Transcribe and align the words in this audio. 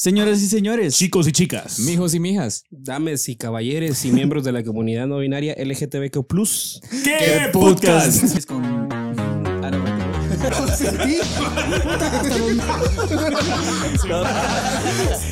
Señoras 0.00 0.40
y 0.40 0.46
señores, 0.46 0.96
Chicos 0.96 1.28
y 1.28 1.32
chicas. 1.32 1.78
Mijos 1.80 2.14
y 2.14 2.20
mijas. 2.20 2.64
Dames 2.70 3.28
y 3.28 3.36
caballeros 3.36 4.02
y 4.06 4.12
miembros 4.12 4.44
de 4.44 4.52
la 4.52 4.64
comunidad 4.64 5.06
no 5.06 5.18
binaria 5.18 5.54
LGTBQ+. 5.62 6.24
¿Qué 7.04 7.50
podcast? 7.52 8.46
con... 8.46 8.64
Ah, 8.64 9.70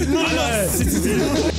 no, 0.07 1.58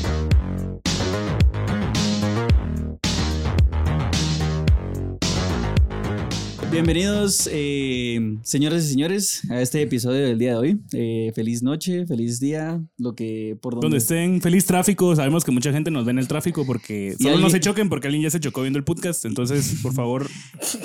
Bienvenidos, 6.71 7.49
eh, 7.51 8.37
señoras 8.43 8.85
y 8.85 8.89
señores, 8.91 9.41
a 9.49 9.59
este 9.59 9.81
episodio 9.81 10.25
del 10.27 10.37
día 10.37 10.51
de 10.51 10.55
hoy. 10.57 10.79
Eh, 10.93 11.31
feliz 11.33 11.63
noche, 11.63 12.05
feliz 12.05 12.39
día, 12.39 12.79
lo 12.99 13.15
que 13.15 13.57
por 13.59 13.73
donde, 13.73 13.85
Donde 13.85 13.97
estén 13.97 14.39
feliz 14.39 14.65
tráfico. 14.65 15.15
Sabemos 15.15 15.43
que 15.43 15.51
mucha 15.51 15.71
gente 15.73 15.89
nos 15.89 16.05
ve 16.05 16.11
en 16.11 16.19
el 16.19 16.27
tráfico 16.27 16.67
porque 16.67 17.15
solo 17.19 17.39
no 17.39 17.49
se 17.49 17.59
choquen 17.59 17.89
porque 17.89 18.07
alguien 18.07 18.21
ya 18.23 18.29
se 18.29 18.39
chocó 18.39 18.61
viendo 18.61 18.77
el 18.77 18.85
podcast. 18.85 19.25
Entonces, 19.25 19.79
por 19.81 19.93
favor, 19.95 20.27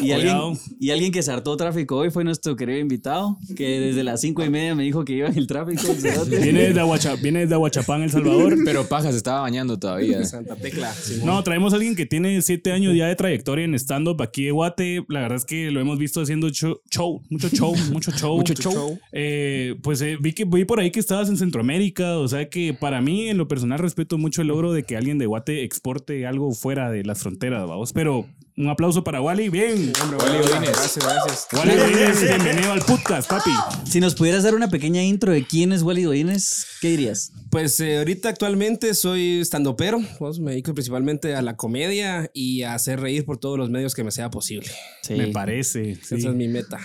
Y 0.01 0.13
alguien, 0.13 0.33
cuidado. 0.33 0.59
y 0.81 0.91
alguien 0.91 1.13
que 1.13 1.23
se 1.23 1.31
hartó 1.31 1.55
tráfico 1.59 1.97
hoy 1.99 2.11
fue 2.11 2.25
nuestro 2.25 2.57
querido 2.57 2.79
invitado, 2.79 3.37
que 3.55 3.79
desde 3.81 4.05
las 4.05 4.23
cinco 4.23 4.43
y 4.43 4.49
media 4.49 4.75
me 4.75 4.85
dijo 4.85 5.05
que 5.05 5.13
iba 5.13 5.29
en 5.29 5.37
el 5.37 5.47
tráfico. 5.47 5.83
Viene 6.31 6.63
desde, 6.63 6.81
Aguacha- 6.81 7.21
viene 7.21 7.41
desde 7.41 7.55
Aguachapán, 7.55 8.03
El 8.03 8.11
Salvador. 8.11 8.57
Pero 8.65 8.89
paja 8.89 9.11
se 9.11 9.19
estaba 9.19 9.43
bañando 9.43 9.79
todavía. 9.79 10.25
Santa 10.25 10.57
Tecla. 10.57 10.93
Simón. 10.95 11.27
No, 11.27 11.45
traemos 11.45 11.75
a 11.75 11.77
alguien 11.77 11.95
que 11.95 12.07
tiene 12.07 12.41
siete 12.41 12.73
años 12.73 12.97
ya 12.97 13.07
de 13.07 13.17
trayectoria 13.17 13.67
en 13.67 13.75
stand-up 13.75 14.23
aquí 14.23 14.45
de 14.45 14.51
Guate. 14.51 15.05
La 15.09 15.21
verdad 15.21 15.37
es 15.37 15.45
que 15.45 15.74
lo 15.75 15.81
hemos 15.81 15.99
visto 15.99 16.23
haciendo 16.23 16.49
show, 16.49 16.81
show, 16.91 17.21
mucho 17.31 17.49
show, 17.49 17.75
mucho 17.93 18.11
show. 18.13 18.37
Mucho 18.37 18.55
show. 18.55 18.99
Eh, 19.13 19.77
pues 19.83 20.01
eh, 20.01 20.17
vi 20.19 20.33
que 20.33 20.45
vi 20.45 20.65
por 20.65 20.81
ahí 20.81 20.91
que 20.91 21.01
estabas 21.01 21.29
en 21.29 21.37
Centroamérica. 21.37 22.17
O 22.19 22.29
sea 22.29 22.49
que 22.49 22.73
para 22.73 23.03
mí, 23.03 23.29
en 23.29 23.37
lo 23.37 23.49
personal, 23.49 23.79
respeto 23.79 24.17
mucho 24.17 24.41
el 24.41 24.49
logro 24.49 24.73
de 24.73 24.85
que 24.85 24.97
alguien 24.97 25.19
de 25.19 25.27
Guate 25.27 25.65
exporte 25.65 26.27
algo 26.27 26.53
fuera 26.53 26.91
de 26.91 27.05
las 27.05 27.21
fronteras, 27.21 27.69
vamos. 27.69 27.93
Pero 27.93 28.27
un 28.57 28.69
aplauso 28.69 29.03
para 29.03 29.21
Wally. 29.21 29.49
Bien. 29.49 29.93
Hombre, 30.01 30.19
Wally 30.19 30.39
Godínez. 30.39 30.71
Gracias, 30.71 30.99
gracias. 31.05 31.49
Wally 31.53 31.75
Godínez, 31.77 32.21
bienvenido 32.23 32.71
al 32.73 32.83
podcast, 32.83 33.29
papi. 33.29 33.51
Si 33.91 33.99
nos 33.99 34.15
pudieras 34.15 34.45
dar 34.45 34.55
una 34.55 34.69
pequeña 34.69 35.03
intro 35.03 35.33
de 35.33 35.45
quién 35.45 35.73
es 35.73 35.83
Wally 35.83 36.05
Godínez, 36.05 36.65
¿qué 36.81 36.91
dirías? 36.91 37.33
Pues 37.51 37.79
eh, 37.81 37.99
ahorita 37.99 38.29
actualmente 38.29 38.95
soy 38.95 39.45
standupero. 39.45 40.01
Pues, 40.21 40.39
me 40.39 40.53
dedico 40.53 40.73
principalmente 40.73 41.35
a 41.35 41.43
la 41.43 41.57
comedia 41.57 42.31
y 42.33 42.63
a 42.63 42.75
hacer 42.75 43.01
reír 43.01 43.25
por 43.25 43.39
todos 43.39 43.59
los 43.59 43.71
medios 43.71 43.95
que 43.95 44.05
me 44.05 44.13
sea 44.13 44.31
posible. 44.31 44.71
Sí. 45.03 45.15
Me 45.15 45.29
parece. 45.29 45.97
sí. 45.97 46.15
Esa 46.17 46.29
es 46.29 46.35
mi 46.35 46.47
meta. 46.49 46.79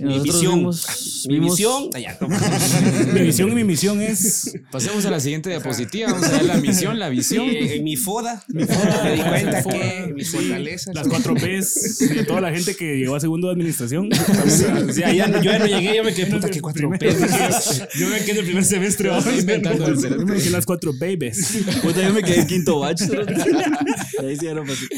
Mi 0.00 0.04
Nosotros 0.18 0.22
visión. 0.34 0.54
vimos- 0.58 1.26
mi 1.28 1.34
vimos- 1.34 1.56
visión. 1.56 1.90
Allá, 1.94 2.18
no. 2.20 2.28
Mi 3.14 3.20
visión 3.22 3.50
y 3.50 3.54
mi 3.54 3.64
misión 3.64 4.00
es. 4.02 4.52
Pasemos 4.70 5.04
a 5.06 5.10
la 5.10 5.20
siguiente 5.20 5.48
diapositiva. 5.50 6.12
Vamos 6.12 6.28
a 6.28 6.32
ver 6.32 6.44
la 6.44 6.56
misión, 6.58 6.98
la 6.98 7.08
visión. 7.08 7.46
Eh, 7.48 7.80
mi 7.82 7.96
foda. 7.96 8.44
Me 8.48 8.66
di 8.66 9.22
cuenta 9.22 9.62
que 9.64 10.12
mis 10.14 10.30
fortalezas. 10.30 10.94
Las 10.94 11.05
cuatro 11.08 11.34
P's 11.34 11.98
de 11.98 12.24
toda 12.24 12.40
la 12.40 12.52
gente 12.52 12.74
que 12.74 12.98
llegó 12.98 13.14
a 13.14 13.20
segundo 13.20 13.48
de 13.48 13.54
administración. 13.54 14.08
O 14.46 14.92
sea, 14.92 15.12
ya 15.12 15.26
yo 15.26 15.42
ya 15.42 15.58
no 15.58 15.66
llegué, 15.66 15.96
yo 15.96 16.04
me 16.04 16.14
quedé 16.14 16.26
puta 16.26 16.48
que 16.48 16.60
cuatro 16.60 16.90
pesos. 16.90 17.82
Yo 17.98 18.08
me 18.08 18.18
quedé 18.18 18.32
en 18.32 18.38
el 18.38 18.44
primer 18.44 18.64
semestre. 18.64 19.10
inventando 19.38 19.86
el. 19.86 19.96
Yo 19.96 20.26
me 20.26 20.36
quedé 20.36 20.46
en 20.46 20.52
las 20.52 20.66
cuatro 20.66 20.92
babies. 20.98 21.64
Puta, 21.82 22.02
yo 22.02 22.12
me 22.12 22.22
quedé 22.22 22.40
en 22.40 22.46
quinto 22.46 22.80
batch. 22.80 23.02
Ahí 24.20 24.36
sí 24.36 24.46
era 24.46 24.64
fácil. 24.64 24.88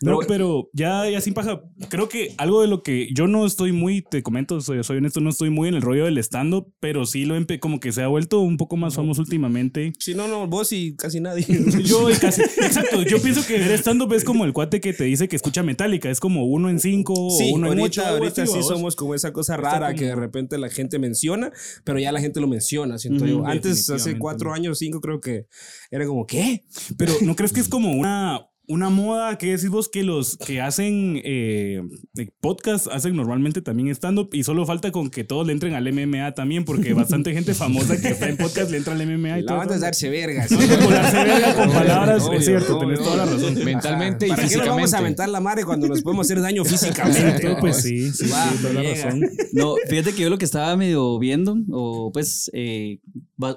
No, 0.00 0.18
pero 0.26 0.68
ya, 0.72 1.08
ya 1.08 1.20
sin 1.20 1.34
paja. 1.34 1.62
Creo 1.88 2.08
que 2.08 2.34
algo 2.38 2.60
de 2.60 2.68
lo 2.68 2.82
que 2.82 3.08
yo 3.14 3.26
no 3.26 3.46
estoy 3.46 3.72
muy, 3.72 4.02
te 4.02 4.22
comento, 4.22 4.60
soy, 4.60 4.82
soy 4.82 4.98
honesto, 4.98 5.20
no 5.20 5.30
estoy 5.30 5.50
muy 5.50 5.68
en 5.68 5.74
el 5.74 5.82
rollo 5.82 6.04
del 6.04 6.18
stand-up, 6.18 6.72
pero 6.80 7.06
sí 7.06 7.24
lo 7.24 7.36
empe 7.36 7.60
como 7.60 7.78
que 7.78 7.92
se 7.92 8.02
ha 8.02 8.08
vuelto 8.08 8.40
un 8.40 8.56
poco 8.56 8.76
más 8.76 8.94
famoso 8.94 9.22
últimamente. 9.22 9.92
Si 9.98 10.14
no, 10.14 10.26
no, 10.26 10.46
vos 10.46 10.72
y 10.72 10.96
casi 10.96 11.20
nadie. 11.20 11.46
Yo 11.84 12.10
y 12.10 12.14
casi, 12.14 12.42
exacto, 12.42 13.02
yo 13.02 13.22
pienso 13.22 13.46
que 13.46 13.58
ver 13.58 13.72
stand-up 13.72 14.12
es 14.12 14.24
como 14.24 14.44
el 14.44 14.52
cuate 14.52 14.80
que 14.80 14.92
te 14.92 15.04
dice 15.04 15.28
que 15.28 15.36
escucha 15.36 15.51
Metallica, 15.62 16.08
es 16.08 16.20
como 16.20 16.46
uno 16.46 16.70
en 16.70 16.80
cinco 16.80 17.28
Sí, 17.36 17.50
o 17.52 17.56
uno 17.56 17.66
en 17.70 17.80
ahorita, 17.80 17.84
ocho. 17.84 18.02
algo 18.06 18.24
ahorita 18.24 18.46
sí 18.46 18.62
somos 18.62 18.96
como 18.96 19.14
esa 19.14 19.32
cosa 19.32 19.58
rara 19.58 19.94
que 19.94 20.06
de 20.06 20.14
repente 20.14 20.56
la 20.56 20.70
gente 20.70 20.98
menciona, 20.98 21.52
pero 21.84 21.98
ya 21.98 22.10
la 22.12 22.20
gente 22.20 22.40
lo 22.40 22.46
menciona, 22.46 22.96
siento 22.96 23.26
yo. 23.26 23.44
Antes, 23.46 23.90
hace 23.90 24.16
cuatro 24.16 24.54
años, 24.54 24.78
cinco, 24.78 25.00
creo 25.00 25.20
que 25.20 25.46
era 25.90 26.06
como, 26.06 26.24
¿qué? 26.26 26.64
Pero 26.96 27.12
¿no 27.20 27.36
crees 27.36 27.52
que 27.52 27.60
es 27.60 27.68
como 27.68 27.92
una, 27.92 28.46
una 28.72 28.88
moda 28.88 29.36
que 29.36 29.48
decís 29.48 29.68
vos 29.68 29.88
que 29.90 30.02
los 30.02 30.38
que 30.38 30.62
hacen 30.62 31.20
eh, 31.24 31.82
eh, 32.16 32.30
podcast 32.40 32.86
hacen 32.88 33.14
normalmente 33.14 33.60
también 33.60 33.88
stand-up 33.94 34.30
y 34.32 34.44
solo 34.44 34.64
falta 34.64 34.90
con 34.90 35.10
que 35.10 35.24
todos 35.24 35.46
le 35.46 35.52
entren 35.52 35.74
al 35.74 35.92
MMA 35.92 36.32
también 36.32 36.64
porque 36.64 36.94
bastante 36.94 37.34
gente 37.34 37.52
famosa 37.52 38.00
que 38.00 38.08
está 38.08 38.28
en 38.30 38.38
podcast 38.38 38.70
le 38.70 38.78
entra 38.78 38.94
al 38.94 39.06
MMA 39.06 39.40
y 39.40 39.42
La 39.42 39.46
todo. 39.46 39.62
es 39.64 39.70
eso. 39.72 39.80
darse 39.80 40.08
vergas. 40.08 40.50
No, 40.50 40.58
no, 40.60 40.84
volarse 40.84 41.16
verga 41.16 41.54
con 41.54 41.70
palabras, 41.72 42.22
Obvio, 42.24 42.38
es 42.38 42.44
cierto, 42.46 42.78
obvio, 42.78 42.88
tenés 42.88 43.00
toda 43.00 43.16
la 43.18 43.24
obvio. 43.24 43.34
razón. 43.50 43.64
Mentalmente 43.64 44.26
y 44.26 44.30
¿Para 44.30 44.48
qué 44.48 44.56
nos 44.56 44.66
vamos 44.66 44.80
a 44.80 44.82
físicamente. 44.82 44.96
aventar 44.96 45.28
la 45.28 45.40
madre 45.40 45.64
cuando 45.64 45.88
nos 45.88 46.00
podemos 46.02 46.26
hacer 46.26 46.40
daño 46.40 46.64
físicamente? 46.64 47.56
Pues 47.60 47.76
sí, 47.82 48.10
sí, 48.10 48.30
toda 48.62 48.72
la 48.74 48.82
llega. 48.82 49.04
razón. 49.04 49.20
No, 49.52 49.74
fíjate 49.86 50.14
que 50.14 50.22
yo 50.22 50.30
lo 50.30 50.38
que 50.38 50.46
estaba 50.46 50.74
medio 50.76 51.18
viendo, 51.18 51.56
o 51.70 52.10
pues 52.10 52.50
eh, 52.54 53.00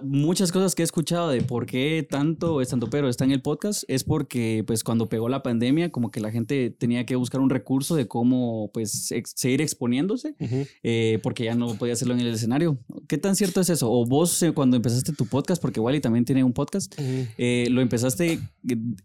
muchas 0.03 0.51
cosas 0.51 0.75
que 0.75 0.81
he 0.81 0.85
escuchado 0.85 1.29
de 1.29 1.41
por 1.41 1.65
qué 1.65 2.05
tanto 2.09 2.59
estando 2.61 2.89
pero 2.89 3.07
está 3.07 3.23
en 3.23 3.31
el 3.31 3.41
podcast, 3.41 3.83
es 3.87 4.03
porque 4.03 4.63
pues 4.67 4.83
cuando 4.83 5.04
pegó 5.09 5.29
la 5.29 5.43
pandemia, 5.43 5.91
como 5.91 6.11
que 6.11 6.19
la 6.19 6.31
gente 6.31 6.69
tenía 6.69 7.05
que 7.05 7.15
buscar 7.15 7.41
un 7.41 7.49
recurso 7.49 7.95
de 7.95 8.07
cómo 8.07 8.69
pues 8.73 9.11
ex- 9.11 9.33
seguir 9.35 9.61
exponiéndose, 9.61 10.35
eh, 10.83 11.19
porque 11.23 11.45
ya 11.45 11.55
no 11.55 11.73
podía 11.75 11.93
hacerlo 11.93 12.13
en 12.13 12.21
el 12.21 12.33
escenario. 12.33 12.77
¿Qué 13.07 13.17
tan 13.17 13.35
cierto 13.35 13.61
es 13.61 13.69
eso? 13.69 13.91
O 13.91 14.05
vos 14.05 14.41
eh, 14.43 14.51
cuando 14.51 14.77
empezaste 14.77 15.13
tu 15.13 15.25
podcast, 15.27 15.61
porque 15.61 15.79
Wally 15.79 15.99
también 16.01 16.25
tiene 16.25 16.43
un 16.43 16.53
podcast, 16.53 16.93
eh, 16.97 17.67
¿lo 17.69 17.81
empezaste 17.81 18.39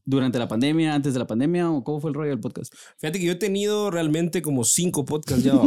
durante 0.04 0.38
la 0.38 0.48
pandemia, 0.48 0.94
antes 0.94 1.12
de 1.12 1.18
la 1.18 1.26
pandemia, 1.26 1.70
o 1.70 1.84
cómo 1.84 2.00
fue 2.00 2.10
el 2.10 2.14
rollo 2.14 2.30
del 2.30 2.40
podcast? 2.40 2.72
Fíjate 2.98 3.18
que 3.18 3.26
yo 3.26 3.32
he 3.32 3.36
tenido 3.36 3.90
realmente 3.90 4.42
como 4.42 4.64
cinco 4.64 5.04
podcasts 5.04 5.44
ya. 5.44 5.52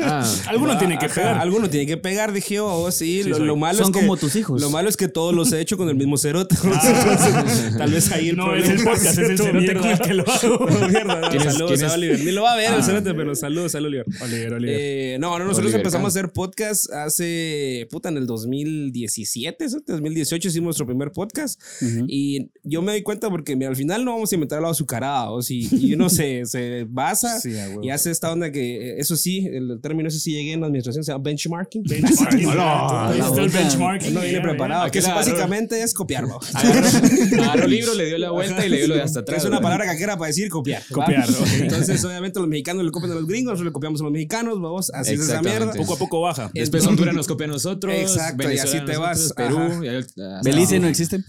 Ah, 0.00 0.24
Alguno 0.48 0.78
tiene 0.78 0.98
que 0.98 1.06
ajá, 1.06 1.14
pegar. 1.14 1.38
Alguno 1.38 1.68
tiene 1.70 1.86
que 1.86 1.96
pegar, 1.96 2.32
dije 2.32 2.54
yo. 2.56 2.66
oh, 2.66 2.90
sí, 2.90 3.22
Sí, 3.22 3.28
lo, 3.30 3.56
malo 3.56 3.78
Son 3.78 3.86
es 3.88 3.92
que, 3.92 4.00
como 4.00 4.16
tus 4.16 4.36
hijos. 4.36 4.60
Lo 4.60 4.70
malo 4.70 4.88
es 4.88 4.96
que 4.96 5.08
todos 5.08 5.34
los 5.34 5.52
he 5.52 5.60
hecho 5.60 5.76
con 5.76 5.88
el 5.88 5.96
mismo 5.96 6.16
cerote. 6.16 6.54
Entonces, 6.62 7.76
tal 7.76 7.90
vez 7.90 8.10
ahí 8.12 8.28
el 8.30 8.36
No, 8.36 8.54
es 8.54 8.68
el 8.68 8.82
podcast, 8.84 9.18
es 9.18 9.27
el 9.28 9.38
cerote 9.38 9.74
con 9.74 9.86
el 9.90 9.98
que 9.98 10.14
lo 10.14 10.24
hago. 10.30 10.66
Mierda, 10.88 11.20
¿Quién 11.30 11.42
es- 11.42 11.52
saludos 11.54 11.82
a 11.82 11.86
es? 11.86 11.92
Oliver. 11.92 12.20
Ni 12.24 12.32
lo 12.32 12.42
va 12.42 12.52
a 12.52 12.56
ver 12.56 12.72
el 12.72 12.80
Ah. 12.80 12.82
cerote, 12.82 13.14
pero 13.14 13.34
saludos 13.34 13.74
a 13.74 13.78
Oliver. 13.78 14.04
Oliver, 14.22 14.52
Oliver. 14.54 14.76
Eh, 14.78 15.16
no, 15.20 15.30
no, 15.38 15.44
nosotros 15.44 15.66
Oliver 15.66 15.80
empezamos 15.80 16.12
Kahn. 16.14 16.18
a 16.18 16.20
hacer 16.26 16.32
podcast 16.32 16.92
hace, 16.92 17.86
puta, 17.90 18.08
en 18.08 18.16
el 18.18 18.26
2017, 18.26 19.68
¿sí? 19.68 19.76
2018 19.86 20.48
hicimos 20.48 20.66
nuestro 20.66 20.86
primer 20.86 21.12
podcast 21.12 21.60
y 22.06 22.50
yo 22.62 22.82
me 22.82 22.92
doy 22.92 23.02
cuenta 23.02 23.30
porque 23.30 23.56
mira, 23.56 23.70
al 23.70 23.76
final 23.76 24.04
no 24.04 24.12
vamos 24.12 24.30
a 24.32 24.34
inventar 24.34 24.60
la 24.62 24.70
azucarada, 24.70 25.30
o 25.30 25.42
si 25.42 25.68
y 25.72 25.94
uno 25.94 26.08
se, 26.08 26.44
se 26.46 26.86
basa 26.88 27.38
Sí, 27.40 27.52
y 27.82 27.90
hace 27.90 28.10
esta 28.10 28.32
onda 28.32 28.50
que, 28.52 28.90
eh, 28.92 28.94
eso 28.98 29.16
sí, 29.16 29.46
el 29.50 29.78
término 29.80 30.08
ese 30.08 30.18
sí 30.20 30.32
llegué 30.32 30.52
en 30.52 30.60
la 30.60 30.66
administración, 30.66 31.04
se 31.04 31.12
llama 31.12 31.24
benchmarking. 31.24 31.82
Benchmarking. 31.84 32.48
Está 32.48 33.12
el 33.12 33.46
puta. 33.46 33.58
benchmarking. 33.58 34.14
No 34.14 34.20
viene 34.20 34.40
preparado, 34.40 34.90
que 34.90 34.98
eso 34.98 35.10
básicamente 35.14 35.82
es 35.82 35.94
copiar, 35.94 36.26
¿no? 36.26 36.38
agarró, 36.54 37.64
el 37.64 37.70
libro, 37.70 37.94
le 37.94 38.06
dio 38.06 38.18
la 38.18 38.30
vuelta 38.30 38.64
y 38.64 38.68
le 38.68 38.78
dio 38.78 38.88
lo 38.88 38.94
de 38.96 39.02
hasta 39.08 39.20
atrás. 39.20 39.38
Es 39.42 39.44
una 39.48 39.60
palabra 39.60 39.84
caquera 39.86 40.16
para 40.16 40.28
decir 40.28 40.48
copiar. 40.48 40.82
Copiar. 40.90 41.26
Entonces, 41.60 42.04
obviamente, 42.04 42.38
los 42.40 42.48
mexicanos 42.48 42.84
le 42.84 42.90
copian 42.90 43.12
a 43.12 43.14
los 43.16 43.26
gringos, 43.26 43.52
nosotros 43.52 43.66
le 43.66 43.72
copiamos 43.72 44.00
a 44.00 44.04
los 44.04 44.12
mexicanos, 44.12 44.60
vamos, 44.60 44.90
así 44.94 45.14
es 45.14 45.20
esa 45.20 45.42
mierda. 45.42 45.72
Poco 45.72 45.94
a 45.94 45.98
poco 45.98 46.20
baja. 46.20 46.50
Después 46.54 46.86
Honduras 46.86 47.14
nos 47.14 47.26
copia 47.26 47.46
a 47.46 47.50
nosotros. 47.50 47.94
Exacto, 47.94 48.44
y 48.44 48.46
Venezuela 48.46 48.70
así 48.70 48.76
a 48.78 48.84
te 48.84 48.92
nosotros, 48.92 49.28
vas. 49.28 49.32
Perú. 49.34 49.84
Y 49.84 49.88
ahí- 49.88 50.04
ah, 50.20 50.40
Belice 50.44 50.78
no 50.80 50.88
existe. 50.88 51.20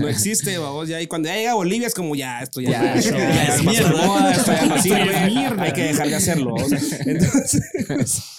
No 0.00 0.08
existe, 0.08 0.58
vamos, 0.58 0.88
ya. 0.88 1.00
Y 1.00 1.06
cuando 1.06 1.28
ya 1.28 1.36
llega 1.36 1.52
a 1.52 1.54
Bolivia 1.54 1.86
es 1.86 1.94
como 1.94 2.14
ya, 2.14 2.40
esto 2.42 2.60
ya, 2.60 2.70
Ya, 2.70 2.96
ya, 2.96 3.10
ya, 3.10 3.18
ya 3.18 3.42
es 3.44 3.50
pasó 3.50 3.62
de 3.62 3.70
mierda. 3.70 4.06
moda, 4.06 4.32
esto 4.32 4.52
ya 4.52 4.66
no 4.66 4.76
Esto 4.76 4.88
ya 4.88 4.96
sirve, 5.04 5.26
es 5.26 5.32
mierda. 5.34 5.62
Hay 5.62 5.72
que 5.72 5.82
dejar 5.84 6.08
de 6.08 6.14
hacerlo. 6.14 6.54
o 6.54 6.68
sea, 6.68 6.78
entonces, 7.06 7.62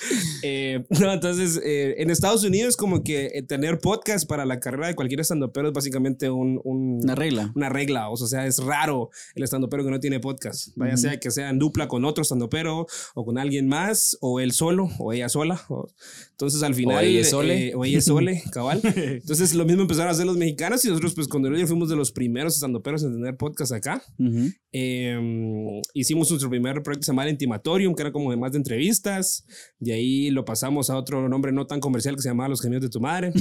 eh, 0.44 0.84
no, 0.90 1.12
entonces 1.13 1.59
eh, 1.63 1.96
en 1.98 2.09
Estados 2.09 2.44
Unidos, 2.44 2.78
como 2.78 3.03
que 3.03 3.28
eh, 3.34 3.44
tener 3.44 3.80
podcast 3.80 4.28
para 4.28 4.46
la 4.46 4.59
carrera 4.59 4.88
de 4.88 4.96
cualquier 4.96 5.19
estandopero 5.22 5.68
es 5.68 5.74
básicamente 5.74 6.30
un, 6.30 6.60
un- 6.63 7.00
Una 7.04 7.16
regla. 7.16 7.51
una 7.56 7.69
regla. 7.69 8.10
O 8.10 8.18
sea, 8.18 8.45
es 8.45 8.57
raro 8.71 9.09
el 9.35 9.44
estandopero 9.44 9.83
que 9.83 9.89
no 9.91 10.00
tiene 10.00 10.19
podcast. 10.19 10.69
Vaya 10.75 10.95
sea 10.97 11.19
que 11.19 11.29
sea 11.31 11.50
en 11.50 11.59
dupla 11.59 11.88
con 11.88 12.06
otro 12.06 12.21
estandopero 12.21 12.88
o 13.15 13.25
con 13.25 13.38
alguien 13.38 13.68
más, 13.68 14.18
o 14.21 14.39
él 14.39 14.51
solo, 14.51 14.89
o 15.00 15.12
ella 15.13 15.29
sola. 15.29 15.62
o- 15.69 15.88
entonces 16.42 16.64
al 16.64 16.74
final. 16.74 17.06
ella 17.06 17.24
sole. 17.24 17.68
eh, 17.68 17.76
o 17.76 17.86
ella 17.86 18.02
sole, 18.02 18.42
cabal. 18.52 18.82
Entonces 18.84 19.54
lo 19.54 19.64
mismo 19.64 19.84
empezaron 19.84 20.08
a 20.10 20.12
hacer 20.12 20.26
los 20.26 20.38
mexicanos 20.38 20.84
y 20.84 20.88
nosotros, 20.88 21.14
pues 21.14 21.28
con 21.28 21.44
Deloyer 21.44 21.68
fuimos 21.68 21.88
de 21.88 21.96
los 21.96 22.12
primeros 22.12 22.56
estandoperos 22.56 23.04
en 23.04 23.14
tener 23.14 23.38
podcast 23.38 23.72
acá. 23.74 24.02
Ujú. 24.18 24.50
Eh, 24.74 25.82
hicimos 25.94 26.30
nuestro 26.32 26.50
primer 26.50 26.82
proyecto 26.82 27.06
llamaba 27.12 27.30
Intimatorium, 27.30 27.94
que 27.94 28.02
era 28.02 28.12
como 28.12 28.32
de 28.32 28.38
más 28.38 28.54
de 28.54 28.58
entrevistas. 28.58 29.46
De 29.80 29.94
ahí 29.94 30.32
lo 30.32 30.44
pasamos 30.44 30.90
a 30.90 30.98
otro 30.98 31.30
nombre 31.30 31.52
no 31.52 31.68
tan 31.68 31.80
comercial 31.80 32.16
que 32.16 32.24
se 32.24 32.30
llamaba 32.30 32.50
Los 32.50 32.62
Genios 32.62 32.82
de 32.82 32.90
tu 32.90 33.00
Madre. 33.00 33.32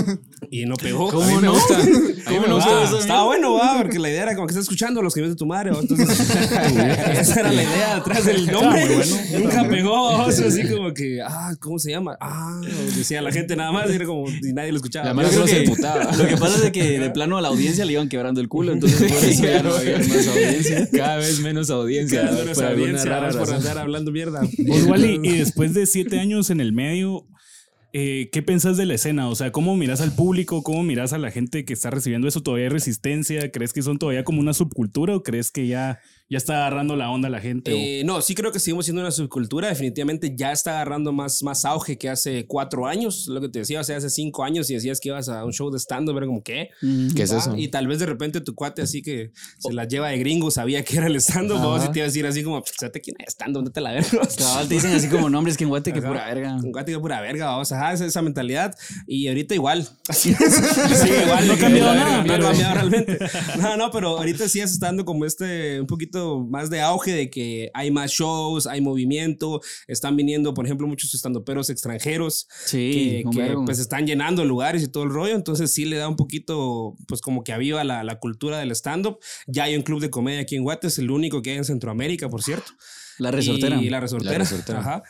y 0.50 0.66
no 0.66 0.74
pegó. 0.76 1.10
Mí 1.12 1.34
me 1.40 1.48
gusta. 1.48 1.78
¿Cómo 2.28 2.46
no? 2.46 2.58
Estaba 2.98 3.24
bueno, 3.24 3.54
va, 3.54 3.78
porque 3.78 3.98
la 3.98 4.10
idea 4.10 4.24
era 4.24 4.34
como 4.34 4.46
que 4.46 4.52
estás 4.52 4.64
escuchando 4.64 5.00
los 5.00 5.14
que 5.14 5.22
de 5.22 5.34
tu 5.34 5.46
madre. 5.46 5.70
¿va? 5.70 5.78
Entonces, 5.80 6.08
esa 6.10 7.40
era 7.40 7.52
la 7.52 7.62
idea 7.62 7.94
detrás 7.96 8.24
del 8.26 8.46
nombre. 8.46 8.86
bueno. 8.94 9.16
Nunca 9.38 9.68
pegó. 9.68 10.24
o 10.24 10.32
sea, 10.32 10.48
así 10.48 10.68
como 10.68 10.92
que, 10.92 11.20
ah, 11.22 11.54
¿cómo 11.60 11.78
se 11.78 11.90
llama? 11.90 12.16
Ah, 12.20 12.49
decía 12.96 13.22
la 13.22 13.32
gente 13.32 13.56
nada 13.56 13.72
más. 13.72 13.90
Y 13.90 13.94
era 13.94 14.06
como, 14.06 14.28
y 14.28 14.52
nadie 14.52 14.72
lo 14.72 14.76
escuchaba. 14.76 15.12
La 15.12 15.30
solo 15.30 15.46
se 15.46 15.64
emputaba. 15.64 16.16
Lo 16.16 16.26
que 16.26 16.36
pasa 16.36 16.66
es 16.66 16.72
que 16.72 16.98
de 16.98 17.10
plano 17.10 17.38
a 17.38 17.40
la 17.40 17.48
audiencia 17.48 17.84
le 17.84 17.92
iban 17.92 18.08
quebrando 18.08 18.40
el 18.40 18.48
culo, 18.48 18.72
entonces 18.72 19.10
por 19.10 19.24
eso 19.24 19.42
ya 19.42 19.62
no 19.62 19.74
había 19.74 19.98
más 19.98 20.28
audiencia. 20.28 20.88
Cada 20.90 21.16
vez 21.16 21.40
menos 21.40 21.70
audiencia. 21.70 22.22
Cada 22.22 22.44
vez 22.44 22.54
por 22.54 22.64
audiencia, 22.64 23.04
rara 23.04 23.30
por 23.30 23.52
andar 23.52 23.78
hablando 23.78 24.10
mierda. 24.12 24.42
Vos, 24.66 24.84
Wally, 24.84 25.20
y 25.22 25.38
después 25.38 25.74
de 25.74 25.86
siete 25.86 26.18
años 26.18 26.50
en 26.50 26.60
el 26.60 26.72
medio, 26.72 27.26
eh, 27.92 28.28
¿qué 28.32 28.42
pensás 28.42 28.76
de 28.76 28.86
la 28.86 28.94
escena? 28.94 29.28
O 29.28 29.34
sea, 29.34 29.50
¿cómo 29.50 29.76
miras 29.76 30.00
al 30.00 30.14
público? 30.14 30.62
¿Cómo 30.62 30.82
miras 30.82 31.12
a 31.12 31.18
la 31.18 31.30
gente 31.30 31.64
que 31.64 31.72
está 31.72 31.90
recibiendo 31.90 32.28
eso? 32.28 32.42
¿Todavía 32.42 32.66
hay 32.66 32.70
resistencia? 32.70 33.50
¿Crees 33.50 33.72
que 33.72 33.82
son 33.82 33.98
todavía 33.98 34.22
como 34.22 34.40
una 34.40 34.54
subcultura 34.54 35.16
o 35.16 35.22
crees 35.22 35.50
que 35.50 35.66
ya, 35.66 35.98
ya 36.30 36.38
está 36.38 36.54
agarrando 36.58 36.94
la 36.96 37.10
onda 37.10 37.28
la 37.28 37.40
gente? 37.40 37.72
O- 37.72 37.76
Eh, 37.76 38.02
no, 38.04 38.22
sí 38.22 38.34
creo 38.34 38.52
que 38.52 38.60
seguimos 38.60 38.86
siendo 38.86 39.02
una 39.02 39.10
subcultura. 39.10 39.68
Definitivamente 39.68 40.32
ya 40.36 40.52
está 40.52 40.70
agarrando 40.76 41.12
más, 41.12 41.42
más 41.42 41.64
auge 41.64 41.98
que 41.98 42.08
hace 42.08 42.46
cuatro 42.46 42.86
años. 42.86 43.26
Lo 43.26 43.40
que 43.40 43.48
te 43.48 43.58
decía, 43.58 43.80
o 43.80 43.84
sea, 43.84 43.96
hace 43.96 44.08
cinco 44.10 44.44
años 44.44 44.70
y 44.70 44.74
decías 44.74 45.00
que 45.00 45.08
ibas 45.08 45.28
a 45.28 45.44
un 45.44 45.52
show 45.52 45.70
de 45.70 45.78
stand-up, 45.78 46.16
era 46.16 46.26
como, 46.26 46.42
¿qué? 46.42 46.70
¿Qué 47.16 47.24
es 47.24 47.32
eso? 47.32 47.56
Y 47.56 47.68
tal 47.68 47.86
vez 47.88 47.98
de 47.98 48.06
repente 48.06 48.40
tu 48.40 48.54
cuate 48.54 48.82
así 48.82 49.02
que 49.02 49.32
se 49.58 49.72
la 49.72 49.84
lleva 49.86 50.08
de 50.08 50.18
gringo 50.18 50.50
sabía 50.50 50.84
que 50.84 50.96
era 50.98 51.08
el 51.08 51.16
stand-up. 51.16 51.58
Vos 51.60 51.84
y 51.84 51.90
te 51.92 51.98
iba 51.98 52.04
a 52.04 52.08
decir 52.08 52.24
así 52.26 52.42
como, 52.44 52.62
¿sabes 52.78 53.00
quién 53.02 53.16
es 53.18 53.32
stand-up? 53.34 53.54
¿Dónde 53.60 53.70
te 53.72 53.80
la 53.80 53.90
verga? 53.92 54.08
Cabal, 54.38 54.68
te 54.68 54.74
dicen 54.74 54.92
así 54.94 55.08
como 55.08 55.28
nombres 55.28 55.56
que 55.56 55.64
en 55.64 55.70
Guate 55.70 55.92
que 55.92 56.00
pura 56.00 56.26
verga. 56.26 56.54
Un 56.62 56.70
cuate 56.72 56.92
que 56.92 56.98
pura 57.00 57.20
verga, 57.20 57.46
vamos. 57.46 57.72
Ajá, 57.72 57.92
esa, 57.92 58.06
esa 58.06 58.22
mentalidad. 58.22 58.74
Y 59.06 59.26
ahorita 59.28 59.54
igual. 59.54 59.88
Así 60.08 60.30
es. 60.30 60.38
Sí, 61.00 61.08
igual. 61.24 61.46
No 61.48 61.52
ha 61.54 61.58
cambiado 61.58 61.94
nada, 61.94 62.22
verga, 62.22 62.38
No 62.38 62.44
ha 62.46 62.50
cambiado 62.50 62.74
realmente. 62.74 63.18
No, 63.58 63.76
no, 63.76 63.90
pero 63.90 64.18
ahorita 64.18 64.48
sí 64.48 64.60
está 64.60 64.86
dando 64.86 65.04
como 65.04 65.24
este, 65.24 65.80
un 65.80 65.86
poquito 65.86 66.19
más 66.48 66.70
de 66.70 66.80
auge 66.80 67.12
de 67.12 67.30
que 67.30 67.70
hay 67.74 67.90
más 67.90 68.10
shows, 68.10 68.66
hay 68.66 68.80
movimiento. 68.80 69.60
Están 69.86 70.16
viniendo, 70.16 70.54
por 70.54 70.64
ejemplo, 70.64 70.86
muchos 70.86 71.14
estandoperos 71.14 71.70
extranjeros 71.70 72.46
Sí, 72.66 73.24
que, 73.32 73.36
que, 73.36 73.54
pues 73.64 73.78
están 73.78 74.06
llenando 74.06 74.44
lugares 74.44 74.82
y 74.82 74.88
todo 74.88 75.04
el 75.04 75.10
rollo, 75.10 75.34
entonces 75.34 75.72
sí 75.72 75.84
le 75.84 75.96
da 75.96 76.08
un 76.08 76.16
poquito, 76.16 76.96
pues 77.06 77.20
como 77.20 77.44
que 77.44 77.52
aviva 77.52 77.84
la, 77.84 78.04
la 78.04 78.18
cultura 78.18 78.58
del 78.58 78.70
stand-up. 78.72 79.18
Ya 79.46 79.64
hay 79.64 79.76
un 79.76 79.82
club 79.82 80.00
de 80.00 80.10
comedia 80.10 80.40
aquí 80.40 80.56
en 80.56 80.62
Guates, 80.62 80.98
el 80.98 81.10
único 81.10 81.42
que 81.42 81.50
hay 81.50 81.56
en 81.58 81.64
Centroamérica, 81.64 82.28
por 82.28 82.42
cierto. 82.42 82.72
La 83.18 83.30
resortera. 83.30 83.76
Y 83.80 83.90
la 83.90 84.00
resortera. 84.00 84.32
La 84.32 84.38
Resortera. 84.38 84.80
Ajá. 84.80 85.02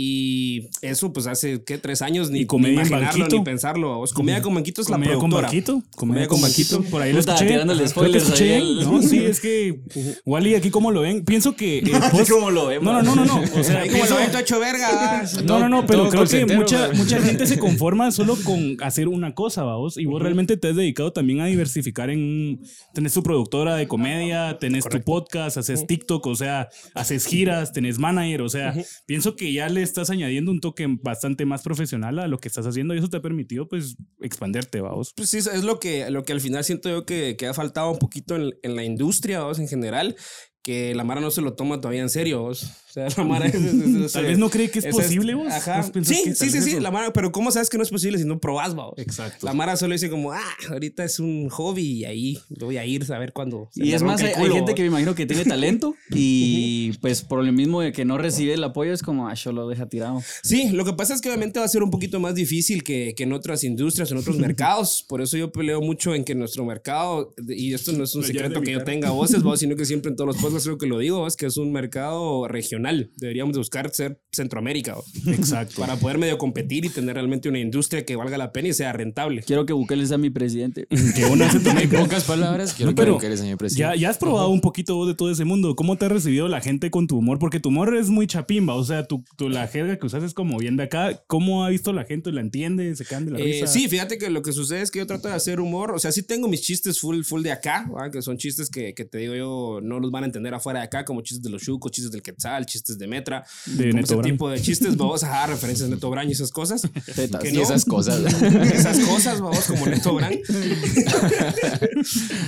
Y 0.00 0.68
eso, 0.80 1.12
pues 1.12 1.26
hace, 1.26 1.64
¿qué? 1.64 1.76
Tres 1.76 2.02
años, 2.02 2.30
ni, 2.30 2.42
¿Y 2.42 2.46
comedia 2.46 2.82
ni 2.82 2.88
imaginarlo, 2.88 3.26
ni 3.26 3.42
pensarlo. 3.42 3.98
Os- 3.98 4.12
Comedia 4.12 4.40
con 4.40 4.54
Banquito 4.54 4.80
es 4.80 4.88
la 4.88 4.94
¿Comedia 4.94 5.14
con 5.14 5.22
productora. 5.30 5.48
Banquito? 5.48 5.82
Comedia 5.96 6.28
con 6.28 6.40
Banquito. 6.40 6.82
Por 6.84 7.02
ahí 7.02 7.12
lo 7.12 7.18
escuché. 7.18 7.46
tirándole 7.46 7.78
Creo 7.82 7.84
que 7.84 7.90
spoilers 8.20 8.24
escuché 8.24 8.58
No, 8.84 9.02
sí, 9.02 9.18
es 9.24 9.40
que 9.40 9.80
Wally, 10.24 10.54
aquí 10.54 10.70
como 10.70 10.92
lo 10.92 11.00
ven, 11.00 11.24
pienso 11.24 11.56
que 11.56 11.78
eh, 11.84 11.90
como 12.30 12.52
lo 12.52 12.68
vemos. 12.68 12.84
No, 12.84 13.02
no, 13.02 13.16
no, 13.16 13.24
no, 13.24 13.40
no. 13.40 13.42
O 13.60 13.64
sea, 13.64 13.80
como 13.80 13.92
pienso- 13.94 14.14
lo 14.14 14.20
ven 14.20 14.36
hecho 14.40 14.60
verga. 14.60 15.24
No, 15.44 15.58
no, 15.58 15.68
no, 15.68 15.84
pero 15.84 16.08
creo 16.10 16.24
que 16.26 16.46
mucha, 16.46 16.92
mucha 16.92 17.20
gente 17.20 17.44
se 17.46 17.58
conforma 17.58 18.12
solo 18.12 18.36
con 18.44 18.76
hacer 18.80 19.08
una 19.08 19.34
cosa, 19.34 19.64
vos. 19.64 19.98
Y 19.98 20.04
vos 20.06 20.22
realmente 20.22 20.56
te 20.56 20.68
has 20.68 20.76
dedicado 20.76 21.12
también 21.12 21.40
a 21.40 21.46
diversificar 21.46 22.08
en. 22.10 22.60
Tenés 22.94 23.14
tu 23.14 23.24
productora 23.24 23.74
de 23.74 23.88
comedia, 23.88 24.58
tenés 24.60 24.84
tu 24.84 25.00
podcast, 25.02 25.56
haces 25.56 25.88
TikTok, 25.88 26.24
o 26.24 26.36
sea, 26.36 26.68
haces 26.94 27.26
giras, 27.26 27.72
tenés 27.72 27.98
manager, 27.98 28.42
o 28.42 28.48
sea, 28.48 28.74
pienso 29.04 29.34
que 29.34 29.52
ya 29.52 29.68
le 29.68 29.87
estás 29.88 30.10
añadiendo 30.10 30.50
un 30.50 30.60
toque 30.60 30.86
bastante 31.02 31.46
más 31.46 31.62
profesional 31.62 32.18
a 32.18 32.28
lo 32.28 32.38
que 32.38 32.48
estás 32.48 32.66
haciendo 32.66 32.94
y 32.94 32.98
eso 32.98 33.08
te 33.08 33.16
ha 33.16 33.22
permitido, 33.22 33.68
pues, 33.68 33.96
expanderte, 34.20 34.80
vos. 34.80 35.12
Pues 35.16 35.30
sí, 35.30 35.38
es 35.38 35.64
lo 35.64 35.80
que, 35.80 36.10
lo 36.10 36.24
que 36.24 36.32
al 36.32 36.40
final 36.40 36.64
siento 36.64 36.88
yo 36.88 37.04
que, 37.04 37.36
que 37.36 37.46
ha 37.46 37.54
faltado 37.54 37.90
un 37.90 37.98
poquito 37.98 38.36
en, 38.36 38.54
en 38.62 38.76
la 38.76 38.84
industria, 38.84 39.42
vos, 39.42 39.58
en 39.58 39.68
general, 39.68 40.16
que 40.62 40.94
la 40.94 41.04
Mara 41.04 41.20
no 41.20 41.30
se 41.30 41.40
lo 41.40 41.54
toma 41.54 41.80
todavía 41.80 42.02
en 42.02 42.10
serio. 42.10 42.50
O 42.88 42.92
sea, 42.92 43.06
la 43.16 43.24
Mara 43.24 43.46
es... 43.46 43.54
es- 43.54 43.64
es- 43.74 43.94
es- 43.96 44.12
Tal 44.12 44.24
vez 44.24 44.38
no 44.38 44.48
cree 44.50 44.70
que 44.70 44.78
es 44.78 44.86
es- 44.86 44.94
posible, 44.94 45.34
vos. 45.34 45.48
Ajá. 45.52 45.78
¿Vos 45.82 45.90
pensás 45.90 46.16
Sí, 46.16 46.24
que 46.24 46.34
sí, 46.34 46.50
sí, 46.50 46.60
sí, 46.62 46.80
la 46.80 46.90
Mara, 46.90 47.12
pero 47.12 47.30
¿cómo 47.32 47.50
sabes 47.50 47.68
que 47.70 47.76
no 47.76 47.82
es 47.82 47.90
posible 47.90 48.18
si 48.18 48.24
no 48.24 48.38
probas, 48.40 48.74
vos? 48.74 48.94
Exacto. 48.96 49.44
La 49.46 49.52
Mara 49.52 49.76
solo 49.76 49.92
dice 49.92 50.08
como, 50.10 50.32
ah, 50.32 50.42
ahorita 50.70 51.04
es 51.04 51.18
un 51.20 51.48
hobby 51.50 51.82
y 51.82 52.04
ahí 52.04 52.38
voy 52.48 52.76
a 52.78 52.84
ir 52.86 53.04
a 53.12 53.18
ver 53.18 53.32
cuándo. 53.32 53.68
Y 53.74 53.92
es 53.92 54.02
más, 54.02 54.20
hay, 54.22 54.32
hay 54.34 54.50
gente 54.50 54.74
que 54.74 54.82
me 54.82 54.88
imagino 54.88 55.14
que 55.14 55.26
tiene 55.26 55.44
talento 55.44 55.94
y 56.10 56.92
pues 57.00 57.22
por 57.22 57.44
lo 57.44 57.52
mismo 57.52 57.80
de 57.80 57.92
que 57.92 58.04
no 58.04 58.18
recibe 58.18 58.54
el 58.54 58.64
apoyo 58.64 58.92
es 58.92 59.02
como, 59.02 59.28
ah, 59.28 59.34
yo 59.34 59.52
lo 59.52 59.68
deja 59.68 59.86
tirado. 59.88 60.22
Sí, 60.42 60.70
lo 60.70 60.84
que 60.84 60.92
pasa 60.94 61.14
es 61.14 61.20
que 61.20 61.28
obviamente 61.28 61.58
va 61.58 61.64
a 61.66 61.68
ser 61.68 61.82
un 61.82 61.90
poquito 61.90 62.20
más 62.20 62.34
difícil 62.34 62.82
que, 62.82 63.14
que 63.16 63.24
en 63.24 63.32
otras 63.32 63.64
industrias, 63.64 64.10
en 64.10 64.18
otros 64.18 64.36
mercados. 64.38 65.04
Por 65.08 65.20
eso 65.20 65.36
yo 65.36 65.52
peleo 65.52 65.80
mucho 65.80 66.14
en 66.14 66.24
que 66.24 66.34
nuestro 66.34 66.64
mercado, 66.64 67.34
y 67.48 67.74
esto 67.74 67.92
no 67.92 68.04
es 68.04 68.14
un 68.14 68.24
secreto 68.24 68.60
que 68.62 68.72
yo 68.72 68.84
tenga 68.84 69.10
voces, 69.10 69.42
vos, 69.42 69.60
sino 69.60 69.76
que 69.76 69.84
siempre 69.84 70.10
en 70.10 70.16
todos 70.16 70.28
los 70.28 70.36
podcasts 70.42 70.64
creo 70.64 70.78
que 70.78 70.86
lo 70.86 70.98
digo, 70.98 71.26
es 71.26 71.36
que 71.36 71.46
es 71.46 71.56
un 71.56 71.72
mercado 71.72 72.46
regional. 72.48 72.77
Deberíamos 73.16 73.52
de 73.54 73.58
buscar 73.58 73.90
ser 73.92 74.20
Centroamérica 74.32 74.96
Exacto. 75.26 75.74
para 75.80 75.96
poder 75.96 76.18
medio 76.18 76.38
competir 76.38 76.84
y 76.84 76.88
tener 76.88 77.14
realmente 77.14 77.48
una 77.48 77.58
industria 77.58 78.04
que 78.04 78.16
valga 78.16 78.38
la 78.38 78.52
pena 78.52 78.68
y 78.68 78.72
sea 78.72 78.92
rentable. 78.92 79.42
Quiero 79.42 79.66
que 79.66 79.72
Bukele 79.72 80.06
sea 80.06 80.18
mi 80.18 80.30
presidente. 80.30 80.86
Que 81.14 81.24
uno 81.24 81.44
hace 81.46 81.58
En 81.58 81.90
pocas 81.90 82.24
palabras, 82.24 82.74
quiero 82.74 82.92
No, 82.92 82.94
pero 82.94 83.18
que 83.18 83.26
eres 83.26 83.40
señor 83.40 83.54
Ya, 83.54 83.58
presidente. 83.58 83.98
ya 83.98 84.10
has 84.10 84.18
probado 84.18 84.48
un 84.50 84.60
poquito 84.60 84.94
vos 84.96 85.08
de 85.08 85.14
todo 85.14 85.30
ese 85.30 85.44
mundo. 85.44 85.74
¿Cómo 85.74 85.96
te 85.96 86.04
ha 86.06 86.08
recibido 86.08 86.48
la 86.48 86.60
gente 86.60 86.90
con 86.90 87.06
tu 87.06 87.16
humor? 87.18 87.38
Porque 87.38 87.60
tu 87.60 87.70
humor 87.70 87.96
es 87.96 88.08
muy 88.10 88.26
chapimba. 88.26 88.74
O 88.74 88.84
sea, 88.84 89.04
tu, 89.06 89.24
tu- 89.36 89.48
la 89.48 89.66
jerga 89.66 89.98
que 89.98 90.06
usas 90.06 90.22
es 90.22 90.34
como 90.34 90.58
bien 90.58 90.76
de 90.76 90.84
acá. 90.84 91.22
¿Cómo 91.26 91.64
ha 91.64 91.70
visto 91.70 91.92
la 91.92 92.04
gente? 92.04 92.30
¿La 92.32 92.40
entiende? 92.40 92.94
¿Se 92.94 93.04
caen 93.04 93.24
de 93.24 93.32
la 93.32 93.38
Eh, 93.40 93.44
risa? 93.44 93.66
sí, 93.66 93.88
fíjate 93.88 94.18
que 94.18 94.30
lo 94.30 94.42
que 94.42 94.52
sucede 94.52 94.82
es 94.82 94.90
que 94.90 94.98
yo 95.00 95.06
trato 95.06 95.28
de 95.28 95.34
hacer 95.34 95.60
humor. 95.60 95.92
O 95.92 95.98
sea, 95.98 96.12
sí 96.12 96.22
tengo 96.22 96.46
mis 96.48 96.60
chistes 96.62 97.00
full, 97.00 97.22
full 97.22 97.42
de 97.42 97.52
acá, 97.52 97.86
que 98.12 98.22
son 98.22 98.36
chistes 98.36 98.70
que, 98.70 98.94
que 98.94 99.04
te 99.04 99.18
digo 99.18 99.34
yo 99.34 99.80
no 99.82 99.98
los 100.00 100.10
van 100.10 100.24
a 100.24 100.26
entender 100.26 100.54
afuera 100.54 100.80
de 100.80 100.84
acá, 100.86 101.04
como 101.04 101.20
chistes 101.22 101.42
de 101.42 101.50
los 101.50 101.62
chucos, 101.62 101.90
chistes 101.92 102.12
del 102.12 102.22
quetzal, 102.22 102.66
chistes 102.68 102.98
de 102.98 103.06
metra. 103.06 103.44
De 103.66 103.90
como 103.90 103.94
Neto 103.94 104.04
ese 104.04 104.14
Brand. 104.16 104.32
tipo 104.32 104.50
de 104.50 104.60
chistes, 104.60 104.96
vamos 104.96 105.22
a 105.24 105.28
dar 105.28 105.48
referencias 105.50 105.88
de 105.88 105.94
Neto 105.96 106.10
Brand 106.10 106.28
y 106.28 106.32
esas 106.32 106.50
cosas. 106.50 106.82
Tetas. 107.14 107.42
Que 107.42 107.50
Y 107.50 107.60
esas 107.60 107.84
cosas. 107.84 108.20
esas 108.42 108.98
cosas, 109.00 109.40
vamos, 109.40 109.64
como 109.66 109.86
Neto 109.86 110.14
Brand. 110.14 110.38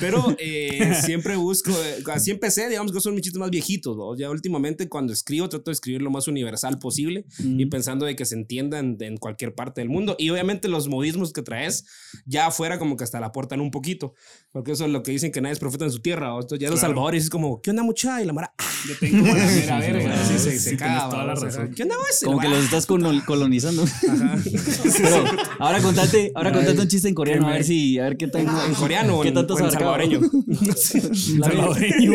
Pero 0.01 0.35
eh, 0.39 0.95
siempre 1.05 1.37
busco, 1.37 1.71
eh, 1.71 2.03
así 2.13 2.31
empecé, 2.31 2.69
digamos 2.69 2.93
que 2.93 3.01
son 3.01 3.15
mis 3.15 3.23
chistes 3.23 3.39
más 3.41 3.51
viejitos, 3.51 3.97
vamos. 3.97 4.19
Ya 4.19 4.31
últimamente 4.31 4.89
cuando 4.89 5.13
escribo 5.13 5.49
trato 5.49 5.71
de 5.71 5.75
escribir 5.75 6.03
lo 6.03 6.11
más 6.11 6.29
universal 6.29 6.79
posible 6.79 7.25
y 7.39 7.67
pensando 7.67 8.07
de 8.07 8.17
que 8.17 8.25
se 8.25 8.35
entiendan 8.35 8.97
en 9.01 9.17
cualquier 9.17 9.55
parte 9.55 9.81
del 9.81 9.89
mundo. 9.89 10.17
Y 10.19 10.31
obviamente 10.31 10.69
los 10.69 10.89
modismos 10.89 11.33
que 11.33 11.43
traes 11.43 11.85
ya 12.27 12.47
afuera 12.47 12.79
como 12.79 12.97
que 12.97 13.05
hasta 13.05 13.21
la 13.21 13.27
aportan 13.27 13.61
un 13.61 13.71
poquito, 13.71 14.15
porque 14.53 14.73
eso 14.73 14.85
es 14.85 14.91
lo 14.91 15.03
que 15.03 15.13
dicen 15.13 15.33
que 15.33 15.41
nadie 15.41 15.55
es 15.55 15.59
profeta 15.59 15.85
en 15.85 15.93
su 15.93 16.01
tierra. 16.01 16.29
¿vamos. 16.29 16.45
Entonces 16.45 16.63
ya 16.63 16.71
los 16.71 16.81
Claro. 16.81 16.95
salvadores 16.95 17.25
es 17.25 17.31
como, 17.31 17.61
¿qué 17.61 17.71
onda 17.71 17.83
mucha? 17.83 18.23
Y 18.23 18.27
la 18.27 18.33
mara, 18.33 18.55
ah, 18.59 18.65
Yo 18.89 18.95
tengo 18.99 19.27
la 19.27 19.35
mera 19.35 19.79
verga. 19.81 20.10
Sí, 20.27 20.39
se, 20.39 20.59
se 20.59 20.77
toda 20.77 21.25
la 21.25 21.35
razón. 21.35 21.73
¿Qué 21.75 21.83
onda? 21.85 21.95
Como 22.25 22.39
que 22.41 22.49
los 22.49 22.65
estás 22.65 22.87
colo- 22.87 23.25
colonizando. 23.25 23.85
Pero 24.99 25.25
ahora 25.59 25.81
contate, 25.83 26.33
ahora 26.35 26.53
contate 26.53 26.81
un 26.81 26.89
chiste 26.89 27.09
en 27.09 27.15
coreano, 27.15 27.49
a 27.49 27.53
ver 27.53 27.65
si, 27.65 27.99
a 27.99 28.05
ver 28.05 28.17
qué 28.17 28.27
tan 28.29 28.47
en 28.49 28.75
coreano 28.79 29.19
o 29.19 29.23
qué 29.23 29.29
en, 29.29 29.35
salvadoreño. 29.35 30.21
Salvadoreño. 30.75 32.13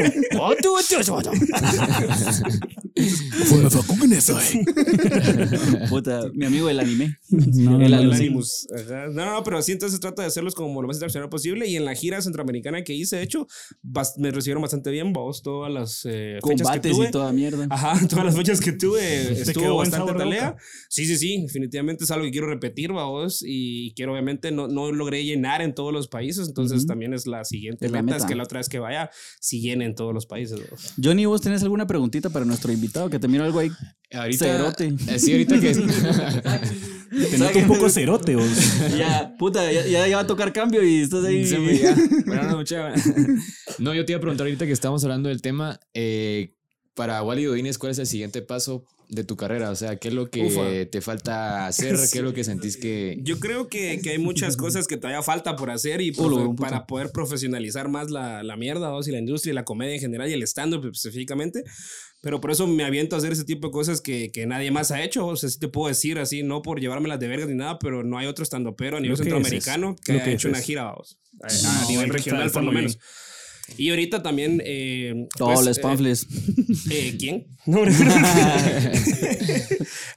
Puta, 5.90 6.30
mi 6.34 6.46
amigo 6.46 6.68
del 6.68 6.80
anime. 6.80 7.18
No, 7.30 7.82
el 7.82 7.92
no, 7.92 8.14
Animus. 8.14 8.68
Ajá. 8.74 9.08
No, 9.08 9.26
no, 9.26 9.44
pero 9.44 9.62
sí, 9.62 9.74
entonces 9.74 10.00
trato 10.00 10.22
de 10.22 10.28
hacerlos 10.28 10.56
como 10.56 10.82
lo 10.82 10.88
más 10.88 10.98
internacional 10.98 11.30
posible. 11.30 11.68
Y 11.68 11.76
en 11.76 11.86
la 11.86 11.94
gira 11.96 12.22
centroamericana 12.22 12.84
que 12.84 12.94
hice, 12.94 13.18
de 13.18 13.24
hecho, 13.24 13.48
me 14.18 14.32
recibieron 14.32 14.62
bastante 14.62 14.92
bien, 14.92 15.14
vos, 15.14 15.42
todas 15.42 15.72
las 15.72 16.02
eh, 16.06 16.40
fechas 16.46 16.58
que 16.58 16.64
Combates 16.64 16.92
tuve. 16.92 17.08
y 17.08 17.12
toda 17.12 17.32
mierda. 17.34 17.68
Ajá, 17.70 17.85
todas 18.10 18.26
las 18.26 18.36
fechas 18.36 18.60
que 18.60 18.72
tuve 18.72 19.32
estuvo 19.42 19.78
bastante 19.78 20.14
boca? 20.14 20.56
Sí, 20.90 21.06
sí, 21.06 21.18
sí, 21.18 21.42
definitivamente 21.44 22.04
es 22.04 22.12
algo 22.12 22.26
que 22.26 22.32
quiero 22.32 22.48
repetir, 22.48 22.92
vos, 22.92 23.44
y 23.46 23.94
quiero 23.96 24.14
obviamente 24.14 24.52
no, 24.52 24.68
no 24.68 24.92
logré 24.92 25.24
llenar 25.24 25.62
en 25.62 25.74
todos 25.76 25.92
los 25.94 26.08
países, 26.08 26.48
entonces 26.48 26.86
también 26.88 27.14
es 27.14 27.28
la 27.28 27.44
siguiente 27.46 27.86
Es 27.86 27.92
la 27.92 28.02
meta, 28.02 28.18
es 28.18 28.24
meta. 28.24 28.30
que 28.30 28.36
la 28.36 28.44
otra 28.44 28.60
vez 28.60 28.70
que 28.70 28.80
vaya, 28.80 29.10
si 29.40 29.62
llene 29.62 29.86
en 29.86 29.96
todos 29.96 30.14
los 30.14 30.26
países. 30.26 30.60
vos. 30.70 30.94
Johnny, 31.02 31.26
¿vos 31.26 31.42
tenés 31.42 31.64
alguna 31.64 31.86
preguntita 31.88 32.30
para 32.30 32.46
nuestro 32.46 32.72
invitado? 32.72 33.10
Que 33.10 33.20
te 33.20 33.28
miro 33.28 33.44
algo 33.44 33.60
ahí. 33.60 33.72
Ahorita, 34.14 34.46
Cerote. 34.46 34.94
eh, 35.08 35.20
sí, 35.20 35.32
ahorita 35.32 35.60
que 35.60 35.74
Te 37.32 37.38
noto 37.38 37.60
un 37.60 37.68
poco 37.68 37.90
cerote, 37.90 38.36
vos. 38.36 38.48
Ya, 38.98 39.36
puta, 39.38 39.72
ya, 39.72 39.86
ya, 39.86 40.08
ya 40.08 40.16
va 40.18 40.24
a 40.24 40.28
tocar 40.28 40.52
cambio 40.52 40.84
y 40.84 41.02
estás 41.02 41.24
ahí. 41.24 41.44
Ya. 41.46 41.96
Bueno, 42.26 42.44
no, 42.44 42.64
No, 43.80 43.94
yo 43.94 44.06
te 44.06 44.12
iba 44.12 44.18
a 44.18 44.22
preguntar 44.22 44.48
ahorita 44.48 44.66
que 44.66 44.72
estamos 44.74 45.04
hablando 45.04 45.30
del 45.30 45.42
tema. 45.42 45.80
eh, 45.94 46.54
para 46.96 47.22
Wally 47.22 47.46
Godínez, 47.46 47.78
¿cuál 47.78 47.92
es 47.92 48.00
el 48.00 48.08
siguiente 48.08 48.42
paso 48.42 48.86
de 49.10 49.24
tu 49.24 49.36
carrera? 49.36 49.70
O 49.70 49.76
sea, 49.76 49.98
¿qué 49.98 50.08
es 50.08 50.14
lo 50.14 50.30
que 50.32 50.46
Ufa. 50.46 50.90
te 50.90 51.02
falta 51.02 51.68
hacer? 51.68 51.96
¿Qué 52.12 52.20
es 52.20 52.24
lo 52.24 52.34
que 52.34 52.44
sentís 52.44 52.78
que... 52.78 53.20
Yo 53.22 53.40
creo 53.40 53.68
que, 53.68 54.00
que 54.02 54.12
hay 54.12 54.18
muchas 54.18 54.56
cosas 54.58 54.88
que 54.88 54.98
todavía 54.98 55.22
falta 55.22 55.56
por 55.58 55.70
hacer 55.70 56.02
y 56.02 56.12
Ulo, 56.18 56.38
un 56.38 56.56
puto. 56.56 56.64
para 56.64 56.88
poder 56.88 57.12
profesionalizar 57.12 57.90
más 57.90 58.10
la, 58.10 58.42
la 58.44 58.56
mierda, 58.58 58.90
¿vos? 58.92 59.08
y 59.08 59.12
la 59.12 59.20
industria 59.20 59.52
y 59.52 59.56
la 59.56 59.66
comedia 59.66 59.94
en 59.96 60.00
general 60.02 60.30
y 60.30 60.34
el 60.34 60.44
stand-up 60.44 60.86
específicamente. 60.86 61.64
Pero 62.22 62.42
por 62.42 62.50
eso 62.50 62.66
me 62.66 62.84
aviento 62.86 63.16
a 63.16 63.20
hacer 63.20 63.34
ese 63.34 63.44
tipo 63.44 63.68
de 63.68 63.72
cosas 63.72 64.02
que, 64.02 64.32
que 64.32 64.48
nadie 64.48 64.72
más 64.72 64.90
ha 64.90 65.04
hecho. 65.04 65.28
O 65.28 65.36
sea, 65.36 65.50
sí 65.50 65.60
te 65.60 65.68
puedo 65.68 65.90
decir 65.90 66.18
así, 66.18 66.42
no 66.42 66.62
por 66.64 66.80
llevármelas 66.80 67.20
de 67.20 67.28
verga 67.28 67.46
ni 67.46 67.54
nada, 67.54 67.78
pero 67.78 68.04
no 68.04 68.18
hay 68.18 68.26
otro 68.26 68.44
stand-upero 68.46 68.98
a 68.98 69.00
nivel 69.00 69.18
que 69.18 69.24
centroamericano 69.24 69.96
es, 69.96 70.02
que 70.02 70.14
lo 70.14 70.18
haya 70.20 70.26
que 70.26 70.34
hecho 70.34 70.48
es 70.48 70.54
una 70.54 70.62
gira, 70.64 70.84
vamos. 70.86 71.20
A, 71.44 71.48
a 71.48 71.82
No, 71.84 71.90
nivel 71.90 72.06
está- 72.06 72.14
regional, 72.18 72.50
por 72.52 72.64
lo 72.64 72.72
menos. 72.72 72.98
Y 73.78 73.90
ahorita 73.90 74.22
también. 74.24 74.62
Eh, 74.66 75.28
Todos 75.38 75.54
pues, 75.56 75.66
los 75.68 75.78
eh, 75.78 75.82
pamphlets. 75.82 76.28
eh, 76.92 77.16
¿Quién? 77.20 77.48
No, 77.68 77.84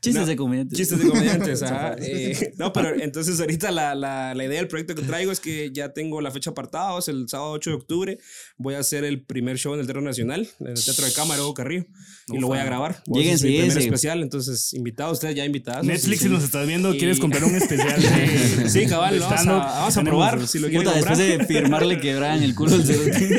Chistes 0.00 0.14
no, 0.14 0.26
de 0.26 0.36
comediantes. 0.36 0.76
Chistes 0.78 0.98
de 0.98 1.08
comediantes, 1.08 1.62
ajá. 1.62 1.96
Eh, 1.98 2.52
no, 2.58 2.72
pero 2.74 2.94
entonces 3.00 3.40
ahorita 3.40 3.70
la, 3.70 3.94
la, 3.94 4.34
la 4.34 4.44
idea 4.44 4.58
del 4.58 4.68
proyecto 4.68 4.94
que 4.94 5.00
traigo 5.02 5.32
es 5.32 5.40
que 5.40 5.70
ya 5.72 5.94
tengo 5.94 6.20
la 6.20 6.30
fecha 6.30 6.50
apartada, 6.50 6.98
es 6.98 7.08
el 7.08 7.26
sábado 7.28 7.52
8 7.52 7.70
de 7.70 7.76
octubre. 7.76 8.18
Voy 8.58 8.74
a 8.74 8.80
hacer 8.80 9.04
el 9.04 9.22
primer 9.24 9.56
show 9.58 9.72
en 9.74 9.80
el 9.80 9.86
Teatro 9.86 10.02
Nacional, 10.02 10.46
en 10.60 10.66
el 10.68 10.84
Teatro 10.84 11.06
de 11.06 11.12
Cámara, 11.12 11.42
Hugo 11.42 11.54
Carrillo. 11.54 11.86
Y 12.30 12.38
lo 12.38 12.48
voy 12.48 12.58
a 12.58 12.64
grabar. 12.64 12.90
Hacer 12.90 13.04
Lléguense, 13.14 13.46
mi 13.48 13.56
primer 13.60 13.78
especial, 13.78 14.22
entonces 14.22 14.74
invitados, 14.74 15.14
ustedes 15.14 15.34
ya 15.34 15.46
invitados. 15.46 15.86
Netflix, 15.86 16.18
Sí, 16.18 16.24
si 16.24 16.28
sí. 16.28 16.34
nos 16.34 16.44
estás 16.44 16.66
viendo, 16.66 16.94
Y- 16.94 16.98
quieres 16.98 17.18
comprar 17.18 17.44
un 17.44 17.54
especial 17.54 18.00
de. 18.02 18.68
Sí, 18.68 18.84
cabal, 18.86 19.18
vamos 19.20 19.46
a, 19.46 19.52
vamos 19.54 19.96
a 19.96 20.02
probar 20.04 20.46
si 20.46 20.58
lo 20.58 20.68
Puta, 20.68 20.92
comprar. 20.92 21.16
después 21.16 21.18
de 21.18 21.46
firmarle 21.46 21.98
quebraban 21.98 22.42
el 22.42 22.54
culo 22.54 22.74
al 22.74 22.84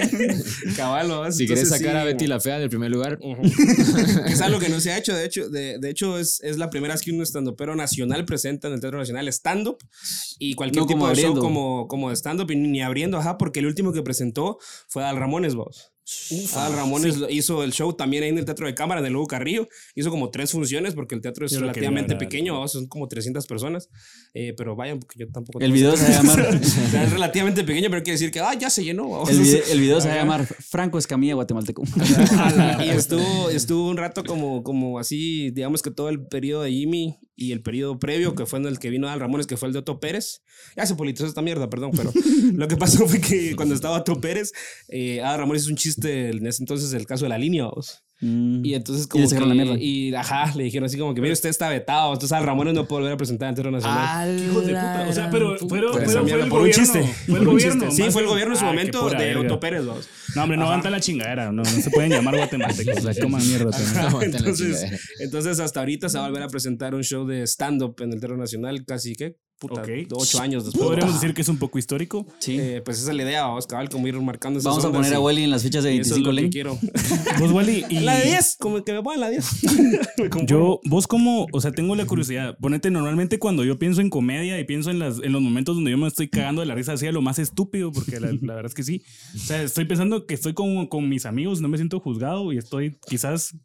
cerote. 0.07 0.43
Cabal, 0.75 1.07
vamos, 1.07 1.35
Si 1.35 1.45
quieres 1.45 1.69
sacar 1.69 1.97
a. 1.97 2.03
Betty 2.03 2.27
la 2.27 2.39
Fea 2.39 2.59
del 2.59 2.69
primer 2.69 2.91
lugar, 2.91 3.19
es 4.27 4.41
algo 4.41 4.59
que 4.59 4.69
no 4.69 4.79
se 4.79 4.91
ha 4.91 4.97
hecho, 4.97 5.13
de 5.13 5.25
hecho, 5.25 5.49
de, 5.49 5.77
de 5.79 5.89
hecho 5.89 6.17
es, 6.17 6.41
es 6.41 6.57
la 6.57 6.69
primera 6.69 6.93
vez 6.93 7.03
que 7.03 7.11
un 7.11 7.21
estandopero 7.21 7.75
nacional 7.75 8.25
presenta 8.25 8.67
en 8.67 8.75
el 8.75 8.79
Teatro 8.79 8.99
Nacional 8.99 9.27
stand-up 9.27 9.77
y 10.37 10.53
cualquier 10.55 10.81
No 10.81 10.87
tipo 10.87 10.99
como 10.99 11.09
de 11.09 11.21
show 11.21 11.37
como, 11.37 11.87
como 11.87 12.11
stand-up 12.11 12.49
y 12.51 12.55
ni 12.55 12.81
abriendo, 12.81 13.17
ajá, 13.17 13.37
porque 13.37 13.59
el 13.59 13.67
último 13.67 13.93
que 13.93 14.01
presentó 14.01 14.57
fue 14.87 15.03
Al 15.03 15.17
Ramones, 15.17 15.55
vos. 15.55 15.91
Al 16.55 16.73
Ramones 16.73 17.17
lo- 17.17 17.29
hizo 17.29 17.63
el 17.63 17.73
show 17.73 17.93
también 17.93 18.23
ahí 18.23 18.29
en 18.29 18.37
el 18.37 18.45
Teatro 18.45 18.67
de 18.67 18.75
Cámara, 18.75 18.99
en 18.99 19.07
el 19.07 19.15
Hugo 19.15 19.27
Carrillo. 19.27 19.67
Hizo 19.95 20.09
como 20.09 20.29
tres 20.29 20.51
funciones 20.51 20.93
porque 20.93 21.15
el 21.15 21.21
teatro 21.21 21.45
es 21.45 21.51
Yo 21.51 21.59
relativamente 21.59 22.15
pequeño, 22.15 22.57
vos, 22.57 22.71
son 22.71 22.87
como 22.87 23.07
300 23.07 23.45
personas. 23.47 23.89
Eh, 24.33 24.53
pero 24.57 24.75
vayan, 24.75 24.99
porque 24.99 25.19
yo 25.19 25.27
tampoco... 25.31 25.59
El 25.59 25.71
tengo 25.71 25.75
video 25.75 25.97
se 25.97 26.03
va 26.03 26.09
a 26.09 26.21
llamar. 26.21 26.59
O 26.59 26.91
sea, 26.91 27.03
es 27.03 27.11
relativamente 27.11 27.63
pequeño, 27.63 27.89
pero 27.89 28.03
quiere 28.03 28.13
decir 28.13 28.31
que 28.31 28.39
ah, 28.39 28.53
ya 28.53 28.69
se 28.69 28.83
llenó. 28.83 29.27
El 29.27 29.39
video, 29.39 29.63
el 29.71 29.79
video 29.79 30.01
se 30.01 30.07
va 30.07 30.13
a 30.15 30.17
llamar 30.17 30.45
Franco 30.45 30.97
Escamilla 30.97 31.35
Guatemalteco. 31.35 31.83
y 32.85 32.89
estuvo, 32.89 33.49
estuvo 33.49 33.89
un 33.89 33.97
rato 33.97 34.23
como, 34.23 34.63
como 34.63 34.99
así, 34.99 35.51
digamos 35.51 35.81
que 35.81 35.91
todo 35.91 36.09
el 36.09 36.25
periodo 36.27 36.63
de 36.63 36.71
Jimmy 36.71 37.19
y 37.39 37.53
el 37.53 37.61
periodo 37.61 37.99
previo, 37.99 38.35
que 38.35 38.45
fue 38.45 38.59
en 38.59 38.65
el 38.65 38.79
que 38.79 38.89
vino 38.89 39.07
Al 39.07 39.19
Ramones, 39.19 39.47
que 39.47 39.55
fue 39.55 39.69
el 39.69 39.73
de 39.73 39.79
Otto 39.79 39.99
Pérez. 39.99 40.43
Ya 40.75 40.85
se 40.85 40.95
politizó 40.95 41.25
esta 41.25 41.41
mierda, 41.41 41.69
perdón, 41.69 41.91
pero 41.95 42.11
lo 42.53 42.67
que 42.67 42.75
pasó 42.75 43.07
fue 43.07 43.21
que 43.21 43.55
cuando 43.55 43.73
estaba 43.73 43.97
Otto 43.97 44.19
Pérez, 44.19 44.51
eh, 44.89 45.21
Adal 45.21 45.39
Ramones 45.39 45.63
hizo 45.63 45.71
un 45.71 45.77
chiste 45.77 46.29
en 46.29 46.45
ese 46.45 46.63
entonces 46.63 46.91
el 46.93 47.05
caso 47.05 47.25
de 47.25 47.29
la 47.29 47.37
línea, 47.37 47.65
vos. 47.65 48.03
Mm. 48.21 48.65
Y 48.65 48.73
entonces 48.73 49.05
Y 49.05 49.07
como 49.07 49.27
sacaron 49.27 49.49
que- 49.49 49.55
la 49.55 49.63
mierda. 49.63 49.79
y 49.81 50.13
ajá, 50.13 50.53
le 50.55 50.63
dijeron 50.65 50.85
así 50.87 50.97
como 50.97 51.13
que, 51.13 51.21
mire, 51.21 51.31
usted 51.33 51.47
está 51.49 51.69
vetado, 51.69 52.11
entonces 52.11 52.33
Adal 52.33 52.45
Ramones 52.47 52.73
no 52.73 52.85
puede 52.85 53.01
volver 53.03 53.13
a 53.13 53.17
presentar 53.17 53.47
en 53.49 53.55
Teatro 53.55 53.71
Nacional. 53.71 54.37
Hijos 54.39 54.65
de 54.65 54.73
puta. 54.73 55.05
O 55.09 55.13
sea, 55.13 55.29
pero 55.29 55.55
esa 55.55 55.67
fueron- 55.67 55.93
fue 55.93 56.23
mierda, 56.23 56.43
el 56.43 56.49
por 56.49 56.59
un 56.61 56.67
gobierno. 56.67 56.83
chiste. 56.83 56.99
Fue 57.01 57.07
el 57.07 57.25
por 57.27 57.39
un 57.39 57.45
gobierno. 57.53 57.85
chiste. 57.87 58.03
Sí, 58.05 58.11
fue 58.11 58.21
el 58.23 58.27
gobierno 58.27 58.53
en 58.53 58.59
su 58.59 58.65
qué 58.65 58.71
momento 58.71 59.09
de 59.09 59.15
verga. 59.17 59.39
Otto 59.41 59.59
Pérez, 59.59 59.85
vos. 59.85 60.09
No, 60.35 60.43
hombre, 60.43 60.57
no 60.57 60.63
aguanta 60.65 60.89
la 60.89 60.99
chingadera. 60.99 61.45
No, 61.51 61.63
no 61.63 61.65
se 61.65 61.89
pueden 61.91 62.11
llamar 62.11 62.35
guatemaltecos. 62.35 62.95
Coman 63.21 63.47
mierda 63.47 63.71
la 63.71 64.25
entonces, 64.25 64.85
entonces, 65.19 65.59
hasta 65.59 65.79
ahorita 65.79 66.09
se 66.09 66.17
va 66.17 66.25
a 66.25 66.27
volver 66.27 66.43
a 66.43 66.47
presentar 66.49 66.93
un 66.95 67.03
show 67.03 67.25
de 67.25 67.43
stand-up 67.47 67.95
en 68.01 68.11
el 68.13 68.19
Teatro 68.19 68.37
Nacional, 68.37 68.83
casi 68.85 69.15
que, 69.15 69.35
puta, 69.59 69.81
Ok. 69.81 69.89
ocho 70.13 70.41
años 70.41 70.65
después. 70.65 70.85
Podríamos 70.85 71.13
decir 71.15 71.33
que 71.35 71.41
es 71.41 71.49
un 71.49 71.57
poco 71.57 71.77
histórico. 71.77 72.25
Sí. 72.39 72.57
Eh, 72.59 72.81
pues 72.83 72.99
esa 72.99 73.11
es 73.11 73.17
la 73.17 73.23
idea, 73.23 73.45
vamos, 73.45 73.67
cabal, 73.67 73.89
como 73.89 74.07
ir 74.07 74.19
marcando 74.19 74.57
esas 74.59 74.69
Vamos 74.71 74.85
a 74.85 74.91
poner 74.91 75.13
a 75.13 75.19
Wally 75.19 75.43
en 75.43 75.51
las 75.51 75.63
fichas 75.63 75.83
de 75.83 75.93
y 75.93 75.99
eso 75.99 76.15
25 76.15 76.19
es 76.19 76.25
lo 76.25 76.35
que 76.35 76.41
len. 76.41 76.51
quiero. 76.51 76.79
Vos, 77.39 77.51
Wally, 77.51 77.85
y 77.89 77.99
La 77.99 78.15
de 78.17 78.25
10, 78.25 78.57
como 78.59 78.83
que 78.83 78.93
me 78.93 79.03
pongan 79.03 79.19
la 79.19 79.29
10. 79.29 79.45
Me 80.17 80.29
conformo. 80.29 80.47
yo, 80.47 80.79
vos 80.85 81.07
como, 81.07 81.47
o 81.51 81.61
sea, 81.61 81.71
tengo 81.71 81.95
la 81.95 82.05
curiosidad. 82.05 82.57
Ponete, 82.59 82.89
normalmente 82.91 83.39
cuando 83.39 83.63
yo 83.63 83.77
pienso 83.77 84.01
en 84.01 84.09
comedia 84.09 84.59
y 84.59 84.63
pienso 84.65 84.89
en, 84.91 84.99
las, 84.99 85.19
en 85.23 85.31
los 85.31 85.41
momentos 85.41 85.75
donde 85.75 85.91
yo 85.91 85.97
me 85.97 86.07
estoy 86.07 86.27
cagando 86.29 86.61
de 86.61 86.67
la 86.67 86.75
risa, 86.75 86.93
hacía 86.93 87.11
lo 87.11 87.21
más 87.21 87.39
estúpido, 87.39 87.91
porque 87.91 88.19
la, 88.19 88.27
la 88.41 88.55
verdad 88.55 88.65
es 88.65 88.73
que 88.73 88.83
sí. 88.83 89.03
O 89.35 89.39
sea, 89.39 89.61
estoy 89.63 89.85
pensando 89.85 90.25
que 90.25 90.33
estoy 90.33 90.53
con, 90.53 90.87
con 90.87 91.07
mis 91.09 91.25
amigos, 91.25 91.61
no 91.61 91.67
me 91.67 91.77
siento 91.77 91.99
juzgado 91.99 92.51
y 92.53 92.57
estoy 92.57 92.97
quizás 93.07 93.55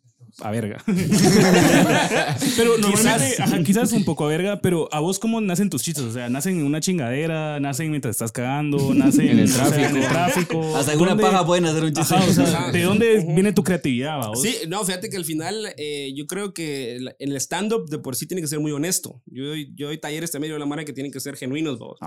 a 0.40 0.50
verga. 0.50 0.82
pero 2.56 2.78
normalmente, 2.78 3.30
Quizás. 3.30 3.40
ajá, 3.40 3.62
quizás 3.62 3.92
un 3.92 4.04
poco 4.04 4.24
a 4.24 4.28
verga, 4.28 4.60
pero 4.60 4.88
a 4.92 5.00
vos 5.00 5.18
cómo 5.18 5.40
nacen 5.40 5.70
tus 5.70 5.82
chistes? 5.82 6.04
O 6.04 6.12
sea, 6.12 6.28
nacen 6.28 6.58
en 6.58 6.64
una 6.66 6.80
chingadera, 6.80 7.60
nacen 7.60 7.90
mientras 7.90 8.12
estás 8.12 8.32
cagando, 8.32 8.94
nacen 8.94 9.28
En 9.28 9.38
el 9.40 9.44
o 9.44 9.48
sea, 9.48 9.64
tráfico. 9.66 9.88
en 9.88 9.96
el 9.96 10.08
tráfico. 10.08 10.76
Hasta 10.76 10.92
alguna 10.92 11.10
¿Dónde- 11.10 11.24
paja 11.24 11.46
pueden 11.46 11.66
hacer 11.66 11.84
un 11.84 11.92
chiste. 11.92 12.14
Ajá, 12.14 12.24
o 12.28 12.32
sea, 12.32 12.44
Ajá. 12.44 12.72
¿de 12.72 12.82
dónde 12.82 13.24
viene 13.34 13.52
tu 13.52 13.62
creatividad, 13.62 14.18
vos? 14.26 14.42
Sí, 14.42 14.56
no, 14.68 14.84
fíjate 14.84 15.08
que 15.08 15.16
al 15.16 15.24
final 15.24 15.66
eh, 15.76 16.12
yo 16.16 16.26
creo 16.26 16.52
que 16.54 16.96
el- 16.96 17.14
el 17.18 17.36
stand-up 17.36 17.88
de 17.88 17.98
por 17.98 18.16
sí 18.16 18.26
tiene 18.26 18.40
que 18.42 18.48
ser 18.48 18.60
muy 18.60 18.72
honesto. 18.72 19.22
Yo, 19.26 19.44
doy- 19.46 19.72
yo 19.76 19.86
doy 19.88 19.98
talleres 19.98 20.30
también 20.30 20.52
de 20.52 20.58
la 20.58 20.66
manera 20.66 20.84
que 20.84 20.92
tienen 20.92 21.12
que 21.12 21.20
ser 21.20 21.36
genuinos, 21.36 21.78
vamos. 21.78 21.98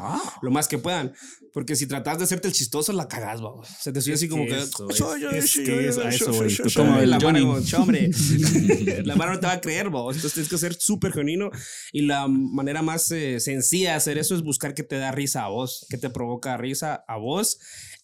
lo 0.41 0.51
más 0.51 0.67
que 0.67 0.77
puedan. 0.77 1.13
Porque 1.53 1.75
si 1.75 1.87
tratas 1.87 2.17
de 2.19 2.23
hacerte 2.25 2.47
el 2.47 2.53
chistoso, 2.53 2.93
la 2.93 3.07
cagás, 3.07 3.41
vamos. 3.41 3.67
Se 3.79 3.91
te 3.91 4.01
sube 4.01 4.13
así 4.15 4.27
como 4.27 4.45
que. 4.45 4.57
eso, 4.57 4.87
es- 4.89 4.97
"Soy 4.97 5.21
yo, 5.21 5.29
es 5.31 5.51
soy 5.51 5.63
que 5.65 5.87
es- 5.87 5.97
a 5.97 6.09
eso 6.09 6.25
soy 6.25 6.37
voy, 6.37 6.49
yo, 6.49 6.63
tú 6.63 6.69
soy 6.69 6.83
como 6.85 6.97
yo". 6.97 7.03
el 7.03 7.09
La 7.09 7.17
mano, 7.19 7.27
Johnny. 7.39 7.41
como, 7.45 7.61
"Che, 7.65 7.75
hombre. 7.77 8.09
La 9.05 9.15
mano 9.15 9.33
no 9.33 9.39
te 9.39 9.47
va 9.47 9.53
a 9.53 9.61
creer, 9.61 9.89
vos. 9.89 10.15
Entonces 10.15 10.33
tienes 10.33 10.49
que 10.49 10.57
ser 10.57 10.73
súper 10.73 11.13
genuino. 11.13 11.51
Y 11.91 12.01
la 12.01 12.27
manera 12.27 12.81
más 12.81 13.11
eh, 13.11 13.39
sencilla 13.39 13.91
de 13.91 13.95
hacer 13.95 14.17
eso 14.17 14.35
es 14.35 14.43
buscar 14.43 14.73
que 14.73 14.83
te 14.83 14.97
da 14.97 15.11
risa 15.11 15.43
a 15.43 15.49
vos, 15.49 15.85
que 15.89 15.97
te 15.97 16.09
provoca 16.09 16.57
risa 16.57 17.03
a 17.07 17.17
vos. 17.17 17.59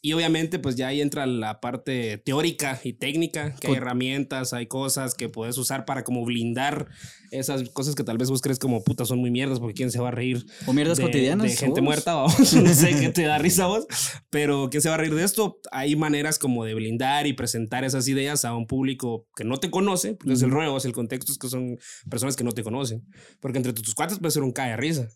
Y 0.05 0.11
obviamente, 0.11 0.59
pues 0.59 0.75
ya 0.75 0.87
ahí 0.87 0.99
entra 0.99 1.25
la 1.25 1.61
parte 1.61 2.17
teórica 2.17 2.77
y 2.83 2.91
técnica, 2.91 3.55
que 3.55 3.67
hay 3.67 3.75
herramientas, 3.75 4.51
hay 4.51 4.67
cosas 4.67 5.15
que 5.15 5.29
puedes 5.29 5.57
usar 5.57 5.85
para 5.85 6.03
como 6.03 6.25
blindar 6.25 6.89
esas 7.31 7.69
cosas 7.69 7.95
que 7.95 8.03
tal 8.03 8.17
vez 8.17 8.29
vos 8.29 8.41
crees 8.41 8.59
como 8.59 8.83
puta 8.83 9.05
son 9.05 9.19
muy 9.19 9.31
mierdas 9.31 9.61
porque 9.61 9.75
quién 9.75 9.91
se 9.91 10.01
va 10.01 10.09
a 10.09 10.11
reír. 10.11 10.45
O 10.67 10.73
mierdas 10.73 10.97
de- 10.97 11.05
cotidianas. 11.05 11.49
De 11.49 11.55
gente 11.55 11.79
vos. 11.79 11.85
muerta, 11.85 12.15
vamos. 12.15 12.53
No 12.53 12.73
sé 12.73 12.99
qué 12.99 13.09
te 13.09 13.21
da 13.23 13.37
risa 13.37 13.63
a 13.63 13.67
vos, 13.67 13.87
pero 14.29 14.67
quién 14.69 14.81
se 14.81 14.89
va 14.89 14.95
a 14.95 14.97
reír 14.97 15.15
de 15.15 15.23
esto. 15.23 15.57
Hay 15.71 15.95
maneras 15.95 16.37
como 16.37 16.65
de 16.65 16.73
blindar 16.73 17.25
y 17.25 17.31
presentar 17.31 17.85
esas 17.85 18.05
ideas 18.09 18.43
a 18.43 18.53
un 18.53 18.67
público 18.67 19.25
que 19.37 19.45
no 19.45 19.55
te 19.55 19.71
conoce, 19.71 20.15
porque 20.15 20.33
es 20.33 20.41
el 20.41 20.51
ruego, 20.51 20.75
es 20.75 20.83
el 20.83 20.91
contexto, 20.91 21.31
es 21.31 21.37
que 21.37 21.47
son 21.47 21.77
personas 22.09 22.35
que 22.35 22.43
no 22.43 22.51
te 22.51 22.61
conocen. 22.61 23.05
Porque 23.39 23.57
entre 23.57 23.71
tus 23.71 23.95
cuates 23.95 24.19
puede 24.19 24.31
ser 24.31 24.43
un 24.43 24.51
cae 24.51 24.71
de 24.71 24.77
risa. 24.77 25.07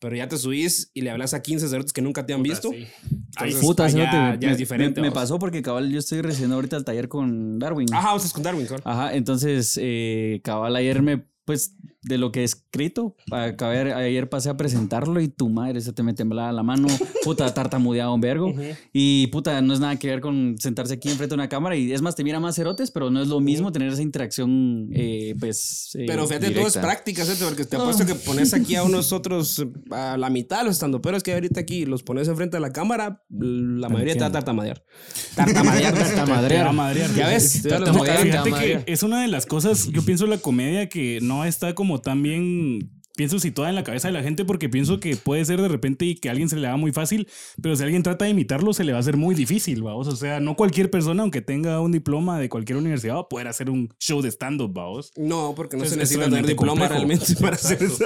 Pero 0.00 0.16
ya 0.16 0.26
te 0.28 0.36
subís 0.38 0.90
y 0.94 1.02
le 1.02 1.10
hablas 1.10 1.34
a 1.34 1.42
15 1.42 1.68
cerotes 1.68 1.92
que 1.92 2.00
nunca 2.02 2.24
te 2.26 2.32
han 2.32 2.42
visto. 2.42 2.70
sí. 2.70 2.86
Entonces, 3.36 3.60
Puta, 3.60 3.84
ah, 3.84 3.88
ya, 3.88 4.38
me- 4.40 4.52
es 4.52 4.58
diferente. 4.58 5.00
Me, 5.00 5.12
pasó 5.12 5.38
porque 5.38 5.62
cabal 5.62 5.90
yo 5.90 5.98
estoy 5.98 6.20
recién 6.22 6.50
ahorita 6.52 6.76
al 6.76 6.84
taller 6.84 7.08
con 7.08 7.58
Darwin. 7.58 7.92
Ajá, 7.92 8.12
vos 8.12 8.22
estás 8.22 8.32
con 8.32 8.42
Darwin, 8.42 8.66
cabal. 8.66 8.82
Ajá, 8.84 9.14
entonces 9.14 9.78
eh, 9.80 10.40
cabal 10.42 10.74
ayer 10.74 11.02
me, 11.02 11.24
pues 11.44 11.76
de 12.02 12.18
lo 12.18 12.32
que 12.32 12.40
he 12.40 12.44
escrito, 12.44 13.14
acabé, 13.30 13.92
ayer 13.92 14.28
pasé 14.28 14.48
a 14.48 14.56
presentarlo 14.56 15.20
y 15.20 15.28
tu 15.28 15.48
madre 15.48 15.80
se 15.80 15.92
te 15.92 16.02
me 16.02 16.14
temblaba 16.14 16.50
la 16.52 16.62
mano, 16.62 16.88
puta 17.24 17.52
tartamudeaba 17.52 18.12
un 18.12 18.20
vergo 18.20 18.52
y 18.92 19.26
puta 19.28 19.60
no 19.60 19.74
es 19.74 19.80
nada 19.80 19.96
que 19.96 20.08
ver 20.08 20.20
con 20.20 20.56
sentarse 20.58 20.94
aquí 20.94 21.08
enfrente 21.08 21.30
de 21.30 21.34
una 21.34 21.48
cámara 21.48 21.76
y 21.76 21.92
es 21.92 22.00
más 22.02 22.16
te 22.16 22.24
mira 22.24 22.40
más 22.40 22.56
cerotes, 22.56 22.90
pero 22.90 23.10
no 23.10 23.20
es 23.20 23.28
lo 23.28 23.40
mismo 23.40 23.70
tener 23.72 23.92
esa 23.92 24.02
interacción 24.02 24.88
eh, 24.92 25.34
pues 25.38 25.90
eh, 25.94 26.04
Pero 26.06 26.26
fíjate, 26.26 26.50
todo 26.50 26.66
es 26.66 26.72
directa. 26.72 26.80
práctica, 26.80 27.24
¿sí? 27.24 27.32
porque 27.42 27.64
te 27.64 27.76
apuesto 27.76 28.06
que 28.06 28.14
pones 28.14 28.54
aquí 28.54 28.76
a 28.76 28.82
unos 28.82 29.12
otros, 29.12 29.62
a 29.90 30.16
la 30.16 30.30
mitad 30.30 30.64
los 30.64 30.76
estandoperos 30.76 31.22
que 31.22 31.32
hay 31.32 31.36
ahorita 31.36 31.60
aquí, 31.60 31.84
los 31.84 32.02
pones 32.02 32.28
enfrente 32.28 32.56
de 32.56 32.60
la 32.60 32.72
cámara, 32.72 33.22
la 33.28 33.88
mayoría 33.88 34.14
te 34.14 34.20
va 34.20 34.26
a 34.26 34.32
tartamadear. 34.32 34.82
Tartamadear. 35.34 35.94
Madrear. 36.72 37.14
Ya 37.14 37.28
ves. 37.28 37.62
Fíjate 37.62 38.50
que 38.52 38.84
es 38.86 39.02
una 39.02 39.22
de 39.22 39.28
las 39.28 39.46
cosas, 39.46 39.88
yo 39.88 40.02
pienso 40.02 40.26
la 40.26 40.38
comedia 40.38 40.88
que 40.88 41.18
no 41.22 41.44
está 41.44 41.74
como 41.74 41.89
tan 41.98 42.22
bien, 42.22 42.92
pienso 43.16 43.38
situada 43.38 43.68
en 43.68 43.74
la 43.74 43.84
cabeza 43.84 44.08
de 44.08 44.14
la 44.14 44.22
gente 44.22 44.44
porque 44.44 44.68
pienso 44.68 45.00
que 45.00 45.16
puede 45.16 45.44
ser 45.44 45.60
de 45.60 45.68
repente 45.68 46.06
y 46.06 46.14
que 46.14 46.28
a 46.28 46.32
alguien 46.32 46.48
se 46.48 46.56
le 46.56 46.66
haga 46.66 46.76
muy 46.76 46.92
fácil, 46.92 47.28
pero 47.60 47.76
si 47.76 47.82
alguien 47.82 48.02
trata 48.02 48.24
de 48.24 48.30
imitarlo 48.30 48.72
se 48.72 48.84
le 48.84 48.92
va 48.92 48.98
a 48.98 49.00
hacer 49.00 49.16
muy 49.16 49.34
difícil, 49.34 49.82
vamos. 49.82 50.06
O 50.08 50.16
sea, 50.16 50.40
no 50.40 50.56
cualquier 50.56 50.90
persona, 50.90 51.22
aunque 51.22 51.42
tenga 51.42 51.80
un 51.80 51.92
diploma 51.92 52.38
de 52.38 52.48
cualquier 52.48 52.78
universidad, 52.78 53.16
va 53.16 53.20
a 53.20 53.28
poder 53.28 53.48
hacer 53.48 53.68
un 53.68 53.92
show 53.98 54.22
de 54.22 54.30
stand-up, 54.30 54.72
vamos. 54.72 55.12
No, 55.16 55.54
porque 55.54 55.76
no 55.76 55.84
se 55.84 55.90
es 55.90 55.96
necesita 55.98 56.24
tener 56.24 56.46
diploma 56.46 56.88
complejo. 56.88 56.94
realmente 56.94 57.34
para 57.40 57.56
hacer 57.56 57.82
eso. 57.82 58.04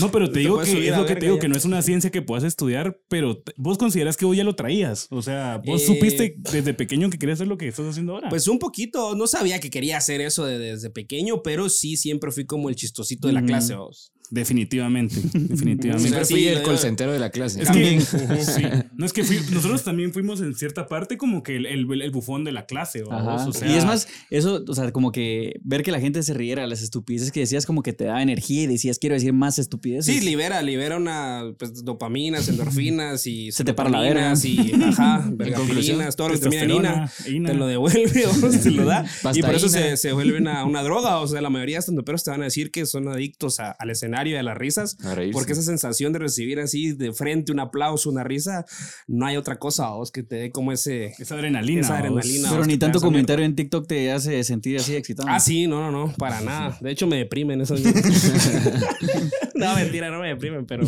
No, 0.00 0.10
pero 0.10 0.30
te 0.30 0.40
digo 0.40 0.58
que 0.60 0.88
es 0.88 0.96
lo 0.96 1.06
que 1.06 1.14
te 1.16 1.26
digo, 1.26 1.36
ya. 1.36 1.40
que 1.40 1.48
no 1.48 1.56
es 1.56 1.64
una 1.64 1.82
ciencia 1.82 2.10
que 2.10 2.22
puedas 2.22 2.44
estudiar, 2.44 3.00
pero 3.08 3.42
vos 3.56 3.78
consideras 3.78 4.16
que 4.16 4.24
vos 4.24 4.36
ya 4.36 4.44
lo 4.44 4.54
traías. 4.56 5.06
O 5.10 5.22
sea, 5.22 5.60
vos 5.64 5.82
Eh, 5.82 5.86
supiste 5.86 6.34
desde 6.38 6.74
pequeño 6.74 7.10
que 7.10 7.18
querías 7.18 7.38
hacer 7.38 7.48
lo 7.48 7.56
que 7.58 7.68
estás 7.68 7.86
haciendo 7.86 8.14
ahora. 8.14 8.28
Pues 8.28 8.48
un 8.48 8.58
poquito, 8.58 9.14
no 9.14 9.26
sabía 9.26 9.60
que 9.60 9.70
quería 9.70 9.96
hacer 9.96 10.20
eso 10.20 10.44
de- 10.44 10.58
desde 10.58 10.90
pequeño, 10.90 11.42
pero 11.42 11.68
sí 11.68 11.96
siempre 11.96 12.30
fui 12.32 12.46
como 12.46 12.68
el 12.68 12.76
chistosito 12.76 13.28
de 13.28 13.34
la 13.34 13.42
clase, 13.44 13.74
vos. 13.74 14.12
Definitivamente, 14.30 15.16
definitivamente. 15.34 16.08
Siempre 16.08 16.24
sí, 16.24 16.34
fui 16.34 16.44
lo 16.44 16.50
el 16.58 16.62
colcentero 16.62 17.12
de 17.12 17.18
la 17.18 17.30
clase. 17.30 17.62
Es 17.62 17.70
que, 17.70 18.00
sí. 18.44 18.62
No 18.96 19.04
es 19.04 19.12
que 19.12 19.24
fui- 19.24 19.40
nosotros 19.52 19.82
también 19.84 20.12
fuimos 20.12 20.40
en 20.40 20.54
cierta 20.54 20.86
parte 20.86 21.16
como 21.16 21.42
que 21.42 21.56
el, 21.56 21.66
el- 21.66 22.00
el 22.02 22.10
bufón 22.10 22.44
de 22.44 22.52
la 22.52 22.66
clase. 22.66 23.02
O 23.02 23.52
sea, 23.52 23.68
y 23.68 23.74
es 23.76 23.84
más, 23.84 24.06
eso, 24.30 24.64
o 24.66 24.74
sea, 24.74 24.92
como 24.92 25.10
que 25.12 25.58
ver 25.64 25.82
que 25.82 25.90
la 25.90 26.00
gente 26.00 26.22
se 26.22 26.32
riera 26.34 26.62
de 26.62 26.68
las 26.68 26.82
estupideces 26.82 27.32
que 27.32 27.40
decías, 27.40 27.66
como 27.66 27.82
que 27.82 27.92
te 27.92 28.04
daba 28.04 28.22
energía 28.22 28.62
y 28.62 28.66
decías, 28.66 28.98
quiero 28.98 29.14
decir 29.14 29.32
más 29.32 29.58
estupideces. 29.58 30.14
Sí, 30.14 30.20
libera, 30.20 30.62
libera 30.62 30.96
una 30.96 31.52
pues, 31.58 31.84
dopaminas, 31.84 32.48
endorfinas 32.48 33.26
y 33.26 33.50
Se 33.52 33.64
te 33.64 33.74
para 33.74 33.90
la 33.90 34.00
verga. 34.00 34.36
serotoninas 34.36 34.44
y 34.80 34.82
ajá, 34.84 35.22
conclusión, 35.24 35.36
vergapilinas, 35.38 36.16
todo 36.16 36.28
lo 36.28 36.34
que 36.34 36.40
termina 36.48 37.10
en 37.26 37.34
ina, 37.36 37.50
te 37.50 37.54
lo 37.56 37.66
devuelve 37.66 38.26
o 38.26 38.50
te 38.50 38.70
lo 38.70 38.84
da. 38.84 39.04
y 39.34 39.42
por 39.42 39.54
eso 39.54 39.68
se, 39.68 39.96
se 39.96 40.12
vuelve 40.12 40.38
una, 40.38 40.64
una 40.64 40.82
droga. 40.82 41.18
O 41.18 41.26
sea, 41.26 41.40
la 41.40 41.50
mayoría 41.50 41.76
de 41.76 41.80
estandoperos 41.80 42.22
te 42.22 42.30
van 42.30 42.42
a 42.42 42.44
decir 42.44 42.70
que 42.70 42.86
son 42.86 43.08
adictos 43.08 43.58
a- 43.58 43.72
al 43.72 43.90
escenario 43.90 44.19
y 44.26 44.34
a 44.34 44.42
las 44.42 44.56
risas. 44.56 44.96
Porque 45.32 45.52
esa 45.52 45.62
sensación 45.62 46.12
de 46.12 46.18
recibir 46.18 46.60
así 46.60 46.92
de 46.92 47.12
frente 47.12 47.52
un 47.52 47.60
aplauso, 47.60 48.10
una 48.10 48.24
risa, 48.24 48.64
no 49.06 49.26
hay 49.26 49.36
otra 49.36 49.58
cosa, 49.58 49.90
vos, 49.90 50.10
que 50.10 50.22
te 50.22 50.36
dé 50.36 50.50
como 50.50 50.72
ese. 50.72 51.14
Esa 51.18 51.34
adrenalina. 51.34 51.80
Esa 51.80 51.94
vos. 51.94 52.00
adrenalina. 52.00 52.48
Pero 52.48 52.58
vos, 52.58 52.66
ni 52.66 52.78
tanto 52.78 53.00
comentario 53.00 53.44
en 53.44 53.54
TikTok 53.54 53.86
te 53.86 54.12
hace 54.12 54.42
sentir 54.44 54.78
así 54.78 54.94
excitado. 54.94 55.28
Ah, 55.30 55.40
sí, 55.40 55.66
no, 55.66 55.90
no, 55.90 56.06
no, 56.06 56.12
para 56.14 56.40
nada. 56.42 56.78
De 56.80 56.90
hecho, 56.90 57.06
me 57.06 57.16
deprimen 57.16 57.60
esos. 57.60 57.80
no, 59.54 59.74
mentira, 59.74 60.10
no 60.10 60.20
me 60.20 60.28
deprimen, 60.28 60.66
pero, 60.66 60.86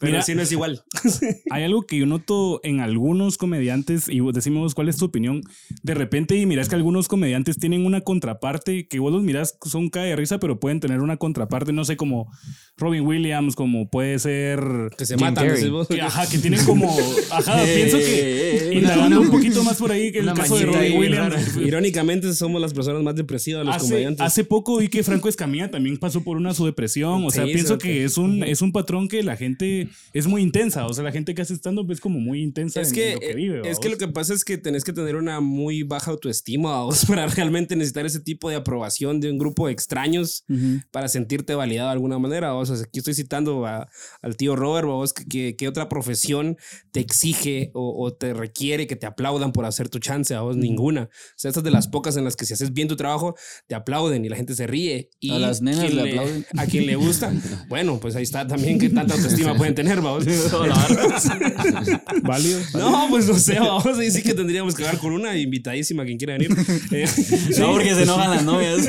pero 0.00 0.12
Mira. 0.12 0.22
sí 0.22 0.34
no 0.34 0.42
es 0.42 0.52
igual. 0.52 0.82
Hay 1.50 1.64
algo 1.64 1.82
que 1.82 1.98
yo 1.98 2.06
noto 2.06 2.60
en 2.62 2.80
algunos 2.80 3.38
comediantes, 3.38 4.08
y 4.08 4.20
vos 4.20 4.34
decimos 4.34 4.74
cuál 4.74 4.88
es 4.88 4.96
tu 4.96 5.06
opinión. 5.06 5.42
De 5.82 5.94
repente, 5.94 6.36
y 6.36 6.46
miras 6.46 6.68
que 6.68 6.74
algunos 6.74 7.08
comediantes 7.08 7.58
tienen 7.58 7.86
una 7.86 8.00
contraparte 8.02 8.88
que 8.88 8.98
vos 8.98 9.12
los 9.12 9.22
mirás, 9.22 9.56
son 9.62 9.90
cae 9.90 10.08
de 10.08 10.16
risa, 10.16 10.38
pero 10.38 10.60
pueden 10.60 10.80
tener 10.80 11.00
una 11.00 11.16
contraparte, 11.16 11.72
no 11.72 11.84
sé, 11.84 11.96
como 11.96 12.30
Robin 12.78 13.02
Williams, 13.06 13.54
como 13.56 13.88
puede 13.90 14.18
ser. 14.18 14.60
Que 14.96 15.04
se 15.04 15.16
Jim 15.16 15.26
matan, 15.26 15.48
vos. 15.70 15.88
que, 15.88 16.00
ajá, 16.00 16.28
que 16.28 16.38
tienen 16.38 16.64
como. 16.64 16.96
Ajá, 17.30 17.62
pienso 17.74 17.98
que. 17.98 18.70
Indagando 18.74 19.20
un 19.20 19.30
poquito 19.30 19.62
más 19.64 19.76
por 19.78 19.90
ahí 19.92 20.12
que 20.12 20.20
el 20.20 20.32
caso 20.32 20.56
de 20.56 20.66
Robin 20.66 20.98
Williams. 20.98 21.56
Irónicamente, 21.56 22.32
somos 22.34 22.60
las 22.60 22.72
personas 22.74 23.02
más 23.02 23.14
depresivas, 23.14 23.64
los 23.66 23.76
Hace, 23.76 23.84
comediantes. 23.88 24.20
hace 24.26 24.44
poco 24.44 24.78
vi 24.78 24.88
que 24.88 25.02
Franco 25.02 25.28
Escamilla 25.28 25.70
también 25.70 25.96
pasó 25.98 26.22
por 26.22 26.36
una 26.36 26.54
su 26.54 26.64
depresión. 26.66 27.24
O 27.24 27.30
sea, 27.30 27.44
Sí, 27.44 27.52
pienso 27.52 27.74
fíjate. 27.78 27.84
que 27.88 28.04
es 28.04 28.18
un, 28.18 28.42
es 28.42 28.62
un 28.62 28.72
patrón 28.72 29.08
que 29.08 29.22
la 29.22 29.36
gente 29.36 29.88
es 30.12 30.26
muy 30.26 30.42
intensa. 30.42 30.86
O 30.86 30.92
sea, 30.94 31.04
la 31.04 31.12
gente 31.12 31.34
que 31.34 31.42
hace 31.42 31.54
stand-up 31.54 31.90
es 31.90 32.00
como 32.00 32.20
muy 32.20 32.42
intensa 32.42 32.80
Es 32.80 32.88
en 32.88 32.94
que, 32.94 33.14
lo 33.14 33.20
que 33.20 33.34
vive. 33.34 33.68
es 33.70 33.78
que 33.78 33.88
lo 33.88 33.98
que 33.98 34.08
pasa 34.08 34.34
es 34.34 34.44
que 34.44 34.58
tenés 34.58 34.84
que 34.84 34.92
tener 34.92 35.16
una 35.16 35.40
muy 35.40 35.82
baja 35.82 36.10
autoestima 36.10 36.82
vos, 36.82 37.04
para 37.08 37.26
realmente 37.26 37.76
necesitar 37.76 38.06
ese 38.06 38.20
tipo 38.20 38.48
de 38.50 38.56
aprobación 38.56 39.20
de 39.20 39.30
un 39.30 39.38
grupo 39.38 39.66
de 39.66 39.72
extraños 39.72 40.44
Ujú. 40.48 40.80
para 40.90 41.08
sentirte 41.08 41.54
validado 41.54 41.88
de 41.88 41.92
alguna 41.92 42.18
manera. 42.18 42.54
O 42.54 42.66
sea, 42.76 42.84
aquí 42.86 42.98
estoy 43.00 43.14
citando 43.14 43.66
a- 43.66 43.88
al 44.22 44.36
tío 44.36 44.56
Robert, 44.56 44.86
vos, 44.86 45.12
que, 45.12 45.56
otra 45.68 45.88
profesión 45.88 46.56
te 46.92 47.00
exige 47.00 47.70
o, 47.74 48.04
o 48.04 48.12
te 48.14 48.32
requiere 48.34 48.86
que 48.86 48.96
te 48.96 49.06
aplaudan 49.06 49.52
por 49.52 49.64
hacer 49.66 49.88
tu 49.88 49.98
chance, 49.98 50.34
a 50.34 50.40
vos 50.40 50.56
ninguna. 50.56 51.02
O 51.04 51.08
sea, 51.36 51.50
estas 51.50 51.64
de 51.64 51.70
las 51.70 51.88
pocas 51.88 52.16
en 52.16 52.24
las 52.24 52.36
que 52.36 52.46
si 52.46 52.54
haces 52.54 52.72
bien 52.72 52.88
tu 52.88 52.96
trabajo, 52.96 53.34
te 53.66 53.74
aplauden 53.74 54.24
y 54.24 54.28
la 54.28 54.36
gente 54.36 54.54
se 54.54 54.66
ríe. 54.66 55.10
Y 55.20 55.32
A 55.32 55.38
las 55.38 55.60
nenas 55.60 55.92
le 55.92 56.02
aplauden. 56.10 56.46
A 56.56 56.66
quien 56.66 56.86
le 56.86 56.96
gusta, 56.96 57.32
bueno, 57.68 57.98
pues 58.00 58.16
ahí 58.16 58.22
está 58.22 58.46
también 58.46 58.78
que 58.78 58.88
tanta 58.88 59.14
autoestima 59.14 59.54
pueden 59.56 59.74
tener, 59.74 60.00
vamos. 60.00 60.24
Válido. 62.22 62.60
No, 62.74 63.06
pues 63.10 63.26
no 63.26 63.34
sé, 63.38 63.58
vamos, 63.60 63.98
ahí 63.98 64.10
sí 64.10 64.22
que 64.22 64.34
tendríamos 64.34 64.74
que 64.74 64.84
hablar 64.84 65.00
con 65.00 65.12
una 65.12 65.36
invitadísima 65.36 66.04
quien 66.04 66.18
quiera 66.18 66.34
venir. 66.34 66.48
Eh, 66.90 67.06
No, 67.58 67.72
porque 67.72 67.94
se 67.94 68.02
enojan 68.04 68.30
las 68.30 68.44
novias. 68.44 68.88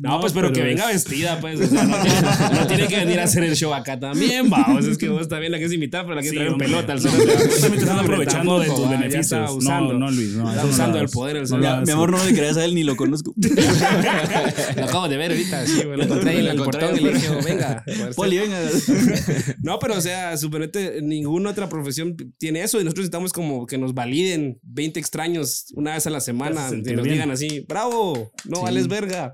no, 0.00 0.20
pues 0.20 0.32
pero 0.32 0.44
pero, 0.44 0.52
que 0.52 0.62
venga 0.62 0.86
vestida, 0.86 1.40
pues. 1.40 1.58
O 1.60 1.66
sea, 1.66 1.84
no, 1.84 2.63
tiene- 2.68 2.86
que 2.88 2.96
venir 2.96 3.20
a 3.20 3.24
hacer 3.24 3.44
el 3.44 3.54
show 3.56 3.72
acá 3.74 3.98
también, 3.98 4.48
vamos. 4.50 4.84
Es 4.84 4.98
que 4.98 5.08
vos 5.08 5.28
también 5.28 5.52
la 5.52 5.58
que 5.58 5.64
es 5.64 5.72
invitar, 5.72 6.02
pero 6.04 6.14
la 6.14 6.22
que 6.22 6.30
Sí, 6.30 6.38
hombre. 6.38 6.66
pelota 6.66 6.92
al 6.92 7.00
vos 7.00 7.10
también 7.12 7.38
te 7.38 7.76
estás 7.78 7.98
aprovechando 7.98 8.60
de 8.60 8.66
tus 8.68 8.88
beneficios. 8.90 9.20
está 9.24 9.38
No, 9.46 9.52
usando. 9.54 9.94
no, 9.94 10.10
Luis, 10.10 10.30
no, 10.32 10.50
Está 10.50 10.64
usando 10.66 10.98
el 11.00 11.08
poder, 11.08 11.36
el 11.36 11.52
hagas. 11.54 11.86
mi 11.86 11.92
amor, 11.92 12.10
no 12.10 12.24
le 12.24 12.32
creas 12.34 12.56
a 12.56 12.64
él 12.64 12.74
ni 12.74 12.84
lo 12.84 12.96
conozco. 12.96 13.34
Lo 14.76 14.84
acabo 14.84 15.08
de 15.08 15.16
ver 15.16 15.30
ahorita, 15.32 15.66
sí, 15.66 15.82
güey, 15.84 15.96
lo 15.96 16.04
encontré 16.04 16.38
en 16.38 16.44
Lo 16.44 16.50
el 16.52 16.58
encontré 16.58 16.80
portón 16.80 16.98
y 17.00 17.04
le 17.04 17.12
dije, 17.14 17.28
oh, 17.30 17.42
venga. 17.42 17.84
Poli, 18.16 18.38
venga. 18.38 18.58
No, 19.62 19.78
pero 19.78 19.96
o 19.96 20.00
sea, 20.00 20.36
suponete, 20.36 21.00
ninguna 21.02 21.50
otra 21.50 21.68
profesión 21.68 22.16
tiene 22.38 22.62
eso 22.62 22.80
y 22.80 22.84
nosotros 22.84 23.02
necesitamos 23.04 23.32
como 23.32 23.66
que 23.66 23.78
nos 23.78 23.94
validen 23.94 24.58
20 24.62 24.98
extraños 25.00 25.66
una 25.74 25.94
vez 25.94 26.06
a 26.06 26.10
la 26.10 26.20
semana, 26.20 26.68
sentir 26.68 26.96
nos 26.96 27.04
digan 27.04 27.30
así, 27.30 27.64
bravo, 27.68 28.32
no 28.44 28.62
vales 28.62 28.88
verga, 28.88 29.32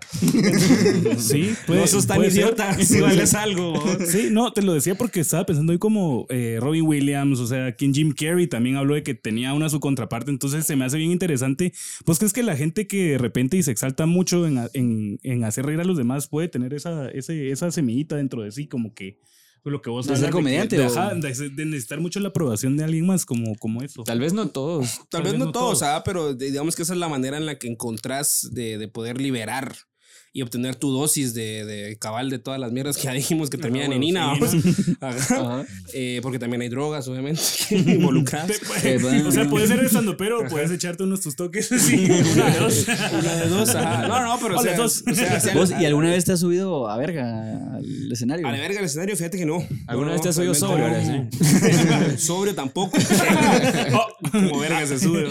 Sí, 1.18 1.54
puede, 1.66 1.80
no 1.80 1.86
sos 1.86 2.06
tan 2.06 2.24
idiota, 2.24 2.74
si 2.74 3.00
vales 3.20 3.34
algo. 3.34 3.82
Sí, 4.06 4.28
no, 4.30 4.52
te 4.52 4.62
lo 4.62 4.72
decía 4.74 4.94
porque 4.96 5.20
estaba 5.20 5.46
pensando 5.46 5.72
hoy 5.72 5.78
como 5.78 6.26
eh, 6.30 6.58
Robin 6.60 6.86
Williams, 6.86 7.38
o 7.40 7.46
sea, 7.46 7.72
quien 7.76 7.94
Jim 7.94 8.12
Carrey 8.12 8.46
también 8.46 8.76
habló 8.76 8.94
de 8.94 9.02
que 9.02 9.14
tenía 9.14 9.52
una 9.54 9.68
su 9.68 9.80
contraparte, 9.80 10.30
entonces 10.30 10.66
se 10.66 10.76
me 10.76 10.84
hace 10.84 10.98
bien 10.98 11.10
interesante. 11.10 11.72
¿Vos 12.06 12.18
crees 12.18 12.32
que 12.32 12.42
la 12.42 12.56
gente 12.56 12.86
que 12.86 13.12
de 13.12 13.18
repente 13.18 13.56
y 13.56 13.62
se 13.62 13.70
exalta 13.70 14.06
mucho 14.06 14.46
en, 14.46 14.58
en- 14.74 15.18
en 15.22 15.44
hacer 15.44 15.66
reír 15.66 15.80
a 15.80 15.84
los 15.84 15.96
demás 15.96 16.26
puede 16.28 16.48
tener 16.48 16.74
esa, 16.74 17.08
ese- 17.10 17.50
esa 17.50 17.70
semillita 17.70 18.16
dentro 18.16 18.42
de 18.42 18.50
sí, 18.52 18.66
como 18.66 18.94
que 18.94 19.18
pues, 19.62 19.72
lo 19.72 19.82
que 19.82 19.90
vos 19.90 20.06
¿De 20.06 20.16
ser 20.16 20.26
que- 20.26 20.32
comediante 20.32 20.76
de, 20.78 20.84
de- 20.88 21.50
de 21.50 21.64
necesitar 21.66 22.00
mucho 22.00 22.18
la 22.20 22.28
aprobación 22.28 22.76
de 22.78 22.84
alguien 22.84 23.06
más 23.06 23.26
como, 23.26 23.54
como 23.56 23.82
eso? 23.82 24.04
Tal 24.04 24.18
vez 24.18 24.32
no 24.32 24.48
todos. 24.48 25.00
Tal 25.10 25.22
vez 25.22 25.34
no 25.36 25.52
todos, 25.52 25.82
¿ah? 25.82 26.02
pero 26.04 26.32
digamos 26.34 26.76
que 26.76 26.82
esa 26.82 26.94
es 26.94 26.98
la 26.98 27.08
manera 27.10 27.36
en 27.36 27.44
la 27.44 27.58
que 27.58 27.68
encontrás 27.68 28.48
de, 28.52 28.78
de 28.78 28.88
poder 28.88 29.20
liberar 29.20 29.74
y 30.32 30.42
obtener 30.42 30.76
tu 30.76 30.92
dosis 30.92 31.34
de, 31.34 31.64
de 31.64 31.96
cabal 31.98 32.30
de 32.30 32.38
todas 32.38 32.60
las 32.60 32.70
mierdas 32.70 32.96
que 32.96 33.02
ya 33.04 33.12
dijimos 33.12 33.50
que 33.50 33.58
terminan 33.58 33.92
en 33.92 34.00
bueno, 34.00 34.36
INA. 34.38 34.48
sí, 34.48 34.60
vamos. 35.00 35.20
Ajá. 35.30 35.34
Ajá. 35.40 35.66
Eh, 35.92 36.20
porque 36.22 36.38
también 36.38 36.62
hay 36.62 36.68
drogas, 36.68 37.08
obviamente, 37.08 37.40
involucradas. 37.70 38.60
Eh, 38.84 38.98
bueno. 39.00 39.28
o 39.28 39.32
sea, 39.32 39.48
puedes 39.48 39.68
ser 39.68 39.80
estando, 39.84 40.16
pero 40.16 40.46
puedes 40.48 40.70
echarte 40.70 41.02
unos 41.02 41.20
tus 41.20 41.34
toques. 41.34 41.66
Sí, 41.68 42.06
una 42.34 42.50
de 42.50 42.58
dos. 42.60 42.86
Una 42.88 43.34
de 43.36 43.48
dos, 43.48 43.74
ajá. 43.74 44.06
No, 44.08 44.22
no, 44.24 44.38
pero 44.40 44.58
o 44.58 44.62
sea, 44.62 44.76
dos. 44.76 45.02
o 45.10 45.14
sea, 45.14 45.40
si 45.40 45.50
¿Vos, 45.50 45.72
al- 45.72 45.82
¿Y 45.82 45.86
alguna 45.86 46.10
vez 46.10 46.24
te 46.24 46.32
has 46.32 46.40
subido 46.40 46.88
a 46.88 46.96
verga 46.96 47.74
al 47.76 48.12
escenario? 48.12 48.46
A 48.46 48.52
la 48.52 48.58
verga 48.58 48.78
el 48.78 48.84
escenario, 48.86 49.16
fíjate 49.16 49.36
que 49.38 49.46
no. 49.46 49.66
¿Alguna 49.88 50.08
No, 50.08 50.12
vez 50.12 50.22
te 50.22 50.28
has 50.28 50.36
subido 50.36 50.54
sobrio, 50.54 50.88
no. 50.90 52.18
sobrio 52.18 52.54
tampoco. 52.54 52.96
Oh. 53.92 54.28
Como 54.30 54.60
verga 54.60 54.86
se 54.86 54.98
sube. 55.00 55.22
¿no? 55.24 55.30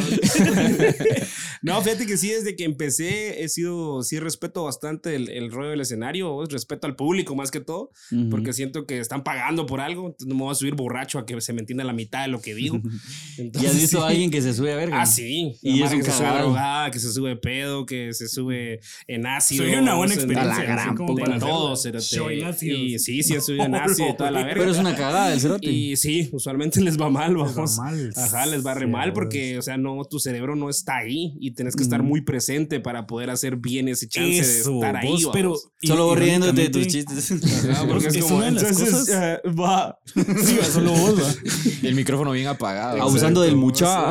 No, 1.61 1.81
fíjate 1.81 2.05
que 2.05 2.17
sí, 2.17 2.29
desde 2.29 2.55
que 2.55 2.63
empecé 2.63 3.43
he 3.43 3.49
sido, 3.49 4.01
sí 4.03 4.19
respeto 4.19 4.63
bastante 4.63 5.15
el, 5.15 5.29
el 5.29 5.51
rollo 5.51 5.71
del 5.71 5.81
escenario, 5.81 6.43
respeto 6.45 6.87
al 6.87 6.95
público 6.95 7.35
más 7.35 7.51
que 7.51 7.59
todo, 7.59 7.91
Ujú. 8.11 8.29
porque 8.29 8.53
siento 8.53 8.85
que 8.85 8.99
están 8.99 9.23
pagando 9.23 9.65
por 9.65 9.81
algo, 9.81 10.07
entonces 10.07 10.27
no 10.27 10.35
me 10.35 10.41
voy 10.43 10.51
a 10.51 10.55
subir 10.55 10.75
borracho 10.75 11.19
a 11.19 11.25
que 11.25 11.39
se 11.41 11.53
me 11.53 11.59
entienda 11.61 11.83
la 11.83 11.93
mitad 11.93 12.21
de 12.21 12.27
lo 12.29 12.41
que 12.41 12.55
digo. 12.55 12.79
¿Y 13.37 13.41
Entonces, 13.41 13.71
has 13.71 13.77
visto 13.81 13.97
sí. 13.97 14.03
a 14.03 14.07
alguien 14.07 14.31
que 14.31 14.41
se 14.41 14.53
sube 14.53 14.73
a 14.73 14.75
verga? 14.77 15.01
Ah, 15.01 15.05
sí. 15.05 15.57
Y 15.61 15.79
Y 15.79 15.83
es 15.83 15.91
un 15.91 15.97
que 15.99 16.03
se 16.05 16.11
sube 16.11 16.25
cagado. 16.25 16.45
drogada, 16.47 16.91
que 16.91 16.99
se 16.99 17.11
sube 17.11 17.35
pedo, 17.35 17.85
que 17.85 18.13
se 18.13 18.27
sube 18.27 18.79
en 19.07 19.25
ácido. 19.25 19.65
Soy 19.65 19.75
una 19.75 19.95
buena 19.95 20.13
en- 20.13 20.19
experiencia. 20.19 20.53
A 20.55 20.57
la 20.59 20.63
gran 20.63 20.95
puta. 20.95 21.13
para 21.21 21.25
En 21.35 21.37
hacer 21.37 21.49
todo, 21.49 21.69
la- 21.71 21.75
cerote. 21.75 22.05
show 22.05 22.29
en 22.29 22.43
ácidos. 22.45 22.79
Y 22.79 22.99
sí, 22.99 23.23
sí, 23.23 23.33
han 23.35 23.41
subido 23.41 23.65
en 23.65 23.75
ácido 23.75 24.09
y 24.09 24.15
toda 24.17 24.31
la 24.31 24.43
verga. 24.43 24.59
Pero 24.59 24.71
es 24.71 24.77
una 24.77 24.95
cagada 24.95 25.33
el 25.33 25.39
cerote. 25.39 25.69
Y 25.71 25.95
sí, 25.97 26.29
usualmente 26.31 26.79
les 26.81 26.99
va 26.99 27.09
mal, 27.09 27.35
vamos. 27.35 27.77
mal. 27.77 28.11
Ajá, 28.15 28.45
les 28.45 28.65
va 28.65 28.73
re 28.73 28.85
Sí, 28.85 28.91
mal 28.91 29.13
porque, 29.13 29.57
o 29.57 29.61
sea, 29.61 29.77
no, 29.77 30.03
tu 30.05 30.19
cerebro 30.19 30.55
no 30.55 30.69
está 30.69 30.97
ahí 30.97 31.33
y 31.39 31.48
tenés 31.51 31.75
que 31.75 31.83
estar 31.83 32.01
muy 32.03 32.21
presente 32.21 32.79
para 32.79 33.07
poder 33.07 33.29
hacer 33.29 33.55
bien 33.57 33.87
ese 33.87 34.07
chance 34.07 34.39
Eso, 34.39 34.69
de 34.71 34.75
estar 34.75 34.95
ahí. 34.97 35.07
vos, 35.09 35.29
pero 35.33 35.55
Solo 35.81 36.15
riéndote 36.15 36.61
de 36.61 36.69
tus 36.69 36.87
chistes. 36.87 37.33
Ah, 37.69 37.85
porque 37.87 38.07
es, 38.07 38.15
Es 38.15 38.23
como, 38.23 38.37
una 38.37 38.45
de 38.47 38.51
las 38.53 38.63
entonces, 38.63 38.89
cosas- 38.89 39.09
ah, 39.15 39.49
va. 39.49 39.99
Sí, 40.43 40.57
va, 40.59 40.65
solo 40.65 40.91
vos, 40.91 41.21
va. 41.21 41.33
Y 41.81 41.87
el 41.87 41.95
micrófono 41.95 42.31
bien 42.31 42.47
apagado. 42.47 43.01
Abusando 43.01 43.41
del 43.41 43.55
Exacto, 43.55 43.65
mucha. 43.65 44.09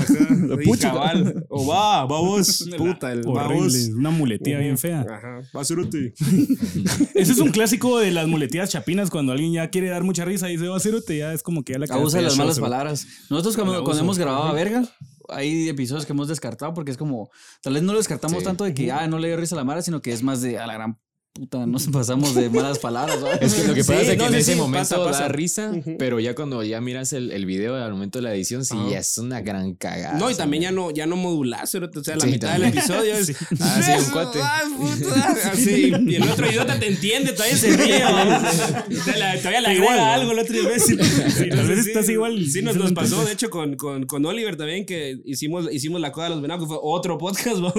y 0.62 0.64
pucha. 0.64 0.92
cabal. 0.92 1.46
O 1.48 1.66
va, 1.66 2.04
va 2.06 2.20
vos, 2.20 2.68
puta, 2.76 3.12
el 3.12 3.26
va 3.28 3.48
vos. 3.48 3.74
una 3.96 4.10
muletilla 4.10 4.58
bien 4.58 4.78
fea. 4.78 5.00
Ajá, 5.00 5.40
va 5.56 5.64
cerote. 5.64 6.14
Ese 7.14 7.32
es 7.32 7.38
un 7.38 7.50
clásico 7.50 7.98
de 7.98 8.10
las 8.10 8.26
muletillas 8.26 8.70
chapinas 8.70 9.10
cuando 9.10 9.32
alguien 9.32 9.52
ya 9.52 9.68
quiere 9.70 9.88
dar 9.88 10.04
mucha 10.04 10.24
risa 10.24 10.48
y 10.48 10.52
dice, 10.52 10.68
va 10.68 10.76
a 10.76 10.80
ya 11.16 11.32
es 11.32 11.42
como 11.42 11.62
que 11.64 11.74
ya 11.74 11.78
la 11.78 11.86
Abusa 11.90 12.18
de 12.18 12.24
las 12.24 12.36
malas 12.36 12.58
palabras. 12.58 13.06
Nosotros 13.30 13.56
cuando, 13.56 13.84
cuando 13.84 14.02
hemos 14.02 14.18
grabado 14.18 14.44
a 14.44 14.52
verga, 14.52 14.82
hay 15.28 15.68
episodios 15.68 16.06
que 16.06 16.12
hemos 16.12 16.28
descartado 16.28 16.74
porque 16.74 16.90
es 16.90 16.96
como, 16.96 17.30
tal 17.62 17.74
vez 17.74 17.82
no 17.82 17.92
lo 17.92 17.98
descartamos 17.98 18.38
Sí. 18.40 18.44
tanto 18.44 18.64
de 18.64 18.74
que, 18.74 18.90
ah, 18.92 19.06
no 19.06 19.18
le 19.18 19.28
dio 19.28 19.36
risa 19.36 19.54
a 19.54 19.58
la 19.58 19.64
mara, 19.64 19.82
sino 19.82 20.00
que 20.02 20.12
es 20.12 20.22
más 20.22 20.42
de, 20.42 20.58
a 20.58 20.66
la 20.66 20.74
gran 20.74 20.98
puta, 21.32 21.66
nos 21.66 21.86
pasamos 21.86 22.34
de 22.34 22.50
malas 22.50 22.78
palabras. 22.80 23.20
¿sabes? 23.20 23.40
Es 23.42 23.54
que 23.54 23.68
lo 23.68 23.74
que 23.74 23.84
pasa 23.84 24.00
Sí, 24.00 24.06
es 24.06 24.10
que 24.10 24.16
no, 24.16 24.26
en 24.26 24.32
sí, 24.32 24.38
ese 24.38 24.52
sí, 24.54 24.58
momento 24.58 24.88
pasa, 24.96 25.04
pasa. 25.04 25.22
da 25.22 25.28
risa, 25.28 25.72
pero 25.98 26.18
ya 26.18 26.34
cuando 26.34 26.62
ya 26.64 26.80
miras 26.80 27.12
el, 27.12 27.30
el 27.30 27.46
video 27.46 27.76
al 27.76 27.92
momento 27.92 28.18
de 28.18 28.22
la 28.24 28.34
edición, 28.34 28.64
sí, 28.64 28.74
ya 28.90 28.98
es 28.98 29.16
una 29.18 29.40
gran 29.40 29.74
cagada. 29.74 30.18
No, 30.18 30.30
y 30.30 30.34
también 30.34 30.64
ya 30.64 30.72
no, 30.72 30.90
ya 30.90 31.06
no 31.06 31.14
modulás, 31.16 31.70
cerote, 31.70 32.00
o 32.00 32.04
sea, 32.04 32.16
la 32.16 32.24
Sí, 32.24 32.30
mitad 32.32 32.48
también. 32.50 32.70
del 32.72 32.78
episodio 32.78 33.14
es. 33.14 33.36
Ah, 33.60 33.80
sí, 33.82 33.92
un 34.04 34.10
cuate. 34.10 34.38
Así, 35.52 35.92
y 36.06 36.14
el 36.16 36.28
otro 36.28 36.48
idiota 36.50 36.78
te 36.78 36.88
entiende, 36.88 37.32
todavía 37.32 37.56
se 37.56 37.76
ríe, 37.76 38.00
todavía 39.42 39.60
le 39.60 39.66
agrega 39.68 39.96
¿no? 39.96 40.04
algo 40.06 40.32
el 40.32 40.38
otro 40.40 40.56
imbécil. 40.58 41.00
Sí, 41.02 41.48
tal 41.48 41.66
vez 41.68 41.84
Sí, 41.84 41.90
estás 41.90 42.08
igual. 42.08 42.44
Sí, 42.46 42.62
nos, 42.62 42.76
nos 42.76 42.92
pasó, 42.92 43.24
de 43.24 43.32
hecho, 43.32 43.50
con, 43.50 43.76
con, 43.76 44.06
con 44.06 44.24
Oliver 44.26 44.56
también, 44.56 44.84
que 44.86 45.18
hicimos, 45.24 45.72
hicimos 45.72 46.00
la 46.00 46.10
coda 46.12 46.24
de 46.24 46.30
los 46.30 46.42
venados, 46.42 46.64
que 46.64 46.68
fue 46.68 46.78
otro 46.82 47.16
podcast, 47.18 47.56
vamos. 47.60 47.74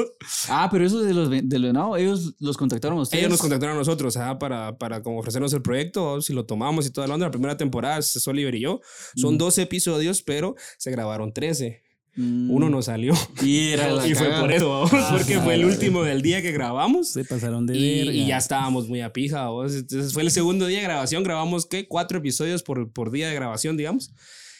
Ah, 0.48 0.70
pero 0.72 0.86
eso 0.86 1.02
de 1.02 1.14
los, 1.14 1.30
ve- 1.30 1.42
del 1.44 1.64
venado, 1.64 1.98
ellos 1.98 2.34
los 2.40 2.58
contactaron 2.58 2.98
a 2.98 3.02
ustedes. 3.02 3.22
Ellos 3.24 3.32
nos 3.32 3.39
nos 3.40 3.42
contactaron 3.42 3.76
a 3.76 3.80
nosotros 3.80 4.18
para, 4.40 4.78
para 4.78 5.02
como 5.02 5.20
ofrecernos 5.20 5.54
el 5.54 5.62
proyecto, 5.62 6.22
si 6.22 6.34
lo 6.34 6.46
tomamos 6.46 6.86
y 6.86 6.92
toda 6.92 7.08
la 7.08 7.14
onda. 7.14 7.28
La 7.28 7.32
primera 7.32 7.56
temporada 7.56 8.00
es 8.00 8.28
Oliver 8.28 8.54
y 8.56 8.60
yo. 8.62 8.82
Son 9.16 9.38
12 9.38 9.62
episodios, 9.62 10.22
pero 10.22 10.56
se 10.78 10.92
grabaron 10.92 11.34
13. 11.34 11.82
Uno 12.18 12.70
no 12.70 12.82
salió. 12.82 13.14
Y 13.42 13.70
era 13.70 13.90
la 13.92 14.06
y 14.08 14.14
fue 14.14 14.30
por 14.38 14.52
eso, 14.52 14.70
vamos, 14.70 14.92
porque 15.10 15.40
fue 15.40 15.54
el 15.54 15.64
último 15.64 16.04
del 16.04 16.22
día 16.22 16.42
que 16.42 16.52
grabamos. 16.52 17.12
Se 17.12 17.24
pasaron 17.24 17.66
de 17.66 17.78
Y, 17.78 17.98
verga. 18.00 18.14
y 18.14 18.28
ya 18.28 18.38
estábamos 18.38 18.90
muy 18.90 19.00
a 19.00 19.14
pija. 19.14 19.48
Entonces 19.48 20.12
fue 20.12 20.24
el 20.24 20.32
segundo 20.32 20.66
día 20.68 20.80
de 20.80 20.84
grabación. 20.84 21.24
Grabamos, 21.24 21.66
¿qué? 21.66 21.88
Cuatro 21.88 22.18
episodios 22.18 22.62
por, 22.62 22.92
por 22.92 23.12
día 23.12 23.30
de 23.30 23.36
grabación, 23.36 23.78
digamos. 23.78 24.12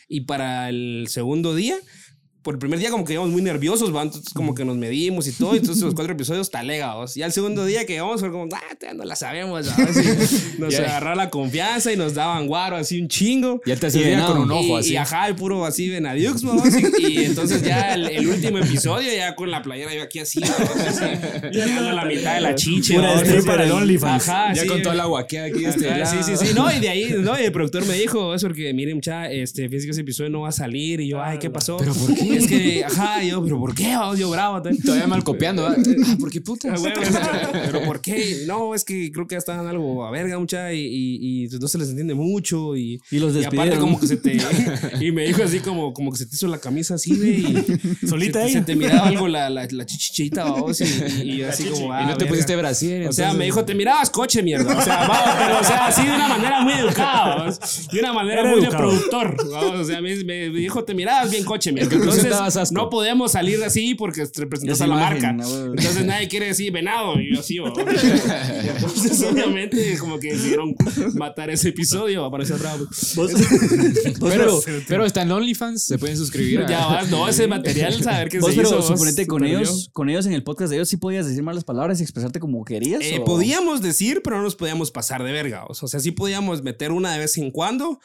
Y 0.08 0.22
para 0.22 0.70
el 0.70 1.08
segundo 1.10 1.54
día, 1.54 1.76
por 2.42 2.56
el 2.56 2.60
primer 2.60 2.80
día 2.80 2.90
como 2.90 3.04
que 3.06 3.14
íbamos 3.14 3.32
muy 3.32 3.42
nerviosos, 3.42 3.94
¿va? 3.94 4.02
entonces 4.04 4.34
como 4.34 4.56
que 4.56 4.64
nos 4.66 4.78
medimos 4.78 5.28
y 5.28 5.34
todo. 5.34 5.56
Entonces 5.56 5.84
los 5.84 5.94
cuatro 5.96 6.14
episodios 6.14 6.50
talegos. 6.50 7.18
Y 7.18 7.22
al 7.22 7.34
segundo 7.34 7.66
día 7.66 7.86
que 7.86 7.96
íbamos 7.96 8.22
fue 8.22 8.32
como, 8.32 8.48
ah, 8.56 8.94
no 8.96 9.04
la 9.04 9.16
sabemos. 9.16 9.68
¿va? 9.70 9.76
Nos 10.58 10.74
Ya. 10.74 10.80
agarró 10.84 11.16
la 11.16 11.30
confianza 11.30 11.92
y 11.92 11.98
nos 11.98 12.14
daban 12.14 12.48
guaro 12.48 12.76
así 12.78 13.00
un 13.02 13.08
chingo. 13.08 13.62
Ya 13.66 13.76
te 13.76 13.88
Y 13.88 13.90
hacía 13.90 14.26
con 14.26 14.38
un 14.40 14.52
ojo 14.52 14.78
y, 14.78 14.80
así. 14.80 14.94
y 14.94 14.96
ajá, 14.98 15.28
el 15.28 15.36
puro 15.36 15.66
así 15.66 15.90
Venadiux, 15.90 16.44
¿no? 16.44 16.54
Así, 16.64 16.84
y 17.00 17.26
entonces 17.26 17.62
ya 17.62 17.94
el, 17.94 18.08
el 18.10 18.28
último 18.28 18.58
episodio, 18.60 19.12
ya 19.14 19.36
con 19.36 19.52
la 19.52 19.62
playera 19.62 19.94
yo 19.94 20.04
aquí 20.04 20.20
así, 20.20 20.40
llegando 21.52 21.90
a 21.90 21.94
la 22.00 22.06
mitad 22.06 22.36
de 22.36 22.42
la 22.42 22.56
chiche. 22.56 22.96
Para 23.46 23.66
el 23.66 23.72
OnlyFans. 23.72 24.30
Ajá, 24.30 24.54
ya 24.54 24.62
sí. 24.64 24.68
con 24.68 24.82
toda 24.82 24.96
la 24.96 25.06
guaquea 25.06 25.46
aquí 25.46 25.66
este 25.66 25.90
Ajá, 25.90 25.98
lado. 26.00 26.24
sí, 26.24 26.36
sí, 26.38 26.46
sí, 26.48 26.54
no, 26.54 26.72
y 26.74 26.80
de 26.80 26.90
ahí, 26.90 27.16
no, 27.20 27.40
y 27.40 27.44
el 27.44 27.52
productor 27.52 27.86
me 27.86 27.96
dijo, 27.96 28.34
eso 28.34 28.48
porque, 28.48 28.74
miren, 28.74 28.96
mucha, 28.96 29.30
este, 29.32 29.64
fíjense 29.68 29.86
que 29.88 29.92
ese 29.92 30.02
episodio 30.02 30.30
no 30.30 30.42
va 30.42 30.50
a 30.50 30.54
salir, 30.54 31.00
y 31.02 31.10
yo, 31.10 31.22
ay, 31.22 31.38
¿qué 31.40 31.50
pasó? 31.50 31.78
¿Pero 31.78 31.94
por 31.94 32.14
qué? 32.14 32.29
Es 32.34 32.48
que, 32.48 32.84
ajá, 32.86 33.24
yo, 33.24 33.44
pero 33.44 33.60
¿por 33.60 33.74
qué? 33.76 33.96
Vamos, 33.96 34.20
yo 34.20 34.30
bravo. 34.30 34.62
Todavía 34.62 35.08
mal 35.08 35.24
copiando. 35.24 35.64
¿verdad? 35.64 35.84
Ah, 36.06 36.16
¿Por 36.20 36.30
qué 36.32 36.42
puta? 36.42 36.74
Ah, 36.74 37.52
pero 37.66 37.82
¿por 37.84 38.02
qué? 38.02 38.44
No, 38.48 38.76
es 38.76 38.84
que 38.84 39.12
creo 39.12 39.28
que 39.28 39.36
ya 39.36 39.40
estaban 39.40 39.68
algo 39.68 40.06
a 40.06 40.12
verga, 40.12 40.38
mucha, 40.40 40.74
y, 40.74 40.80
y, 40.80 41.46
y 41.46 41.48
no 41.60 41.68
se 41.68 41.78
les 41.78 41.90
entiende 41.90 42.14
mucho, 42.14 42.76
y, 42.76 43.02
Y 43.12 43.20
los 43.20 43.34
y 43.36 43.40
aparte 43.40 43.56
despidieron. 43.58 43.80
como 43.80 44.00
que 44.00 44.08
se 44.08 44.18
te, 44.18 44.38
y 45.02 45.12
me 45.12 45.26
dijo 45.28 45.44
así 45.44 45.60
como, 45.60 45.94
como 45.94 46.12
que 46.12 46.18
se 46.18 46.26
te 46.26 46.36
hizo 46.36 46.48
la 46.48 46.60
camisa 46.60 46.96
así, 46.96 47.12
y 47.14 48.08
Solita 48.08 48.40
se, 48.40 48.46
ahí. 48.46 48.54
se 48.54 48.62
te 48.62 48.76
miraba 48.76 49.08
algo 49.08 49.28
la, 49.28 49.50
la, 49.50 49.68
la 49.70 49.86
chichichita, 49.86 50.44
vamos, 50.46 50.82
y, 50.82 50.86
y, 51.24 51.32
y 51.38 51.42
así 51.44 51.66
como, 51.66 51.92
ah, 51.94 52.02
Y 52.04 52.06
no 52.06 52.14
te 52.14 52.26
verga. 52.26 52.30
pusiste 52.30 52.56
brasier. 52.56 53.08
O 53.08 53.12
sea, 53.14 53.26
entonces- 53.26 53.38
me 53.40 53.46
dijo, 53.46 53.66
te 53.66 53.76
mirabas 53.76 54.10
coche, 54.10 54.44
mierda. 54.44 54.78
O 54.78 54.82
sea, 54.84 55.08
vamos, 55.08 55.36
pero 55.38 55.60
o 55.60 55.64
sea, 55.64 55.86
así 55.88 56.06
de 56.06 56.14
una 56.16 56.28
manera 56.28 56.62
muy 56.62 56.74
educada, 56.74 57.36
vamos. 57.36 57.60
De 57.92 58.00
una 58.00 58.14
manera 58.14 58.42
Era 58.42 58.50
muy 58.52 58.60
educado. 58.64 58.92
de 58.92 58.98
productor. 58.98 59.50
vamos. 59.52 59.80
O 59.80 59.84
sea, 59.84 60.02
me, 60.02 60.16
me 60.24 60.50
dijo, 60.50 60.84
te 60.84 60.94
mirabas 60.94 61.32
bien 61.32 61.44
coche, 61.44 61.72
mierda. 61.72 61.90
Es 61.94 61.98
que 61.98 62.06
tú 62.06 62.12
Entonces, 62.24 62.72
no 62.72 62.90
podemos 62.90 63.32
salir 63.32 63.64
así 63.64 63.96
porque 63.96 64.26
representas 64.36 64.82
a 64.82 64.88
la 64.88 64.96
marca. 64.96 65.30
Entonces 65.30 66.06
nadie 66.06 66.28
quiere 66.28 66.48
decir 66.48 66.72
venado. 66.72 67.20
Y 67.20 67.34
yo 67.34 67.40
así. 67.42 67.58
Entonces, 67.58 69.24
obviamente, 69.32 69.98
como 69.98 70.20
que 70.20 70.34
decidieron 70.34 70.76
matar 71.16 71.50
ese 71.50 71.70
episodio. 71.70 72.26
Apareció 72.26 72.58
bravo. 72.58 72.86
Pero, 74.22 74.60
pero, 74.88 75.06
está 75.06 75.22
en 75.22 75.32
OnlyFans, 75.32 75.84
se 75.84 75.98
pueden 75.98 76.18
suscribir. 76.18 76.66
Ya 76.68 76.86
vas, 76.86 77.10
no, 77.10 77.28
ese 77.28 77.48
material, 77.48 78.02
saber 78.02 78.30
qué 78.30 78.42
se 78.42 78.54
pero 78.54 78.82
suponete 78.82 79.28
con 79.28 79.44
ellos, 79.46 79.90
con 79.94 80.10
ellos 80.10 80.26
en 80.26 80.34
el 80.34 80.44
podcast 80.44 80.70
de 80.70 80.78
ellos 80.78 80.90
sí 80.90 80.98
podías 80.98 81.26
decir 81.28 81.44
malas 81.44 81.64
palabras 81.64 82.00
y 82.00 82.04
expresarte 82.04 82.40
como 82.40 82.64
querías. 82.66 83.02
Eh, 83.04 83.20
o- 83.20 83.26
podíamos 83.26 83.82
decir, 83.82 84.22
pero 84.24 84.38
no 84.38 84.44
nos 84.44 84.56
podíamos 84.56 84.92
pasar 84.92 85.24
de 85.24 85.32
verga. 85.32 85.66
O 85.68 85.74
sea, 85.74 86.00
sí 86.00 86.12
podíamos 86.12 86.64
meter 86.64 86.92
una 86.92 87.14
de 87.14 87.20
vez 87.20 87.38
en 87.38 87.52
cuando 87.52 88.00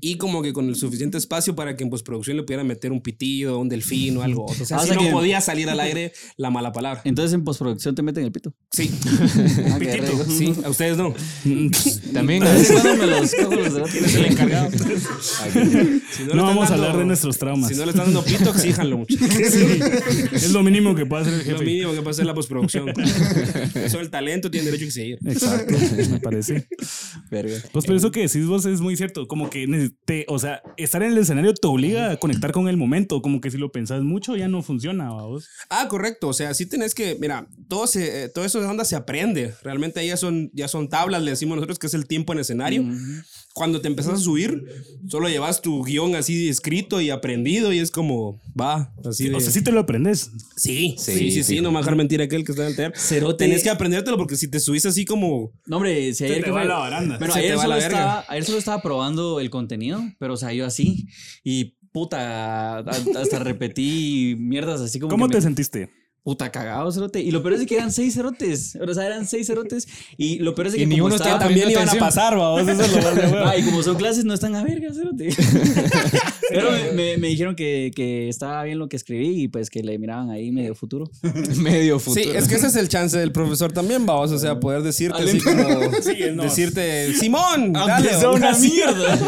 y 0.00 0.16
como 0.16 0.42
que 0.42 0.52
con 0.52 0.68
el 0.68 0.76
suficiente 0.76 1.18
espacio 1.18 1.54
para 1.54 1.76
que 1.76 1.84
en 1.84 1.90
postproducción 1.90 2.36
le 2.36 2.42
pudieran 2.42 2.66
meter 2.66 2.92
un 2.92 3.00
pitido, 3.02 3.59
un 3.60 3.68
delfín 3.68 4.16
o 4.16 4.22
algo. 4.22 4.44
O 4.46 4.54
sea, 4.54 4.76
Ah, 4.78 4.80
o 4.80 4.82
sí 4.82 4.88
sea 4.88 4.96
no 4.96 5.02
que- 5.02 5.10
podía 5.10 5.40
salir 5.40 5.68
al 5.68 5.80
aire 5.80 6.12
la 6.36 6.50
mala 6.50 6.72
palabra. 6.72 7.02
Entonces 7.04 7.32
en 7.34 7.44
postproducción 7.44 7.94
te 7.94 8.02
meten 8.02 8.24
el 8.24 8.32
pito. 8.32 8.54
Sí, 8.72 8.90
Ah, 9.72 9.76
Pitito. 9.78 10.24
sí, 10.28 10.54
a 10.64 10.70
ustedes 10.70 10.96
no. 10.96 11.14
También. 12.12 12.42
A 12.42 12.52
veces 12.52 12.80
cuando 12.80 13.06
me 13.06 13.10
los 13.10 13.34
cojo 13.34 13.54
los 13.54 13.74
dedos. 13.74 13.90
¿Quién 13.90 14.04
es 14.04 14.14
el 14.14 14.24
encargado? 14.26 14.70
Si 14.70 16.24
No 16.34 16.44
vamos 16.44 16.70
a 16.70 16.74
hablar 16.74 16.96
de 16.96 17.04
nuestros 17.04 17.38
traumas. 17.38 17.68
Si 17.70 17.76
no 17.76 17.84
le 17.84 17.90
están 17.90 18.06
dando 18.06 18.24
pito, 18.24 18.50
exíjanlo 18.50 18.98
mucho. 18.98 19.16
Es 20.32 20.52
lo 20.52 20.62
mínimo 20.62 20.94
que 20.94 21.06
puede 21.06 21.22
hacer 21.22 21.34
el 21.34 21.38
Lo 21.40 21.44
jefe. 21.58 21.64
mínimo 21.64 21.92
que 21.92 22.02
pasa 22.02 22.20
en 22.22 22.26
la 22.28 22.34
postproducción. 22.34 22.88
Eso 23.74 24.00
el 24.00 24.10
talento 24.10 24.50
tiene 24.50 24.66
derecho 24.70 24.86
a 24.88 24.90
seguir. 24.90 25.18
Exacto, 25.24 25.74
me 26.10 26.20
parece. 26.20 26.66
Verga. 27.30 27.56
Pues 27.72 27.84
pero 27.86 27.96
eso 27.98 28.10
que 28.10 28.20
decís 28.20 28.46
vos 28.46 28.64
es 28.66 28.80
muy 28.80 28.96
cierto. 28.96 29.26
Como 29.26 29.50
que 29.50 29.90
te- 30.04 30.24
o 30.28 30.38
sea, 30.38 30.62
estar 30.76 31.02
en 31.02 31.12
el 31.12 31.18
escenario 31.18 31.54
te 31.54 31.66
obliga 31.66 32.12
a 32.12 32.16
conectar 32.18 32.52
con 32.52 32.68
el 32.68 32.76
momento. 32.76 33.22
Como 33.22 33.40
que 33.40 33.49
si 33.50 33.58
lo 33.58 33.70
pensás 33.72 34.02
mucho 34.02 34.36
ya 34.36 34.48
no 34.48 34.62
funciona, 34.62 35.10
vos. 35.10 35.46
Ah, 35.68 35.86
correcto. 35.88 36.28
O 36.28 36.32
sea, 36.32 36.54
sí 36.54 36.66
tenés 36.66 36.94
que, 36.94 37.16
mira, 37.20 37.46
todo, 37.68 37.86
se, 37.86 38.24
eh, 38.24 38.28
todo 38.28 38.44
eso 38.44 38.60
de 38.60 38.66
onda 38.66 38.84
se 38.84 38.96
aprende. 38.96 39.54
Realmente 39.62 40.00
ahí 40.00 40.08
ya 40.08 40.16
son, 40.16 40.50
ya 40.54 40.68
son 40.68 40.88
tablas, 40.88 41.22
le 41.22 41.30
decimos 41.30 41.56
nosotros 41.56 41.78
que 41.78 41.86
es 41.86 41.94
el 41.94 42.06
tiempo 42.06 42.32
en 42.32 42.38
escenario. 42.40 42.84
Cuando 43.52 43.80
te 43.80 43.88
empezás 43.88 44.14
a 44.14 44.16
subir, 44.18 44.62
solo 45.08 45.28
llevas 45.28 45.60
tu 45.60 45.82
guion 45.84 46.14
así 46.14 46.48
escrito 46.48 47.00
y 47.00 47.10
aprendido 47.10 47.72
y 47.72 47.78
es 47.80 47.90
como, 47.90 48.40
va, 48.58 48.92
así 49.04 49.28
de... 49.28 49.34
O 49.34 49.40
sea, 49.40 49.50
sí 49.50 49.62
te 49.62 49.72
lo 49.72 49.80
aprendes. 49.80 50.30
sí, 50.56 50.94
sí, 50.98 51.12
Sí, 51.12 51.30
sí, 51.32 51.42
sí, 51.42 51.52
fijo. 51.54 51.62
no 51.64 51.72
me 51.72 51.78
dejar 51.80 51.96
mentir 51.96 52.22
aquel 52.22 52.44
que 52.44 52.52
está 52.52 52.62
en 52.62 52.68
el 52.70 52.76
teatro. 52.76 53.00
Cerote. 53.00 53.44
Tenés 53.44 53.62
que 53.64 53.70
aprendértelo 53.70 54.16
porque 54.16 54.36
si 54.36 54.48
te 54.48 54.60
subís 54.60 54.86
así 54.86 55.04
como... 55.04 55.52
No, 55.66 55.76
hombre, 55.78 56.14
si 56.14 56.24
ayer 56.24 56.36
te 56.38 56.44
que 56.44 56.50
va 56.52 56.60
fue- 56.60 56.68
la 56.68 56.78
baranda. 56.78 57.18
Bueno, 57.18 57.34
solo, 57.34 57.76
estaba, 57.76 58.24
ayer 58.28 58.44
solo 58.44 58.58
estaba 58.58 58.82
probando 58.82 59.40
el 59.40 59.50
contenido, 59.50 60.00
pero 60.20 60.34
o 60.34 60.36
sea, 60.36 60.52
yo 60.52 60.64
así. 60.64 61.06
Y 61.42 61.74
puta, 61.92 62.78
hasta 62.78 63.38
repetí 63.38 64.36
mierdas 64.38 64.80
así 64.80 64.98
como. 65.00 65.10
¿Cómo 65.10 65.26
que 65.26 65.32
te 65.32 65.38
me- 65.38 65.42
sentiste? 65.42 65.90
Puta 66.22 66.50
cagado, 66.52 66.92
cerote. 66.92 67.20
Y 67.20 67.30
lo 67.30 67.42
peor 67.42 67.54
es 67.54 67.66
que 67.66 67.76
eran 67.76 67.90
seis 67.90 68.12
cerotes. 68.14 68.76
O 68.76 68.94
sea, 68.94 69.06
eran 69.06 69.26
seis 69.26 69.46
cerotes. 69.46 69.88
Y 70.18 70.38
lo 70.40 70.54
peor 70.54 70.66
es 70.68 70.74
que 70.74 70.82
Y 70.82 70.86
ni 70.86 71.00
uno 71.00 71.14
estaba 71.14 71.30
estaba 71.36 71.44
También 71.46 71.70
iban 71.70 71.88
a 71.88 71.94
pasar, 71.94 72.36
vamos. 72.36 72.68
Eso 72.68 72.82
es 72.82 72.92
lo 72.92 73.02
más 73.02 73.14
de 73.16 73.22
huevo. 73.26 73.44
Ah, 73.46 73.56
y 73.56 73.62
como 73.62 73.82
son 73.82 73.96
clases, 73.96 74.24
no 74.24 74.34
están 74.34 74.54
a 74.54 74.62
verga, 74.62 74.92
cerote. 74.92 75.30
Pero 76.50 76.70
me, 76.72 76.92
me- 76.92 77.16
me 77.16 77.28
dijeron 77.28 77.54
que, 77.54 77.90
que 77.94 78.28
estaba 78.28 78.62
bien 78.64 78.78
lo 78.78 78.88
que 78.88 78.96
escribí 78.96 79.42
y 79.44 79.48
pues 79.48 79.70
que 79.70 79.82
le 79.82 79.98
miraban 79.98 80.30
ahí 80.30 80.50
medio 80.52 80.74
futuro. 80.74 81.10
Medio 81.56 81.98
futuro. 81.98 82.24
Sí, 82.24 82.30
es 82.36 82.48
que 82.48 82.56
ese 82.56 82.66
es 82.68 82.76
el 82.76 82.88
chance 82.88 83.16
del 83.18 83.32
profesor 83.32 83.72
también, 83.72 84.04
vamos, 84.06 84.30
o 84.32 84.38
sea, 84.38 84.58
poder 84.60 84.82
decirte 84.82 85.22
así 85.22 85.40
como... 85.40 85.62
Sí, 86.02 86.16
no. 86.34 86.42
Decirte, 86.42 87.14
Simón, 87.14 87.72
dale, 87.72 87.92
Aunque 87.92 88.14
sea 88.14 88.30
una 88.30 88.52
mierda. 88.58 89.18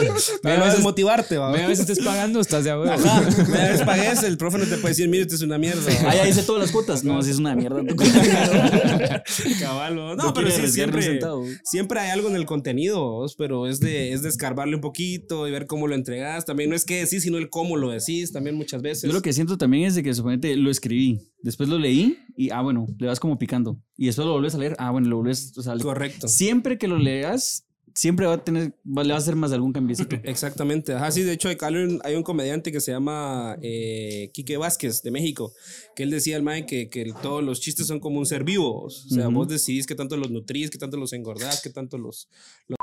Para 0.43 0.59
no 0.59 0.67
desmotivarte, 0.67 1.39
va. 1.39 1.49
A 1.51 1.53
veces 1.69 1.81
estés 1.89 2.05
pagando, 2.05 2.41
estás 2.41 2.65
de 2.65 2.71
acuerdo. 2.73 2.93
Ajá, 2.95 3.23
una 3.49 3.69
vez 3.69 3.83
pagues, 3.83 4.23
el 4.25 4.37
profe 4.37 4.59
no 4.59 4.65
te 4.65 4.77
puede 4.79 4.93
decir, 4.95 5.09
mire, 5.09 5.23
esto 5.23 5.35
es 5.37 5.43
una 5.43 5.59
mierda. 5.59 5.81
Ah, 6.07 6.15
ya 6.15 6.29
hice 6.29 6.43
todas 6.43 6.63
las 6.63 6.73
No, 7.05 7.23
si 7.23 7.31
es 7.31 7.39
una 7.39 7.55
mierda. 7.55 7.83
Caballo. 9.61 10.15
No, 10.17 10.33
pero 10.35 10.51
sí, 10.51 10.69
siempre, 10.69 11.21
siempre 11.65 12.01
hay 12.01 12.11
algo 12.11 12.29
en 12.29 12.37
el 12.37 12.47
contenido, 12.47 13.25
pero 13.39 13.67
es 13.67 13.81
de, 13.81 14.13
es 14.13 14.23
de 14.23 14.29
escarbarle 14.29 14.75
un 14.75 14.81
poquito 14.81 15.49
y 15.49 15.51
ver 15.51 15.67
cómo 15.67 15.87
lo 15.87 15.95
entregas. 15.95 16.45
También 16.45 16.71
no 16.71 16.77
es 16.77 16.85
que 16.85 17.01
decís, 17.05 17.23
sino 17.23 17.39
el 17.39 17.51
cómo 17.51 17.77
lo 17.77 17.91
decís, 17.91 18.33
también 18.33 18.57
muchas 18.57 18.83
veces. 18.83 19.05
Yo 19.09 19.13
lo 19.13 19.23
que 19.23 19.33
siento 19.33 19.59
también 19.59 19.85
es 19.85 19.95
de 19.95 20.03
que 20.03 20.15
suponete 20.15 20.57
lo 20.57 20.71
escribí, 20.71 21.21
después 21.43 21.69
lo 21.69 21.79
leí 21.79 22.19
y 22.37 22.51
ah 22.51 22.63
bueno, 22.63 22.87
le 22.99 23.07
vas 23.07 23.21
como 23.21 23.39
picando 23.39 23.79
y 23.97 24.07
después 24.07 24.27
lo 24.27 24.33
vuelves 24.33 24.55
a 24.55 24.59
leer, 24.59 24.77
ah 24.79 24.91
bueno, 24.91 25.09
lo 25.09 25.17
vuelves, 25.17 25.57
o 25.57 25.63
sea, 25.63 25.77
Correcto. 25.77 26.29
siempre 26.29 26.79
que 26.79 26.89
lo 26.89 26.99
leas, 26.99 27.67
siempre 27.95 28.27
va 28.27 28.35
a 28.35 28.45
tener, 28.45 28.75
va- 28.87 29.05
le 29.05 29.11
va 29.11 29.17
a 29.17 29.19
hacer 29.19 29.37
más 29.37 29.51
de 29.51 29.57
algún 29.57 29.73
cambiecito. 29.73 30.17
Exactamente. 30.25 30.93
Ajá, 30.95 31.11
sí, 31.11 31.23
de 31.23 31.33
hecho, 31.33 31.49
acá 31.49 31.69
hay 31.69 32.15
un, 32.15 32.23
comediante 32.23 32.73
que 32.73 32.81
se 32.81 32.93
llama 32.93 33.57
eh, 33.63 34.31
Quique 34.33 34.57
Vázquez 34.57 35.03
de 35.03 35.11
México, 35.11 35.53
que 35.95 36.03
él 36.03 36.11
decía 36.11 36.37
al 36.37 36.43
mae 36.43 36.67
que, 36.67 36.89
que 36.89 37.13
todos 37.23 37.43
los 37.43 37.61
chistes 37.61 37.87
son 37.87 38.01
como 38.01 38.19
un 38.19 38.27
ser 38.27 38.45
vivo. 38.45 38.83
O 38.85 38.91
sea, 38.91 39.29
vos 39.29 39.49
decidís 39.49 39.87
qué 39.87 39.95
tanto 39.95 40.17
los 40.17 40.31
nutrís, 40.31 40.71
qué 40.71 40.79
tanto 40.79 40.97
los 40.97 41.13
engordás, 41.13 41.61
qué 41.63 41.71
tanto 41.71 41.99
los. 41.99 42.29
los- 42.69 42.79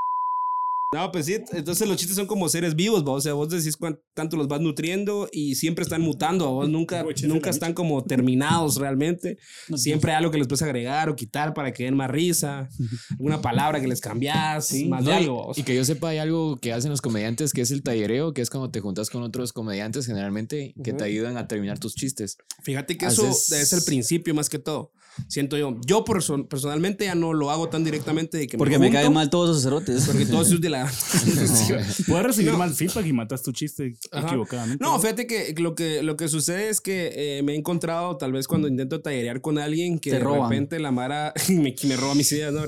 No, 0.91 1.11
pues 1.11 1.27
sí, 1.27 1.35
entonces 1.51 1.87
los 1.87 1.97
chistes 1.97 2.15
son 2.15 2.25
como 2.25 2.49
seres 2.49 2.75
vivos, 2.75 3.03
¿va? 3.05 3.11
o 3.11 3.21
sea, 3.21 3.33
vos 3.33 3.47
decís 3.49 3.77
cuán 3.77 3.99
tanto 4.15 4.37
los 4.37 4.47
vas 4.47 4.59
nutriendo 4.59 5.29
y 5.31 5.53
siempre 5.53 5.83
están 5.83 6.01
mutando, 6.01 6.49
vos 6.49 6.67
nunca, 6.67 7.05
nunca 7.27 7.51
están 7.51 7.75
como 7.75 8.03
terminados 8.03 8.77
realmente. 8.77 9.37
Siempre 9.75 10.11
hay 10.11 10.17
algo 10.17 10.31
que 10.31 10.39
les 10.39 10.47
puedes 10.47 10.63
agregar 10.63 11.07
o 11.09 11.15
quitar 11.15 11.53
para 11.53 11.71
que 11.73 11.83
den 11.83 11.95
más 11.95 12.09
risa, 12.09 12.69
alguna 13.11 13.39
palabra 13.39 13.79
que 13.79 13.87
les 13.87 14.01
cambias, 14.01 14.65
Sí, 14.65 14.85
más 14.85 15.03
No, 15.03 15.11
de 15.11 15.15
y- 15.17 15.19
algo. 15.19 15.51
y, 15.55 15.61
que 15.61 15.75
yo 15.75 15.85
sepa, 15.85 16.09
hay 16.09 16.17
algo 16.17 16.57
que 16.57 16.73
hacen 16.73 16.89
los 16.89 17.01
comediantes 17.01 17.53
que 17.53 17.61
es 17.61 17.69
el 17.69 17.83
tallereo, 17.83 18.33
que 18.33 18.41
es 18.41 18.49
cuando 18.49 18.71
te 18.71 18.79
juntas 18.81 19.11
con 19.11 19.21
otros 19.21 19.53
comediantes 19.53 20.07
generalmente 20.07 20.73
que 20.83 20.93
te 20.93 21.03
ayudan 21.03 21.37
a 21.37 21.47
terminar 21.47 21.77
tus 21.77 21.93
chistes. 21.93 22.37
Fíjate 22.63 22.97
que 22.97 23.05
eso 23.05 23.27
es 23.29 23.73
el 23.73 23.83
principio 23.83 24.33
más 24.33 24.49
que 24.49 24.57
todo. 24.57 24.91
Siento 25.27 25.57
yo. 25.57 25.75
Yo 25.85 26.05
perso- 26.05 26.47
personalmente 26.47 27.05
ya 27.05 27.15
no 27.15 27.33
lo 27.33 27.51
hago 27.51 27.69
tan 27.69 27.83
directamente 27.83 28.37
de 28.37 28.47
que 28.47 28.57
Porque 28.57 28.79
me 28.79 28.85
junto, 28.87 28.99
caen 29.01 29.13
mal 29.13 29.29
todos 29.29 29.49
esos 29.49 29.63
cerotes. 29.63 30.05
Porque 30.05 30.25
todos 30.25 30.47
esos 30.47 30.61
de 30.61 30.69
la. 30.69 30.85
Puedes 32.07 32.25
recibir 32.25 32.51
No. 32.51 32.57
mal 32.57 32.73
feedback 32.73 33.05
y 33.05 33.13
matas 33.13 33.41
tu 33.43 33.51
chiste 33.51 33.95
Ajá. 34.11 34.27
equivocadamente. 34.27 34.83
No, 34.83 34.99
fíjate 34.99 35.27
que 35.27 35.53
lo 35.57 35.75
que, 35.75 36.03
lo 36.03 36.15
que 36.17 36.27
sucede 36.27 36.69
es 36.69 36.81
que 36.81 37.11
eh, 37.39 37.43
me 37.43 37.53
he 37.53 37.55
encontrado, 37.55 38.17
tal 38.17 38.31
vez 38.31 38.47
cuando 38.47 38.67
intento 38.67 39.01
tallerear 39.01 39.41
con 39.41 39.57
alguien, 39.57 39.99
que 39.99 40.11
Te 40.11 40.17
de 40.17 40.23
roban. 40.23 40.49
repente 40.49 40.79
la 40.79 40.91
Mara 40.91 41.33
me, 41.49 41.75
me 41.83 41.95
roba 41.97 42.15
mis 42.15 42.31
ideas. 42.31 42.53
No, 42.53 42.61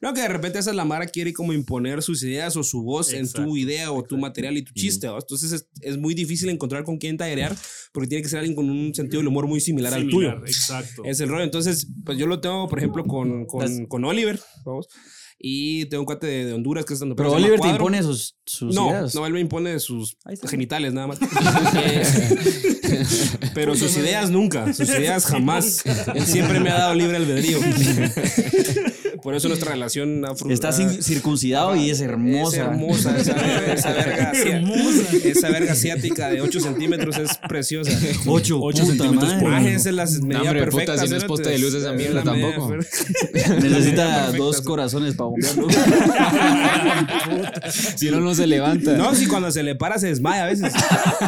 no, 0.00 0.12
que 0.14 0.20
de 0.22 0.28
repente 0.28 0.58
esa 0.58 0.72
la 0.72 0.84
Mara 0.84 1.06
quiere 1.06 1.32
como 1.32 1.52
imponer 1.52 2.02
sus 2.02 2.22
ideas 2.22 2.56
o 2.56 2.62
su 2.64 2.82
voz 2.82 3.12
en 3.12 3.20
Exacto, 3.20 3.44
tu 3.44 3.56
idea 3.56 3.92
o 3.92 4.02
tu 4.02 4.16
material 4.18 4.56
y 4.56 4.62
tu 4.62 4.72
chiste. 4.74 5.08
¿va? 5.08 5.18
Entonces 5.18 5.52
es, 5.52 5.66
es 5.80 5.98
muy 5.98 6.14
difícil 6.14 6.48
encontrar 6.48 6.84
con 6.84 6.98
quién 6.98 7.16
tallerear 7.16 7.56
porque 7.92 8.08
tiene 8.08 8.22
que 8.22 8.28
ser 8.28 8.38
alguien 8.40 8.56
con 8.56 8.68
un 8.68 8.94
sentido 8.94 9.20
del 9.20 9.28
humor 9.28 9.46
muy 9.46 9.60
similar, 9.60 9.92
al 9.92 10.00
Similar, 10.00 10.36
tuyo. 10.36 10.46
Exacto. 10.46 11.02
Es 11.04 11.20
el 11.20 11.28
rollo. 11.28 11.44
Entonces, 11.44 11.86
pues 12.04 12.18
yo 12.18 12.26
lo 12.26 12.40
tengo, 12.40 12.68
por 12.68 12.78
ejemplo, 12.78 13.04
con, 13.04 13.44
con, 13.46 13.86
con 13.86 14.04
Oliver, 14.04 14.40
vamos. 14.64 14.88
Y 15.44 15.86
tengo 15.86 16.02
un 16.02 16.06
cuate 16.06 16.28
de, 16.28 16.44
de 16.46 16.52
Honduras 16.52 16.84
que 16.84 16.94
es 16.94 17.00
donde 17.00 17.16
Pero 17.16 17.32
Oliver 17.32 17.58
te 17.58 17.68
impone 17.68 18.00
sus, 18.04 18.36
sus 18.46 18.72
no, 18.72 18.90
ideas. 18.90 19.12
no, 19.16 19.26
él 19.26 19.32
me 19.32 19.40
impone 19.40 19.80
sus 19.80 20.16
genitales 20.48 20.92
nada 20.92 21.08
más. 21.08 21.18
Eh, 21.74 23.04
pero 23.54 23.74
sus 23.74 23.96
ideas 23.96 24.30
nunca, 24.30 24.72
sus 24.74 24.88
ideas 24.88 25.24
jamás. 25.24 25.82
Él 26.14 26.22
siempre 26.26 26.60
me 26.60 26.70
ha 26.70 26.74
dado 26.74 26.94
libre 26.94 27.16
albedrío. 27.16 27.58
Por 29.22 29.34
eso 29.34 29.48
nuestra 29.48 29.70
relación 29.72 30.24
ha 30.24 30.30
fru- 30.34 30.52
Está 30.52 30.68
ha- 30.68 30.72
sin- 30.72 31.02
circuncidado 31.02 31.76
y 31.76 31.90
es 31.90 32.00
hermosa. 32.00 32.56
Es 32.56 32.62
hermosa 32.62 33.16
esa, 33.18 33.72
esa 33.72 33.92
verga. 33.92 34.32
Esa 35.24 35.50
verga 35.50 35.72
asiática 35.72 36.28
de 36.28 36.40
8 36.40 36.60
centímetros 36.60 37.16
es 37.18 37.36
preciosa. 37.48 37.90
Ocho, 38.26 38.58
Ocho 38.60 38.82
puta 38.82 38.86
centímetros 38.94 39.28
madre. 39.30 39.40
por 39.40 39.50
Maje, 39.50 39.74
esa 39.74 39.88
es 39.90 39.94
la 39.94 40.04
medida 40.06 40.40
hombre, 40.42 40.60
perfecta. 40.60 40.92
puta, 40.94 41.04
si 41.04 41.10
no 41.10 41.16
es 41.16 41.24
poste 41.24 41.50
de 41.50 41.58
luz 41.58 41.74
esa 41.74 41.90
Es 41.92 41.96
mierda 41.96 42.14
la 42.16 42.24
tampoco. 42.24 42.74
Necesita 43.62 44.32
dos 44.32 44.60
corazones 44.62 45.14
para 45.14 45.30
bombearlo. 45.30 45.68
Si 47.96 48.10
no, 48.10 48.20
no 48.20 48.34
se 48.34 48.46
levanta. 48.46 48.96
No, 48.96 49.14
si 49.14 49.26
cuando 49.26 49.50
se 49.50 49.62
le 49.62 49.74
para 49.74 49.98
se 49.98 50.08
desmaya 50.08 50.44
a 50.44 50.46
veces. 50.48 50.72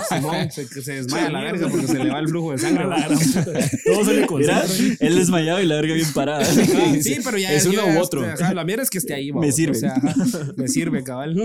Simón, 0.08 0.50
se, 0.50 0.66
se 0.66 0.92
desmaya 0.92 1.30
la 1.30 1.40
verga 1.40 1.68
porque 1.68 1.86
se 1.86 1.98
le 1.98 2.10
va 2.10 2.18
el 2.18 2.28
flujo 2.28 2.52
de 2.52 2.58
sangre. 2.58 2.84
Todo 3.84 4.04
se 4.04 4.14
le 4.14 4.26
concentra. 4.26 4.64
él 5.00 5.16
desmayado 5.16 5.60
y 5.60 5.66
la 5.66 5.76
verga 5.76 5.94
bien 5.94 6.12
parada. 6.12 6.44
Ah, 6.44 6.94
sí, 7.00 7.18
pero 7.24 7.38
ya 7.38 7.52
Es 7.52 7.64
yo 7.64 7.83
uno 7.86 7.98
u 7.98 8.02
otro. 8.02 8.24
este, 8.24 8.44
ajá, 8.44 8.54
la 8.54 8.64
mierda 8.64 8.82
es 8.82 8.90
que 8.90 8.98
esté 8.98 9.14
ahí, 9.14 9.32
Me 9.32 9.52
sirve. 9.52 9.76
o 9.76 9.80
sea, 9.80 9.94
ajá, 9.94 10.14
me 10.56 10.68
sirve, 10.68 11.02
cabal. 11.02 11.34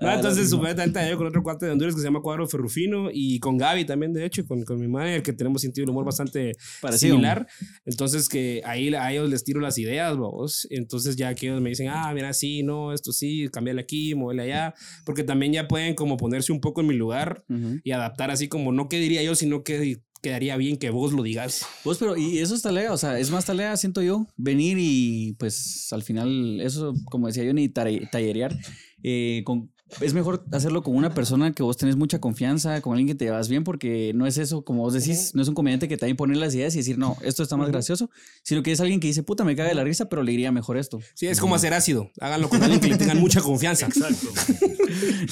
No, 0.00 0.08
Ah, 0.08 0.14
entonces, 0.16 0.50
supuestamente 0.50 1.00
yo 1.08 1.16
con 1.16 1.26
otro 1.28 1.42
cuate 1.42 1.66
de 1.66 1.72
Honduras 1.72 1.94
que 1.94 2.00
se 2.00 2.06
llama 2.06 2.20
Cuadro 2.20 2.46
Ferrufino 2.48 3.08
y 3.12 3.38
con 3.38 3.56
Gaby 3.56 3.84
también, 3.84 4.12
de 4.12 4.24
hecho, 4.24 4.44
con, 4.46 4.62
con 4.64 4.80
mi 4.80 4.88
manager, 4.88 5.22
que 5.22 5.32
tenemos 5.32 5.62
sentido 5.62 5.84
del 5.84 5.90
humor 5.90 6.04
bastante 6.04 6.52
Parecido. 6.80 7.14
similar. 7.14 7.46
Entonces, 7.86 8.28
que 8.28 8.60
ahí 8.64 8.92
a 8.94 9.12
ellos 9.12 9.30
les 9.30 9.44
tiro 9.44 9.60
las 9.60 9.78
ideas, 9.78 10.12
vamos. 10.16 10.66
Entonces, 10.70 11.16
ya 11.16 11.34
que 11.34 11.46
ellos 11.46 11.60
me 11.60 11.70
dicen, 11.70 11.88
ah, 11.88 12.12
mira, 12.14 12.32
sí, 12.32 12.62
no, 12.62 12.92
esto 12.92 13.12
sí, 13.12 13.48
cambiarle 13.52 13.82
aquí, 13.82 14.14
moverle 14.14 14.42
allá. 14.42 14.74
Porque 15.04 15.22
también 15.22 15.52
ya 15.52 15.68
pueden 15.68 15.94
como 15.94 16.16
ponerse 16.16 16.52
un 16.52 16.60
poco 16.60 16.80
en 16.80 16.88
mi 16.88 16.94
lugar 16.94 17.44
Ujú. 17.48 17.78
y 17.84 17.92
adaptar 17.92 18.30
así 18.30 18.48
como, 18.48 18.72
no 18.72 18.88
que 18.88 18.98
diría 18.98 19.22
yo, 19.22 19.34
sino 19.34 19.62
que 19.62 19.98
quedaría 20.24 20.56
bien 20.56 20.78
que 20.78 20.88
vos 20.88 21.12
lo 21.12 21.22
digas. 21.22 21.66
Vos, 21.84 21.98
pero, 21.98 22.16
y 22.16 22.38
eso 22.38 22.54
es 22.54 22.62
talea, 22.62 22.92
o 22.92 22.96
sea, 22.96 23.18
es 23.18 23.30
más 23.30 23.44
talea, 23.44 23.76
siento 23.76 24.00
yo, 24.00 24.26
venir 24.38 24.78
y 24.80 25.36
pues 25.38 25.92
al 25.92 26.02
final, 26.02 26.62
eso, 26.62 26.94
como 27.04 27.26
decía 27.26 27.44
yo, 27.44 27.52
ni 27.52 27.68
tallerear, 27.68 28.56
eh, 29.02 29.42
con, 29.44 29.70
es 30.00 30.14
mejor 30.14 30.44
hacerlo 30.52 30.82
con 30.82 30.96
una 30.96 31.14
persona 31.14 31.52
que 31.52 31.62
vos 31.62 31.76
tenés 31.76 31.96
mucha 31.96 32.20
confianza, 32.20 32.80
con 32.80 32.92
alguien 32.92 33.08
que 33.08 33.14
te 33.14 33.30
vas 33.30 33.48
bien, 33.48 33.64
porque 33.64 34.12
no 34.14 34.26
es 34.26 34.38
eso, 34.38 34.64
como 34.64 34.82
vos 34.82 34.94
decís, 34.94 35.32
no 35.34 35.42
es 35.42 35.48
un 35.48 35.54
comediante 35.54 35.88
que 35.88 35.96
te 35.96 36.06
va 36.06 36.08
a 36.08 36.10
imponer 36.10 36.36
las 36.36 36.54
ideas 36.54 36.74
y 36.74 36.78
decir, 36.78 36.98
no, 36.98 37.16
esto 37.22 37.42
está 37.42 37.56
más 37.56 37.68
gracioso, 37.68 38.10
sino 38.42 38.62
que 38.62 38.72
es 38.72 38.80
alguien 38.80 39.00
que 39.00 39.06
dice, 39.06 39.22
puta, 39.22 39.44
me 39.44 39.56
caga 39.56 39.68
de 39.68 39.74
la 39.74 39.84
risa, 39.84 40.08
pero 40.08 40.22
le 40.22 40.32
iría 40.32 40.52
mejor 40.52 40.76
esto. 40.76 41.00
Sí, 41.14 41.26
es 41.26 41.40
como 41.40 41.54
hacer 41.54 41.74
ácido. 41.74 42.10
Háganlo 42.20 42.48
con 42.48 42.62
alguien 42.62 42.80
que 42.80 42.88
le 42.88 42.96
tengan 42.96 43.18
mucha 43.18 43.40
confianza. 43.40 43.86
Exacto. 43.86 44.28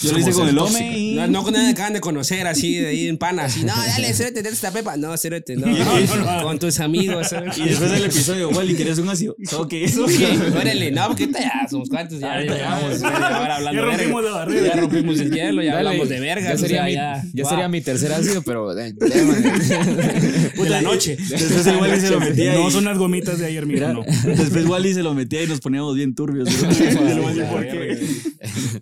Yo 0.03 0.13
lo 0.13 0.19
hice 0.19 0.33
con 0.33 0.49
el 0.49 0.59
y... 0.81 1.15
No, 1.15 1.27
no 1.27 1.43
con 1.43 1.53
nadie 1.53 1.67
que 1.67 1.73
acaban 1.73 1.93
de 1.93 2.01
conocer 2.01 2.47
así 2.47 2.77
de 2.77 2.89
ahí 2.89 3.09
en 3.09 3.19
pana, 3.19 3.45
así, 3.45 3.65
no, 3.65 3.75
dale, 3.75 4.13
cérate, 4.15 4.43
date 4.43 4.55
esta 4.55 4.71
pepa. 4.71 4.97
No, 4.97 5.17
cérate, 5.17 5.57
no, 5.57 5.67
no, 5.67 6.43
con 6.43 6.59
tus 6.59 6.81
amigos. 6.81 7.29
Y 7.57 7.69
después 7.69 7.91
del 7.91 8.05
episodio, 8.05 8.49
Wally, 8.51 8.75
¿quieres 8.75 8.99
un 8.99 9.09
ácido? 9.09 9.37
Ok. 9.57 9.75
Ok, 10.03 10.57
órale, 10.57 10.91
no, 10.91 11.09
porque 11.09 11.29
ya 11.31 11.67
somos 11.69 11.89
cuantos, 11.89 12.21
ya, 12.21 12.43
ya 12.45 12.77
hablando 12.77 13.91
Ya 13.91 13.97
de 13.97 14.07
Ya 14.55 14.77
rompimos 14.77 15.19
el 15.21 15.31
hielo, 15.31 15.63
ya 15.63 15.75
Dale, 15.75 15.89
hablamos 15.89 16.09
de 16.09 16.21
verga. 16.21 16.49
Ya 16.51 16.55
o 16.55 16.59
sería, 16.59 16.77
sea, 16.79 16.87
mi, 16.87 16.93
ya, 16.95 17.23
ya 17.33 17.45
sería 17.49 17.69
mi 17.69 17.81
tercer 17.81 18.13
ácido, 18.13 18.43
pero. 18.43 18.77
eh, 18.79 18.95
ya, 18.99 19.25
man. 19.25 19.43
de 19.43 20.71
la 20.71 20.83
noche. 20.83 21.17
Después 21.17 21.67
el 21.67 21.77
Wally 21.77 22.01
se 22.01 22.11
lo 22.11 22.21
metía 22.21 22.55
No 22.55 22.71
son 22.71 22.85
las 22.85 22.99
gomitas 22.99 23.39
de 23.39 23.47
ayer 23.47 23.67
Mira, 23.67 23.93
no. 23.93 24.03
después 24.25 24.67
Wally 24.67 24.95
se 24.95 25.03
lo 25.03 25.15
metía 25.15 25.43
y 25.43 25.47
nos 25.47 25.61
poníamos 25.61 25.95
bien 25.97 26.15
turbios. 26.15 26.49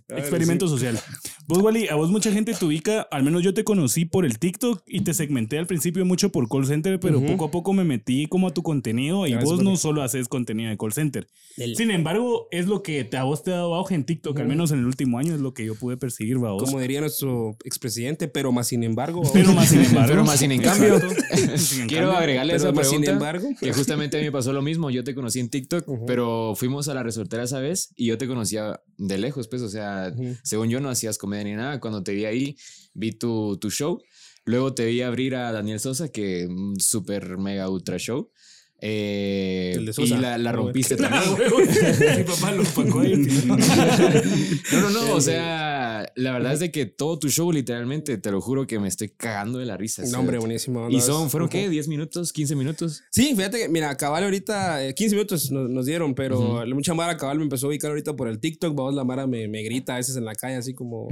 Experimento 0.08 0.68
social. 0.68 0.98
Vos, 1.46 1.58
Wally, 1.58 1.88
a 1.88 1.94
vos 1.96 2.10
mucha 2.10 2.32
gente 2.32 2.54
te 2.54 2.64
ubica, 2.64 3.02
al 3.10 3.22
menos 3.22 3.42
yo 3.42 3.54
te 3.54 3.64
conocí 3.64 4.04
por 4.04 4.24
el 4.24 4.38
TikTok 4.38 4.82
y 4.86 5.00
te 5.00 5.14
segmenté 5.14 5.58
al 5.58 5.66
principio 5.66 6.04
mucho 6.04 6.30
por 6.30 6.48
call 6.48 6.66
center, 6.66 7.00
pero 7.00 7.20
poco 7.20 7.46
a 7.46 7.50
poco 7.50 7.72
me 7.72 7.84
metí 7.84 8.26
como 8.26 8.48
a 8.48 8.54
tu 8.54 8.62
contenido 8.62 9.26
y 9.26 9.32
Gracias 9.32 9.50
vos 9.50 9.62
no 9.62 9.76
solo 9.76 10.02
haces 10.02 10.28
contenido 10.28 10.70
de 10.70 10.76
call 10.78 10.92
center. 10.92 11.26
Del- 11.56 11.76
Sin 11.76 11.90
embargo, 11.90 12.48
es 12.50 12.66
lo 12.66 12.82
que 12.82 13.04
te- 13.04 13.16
a 13.16 13.24
vos 13.24 13.42
te 13.42 13.50
ha 13.52 13.56
dado 13.56 13.74
auge 13.74 13.94
en 13.94 14.04
TikTok, 14.04 14.38
al 14.40 14.46
menos 14.46 14.70
en 14.70 14.78
el 14.80 14.86
último 14.86 15.18
año 15.18 15.34
es 15.34 15.40
lo 15.40 15.54
que 15.54 15.59
yo 15.64 15.74
pude 15.74 15.96
percibir, 15.96 16.42
va 16.42 16.52
vos. 16.52 16.62
Como 16.64 16.80
diría 16.80 17.00
nuestro 17.00 17.56
expresidente, 17.64 18.28
pero 18.28 18.52
más 18.52 18.68
sin 18.68 18.82
embargo. 18.84 19.22
Pero 19.32 19.52
más 19.52 19.68
sin 19.68 19.80
embargo. 19.84 20.08
Pero 20.08 20.24
más 20.24 20.38
sin 20.40 20.52
en 20.52 20.62
cambio. 20.62 21.00
Sin 21.56 21.82
en 21.82 21.88
Quiero 21.88 22.06
cambio. 22.06 22.18
agregarle 22.18 22.52
pero 22.54 22.64
esa 22.64 22.72
más 22.72 22.88
sin 22.88 23.02
pregunta. 23.02 23.10
embargo. 23.12 23.48
Que 23.60 23.72
justamente 23.72 24.16
a 24.16 24.20
mí 24.20 24.26
me 24.26 24.32
pasó 24.32 24.52
lo 24.52 24.62
mismo. 24.62 24.90
Yo 24.90 25.04
te 25.04 25.14
conocí 25.14 25.40
en 25.40 25.48
TikTok, 25.50 25.84
pero 26.06 26.54
fuimos 26.56 26.88
a 26.88 26.94
la 26.94 27.02
resortera 27.02 27.42
esa 27.44 27.60
vez 27.60 27.92
y 27.96 28.06
yo 28.06 28.18
te 28.18 28.26
conocía 28.26 28.80
de 28.96 29.18
lejos, 29.18 29.48
pues. 29.48 29.62
O 29.62 29.68
sea, 29.68 30.12
Ujú. 30.14 30.36
según 30.42 30.68
yo 30.70 30.80
no 30.80 30.88
hacías 30.90 31.18
comedia 31.18 31.44
ni 31.44 31.54
nada. 31.54 31.80
Cuando 31.80 32.02
te 32.02 32.12
vi 32.12 32.24
ahí, 32.24 32.56
vi 32.94 33.12
tu, 33.12 33.56
tu 33.58 33.70
show. 33.70 34.00
Luego 34.46 34.74
te 34.74 34.86
vi 34.86 35.02
abrir 35.02 35.34
a 35.36 35.52
Daniel 35.52 35.80
Sosa, 35.80 36.08
que 36.08 36.46
un 36.46 36.80
super 36.80 37.36
mega 37.38 37.68
ultra 37.68 37.98
show. 37.98 38.30
Eh, 38.82 39.76
y 39.98 40.06
la, 40.08 40.38
la 40.38 40.50
Ah, 40.50 40.52
rompiste 40.52 40.94
Ah, 40.94 40.96
también. 41.10 42.18
Mi 42.18 42.24
papá 42.24 42.50
lo 42.52 42.62
tío. 42.64 43.56
No, 44.72 44.80
no, 44.80 44.90
no. 44.90 45.14
O 45.14 45.20
sea, 45.20 46.10
la 46.16 46.32
verdad 46.32 46.52
es 46.54 46.60
de 46.60 46.70
que 46.70 46.86
todo 46.86 47.18
tu 47.18 47.28
show, 47.28 47.52
literalmente, 47.52 48.16
te 48.18 48.30
lo 48.30 48.40
juro 48.40 48.66
que 48.66 48.78
me 48.78 48.88
estoy 48.88 49.10
cagando 49.10 49.58
de 49.58 49.66
la 49.66 49.76
risa. 49.76 50.02
No, 50.10 50.20
hombre, 50.20 50.38
buenísimo. 50.38 50.88
Y 50.90 50.96
No, 50.96 51.00
son, 51.02 51.30
¿fueron 51.30 51.48
qué? 51.48 51.68
¿10 51.70 51.88
minutos? 51.88 52.32
¿15 52.34 52.56
minutos? 52.56 53.02
Sí, 53.10 53.34
fíjate 53.36 53.58
que, 53.58 53.68
mira, 53.68 53.96
cabal 53.96 54.24
ahorita, 54.24 54.84
eh, 54.86 54.94
15 54.94 55.14
minutos 55.16 55.50
nos, 55.50 55.68
nos 55.70 55.86
dieron, 55.86 56.14
pero 56.14 56.64
mucha 56.74 56.94
Mara 56.94 57.16
cabal 57.16 57.38
me 57.38 57.44
empezó 57.44 57.66
a 57.66 57.68
ubicar 57.70 57.90
ahorita 57.90 58.14
por 58.16 58.28
el 58.28 58.38
TikTok. 58.40 58.74
Vamos, 58.74 58.94
la 58.94 59.04
Mara 59.04 59.26
me, 59.26 59.46
me 59.48 59.62
grita 59.62 59.94
a 59.94 59.96
veces 59.98 60.16
en 60.16 60.24
la 60.24 60.34
calle, 60.34 60.56
así 60.56 60.74
como, 60.74 61.08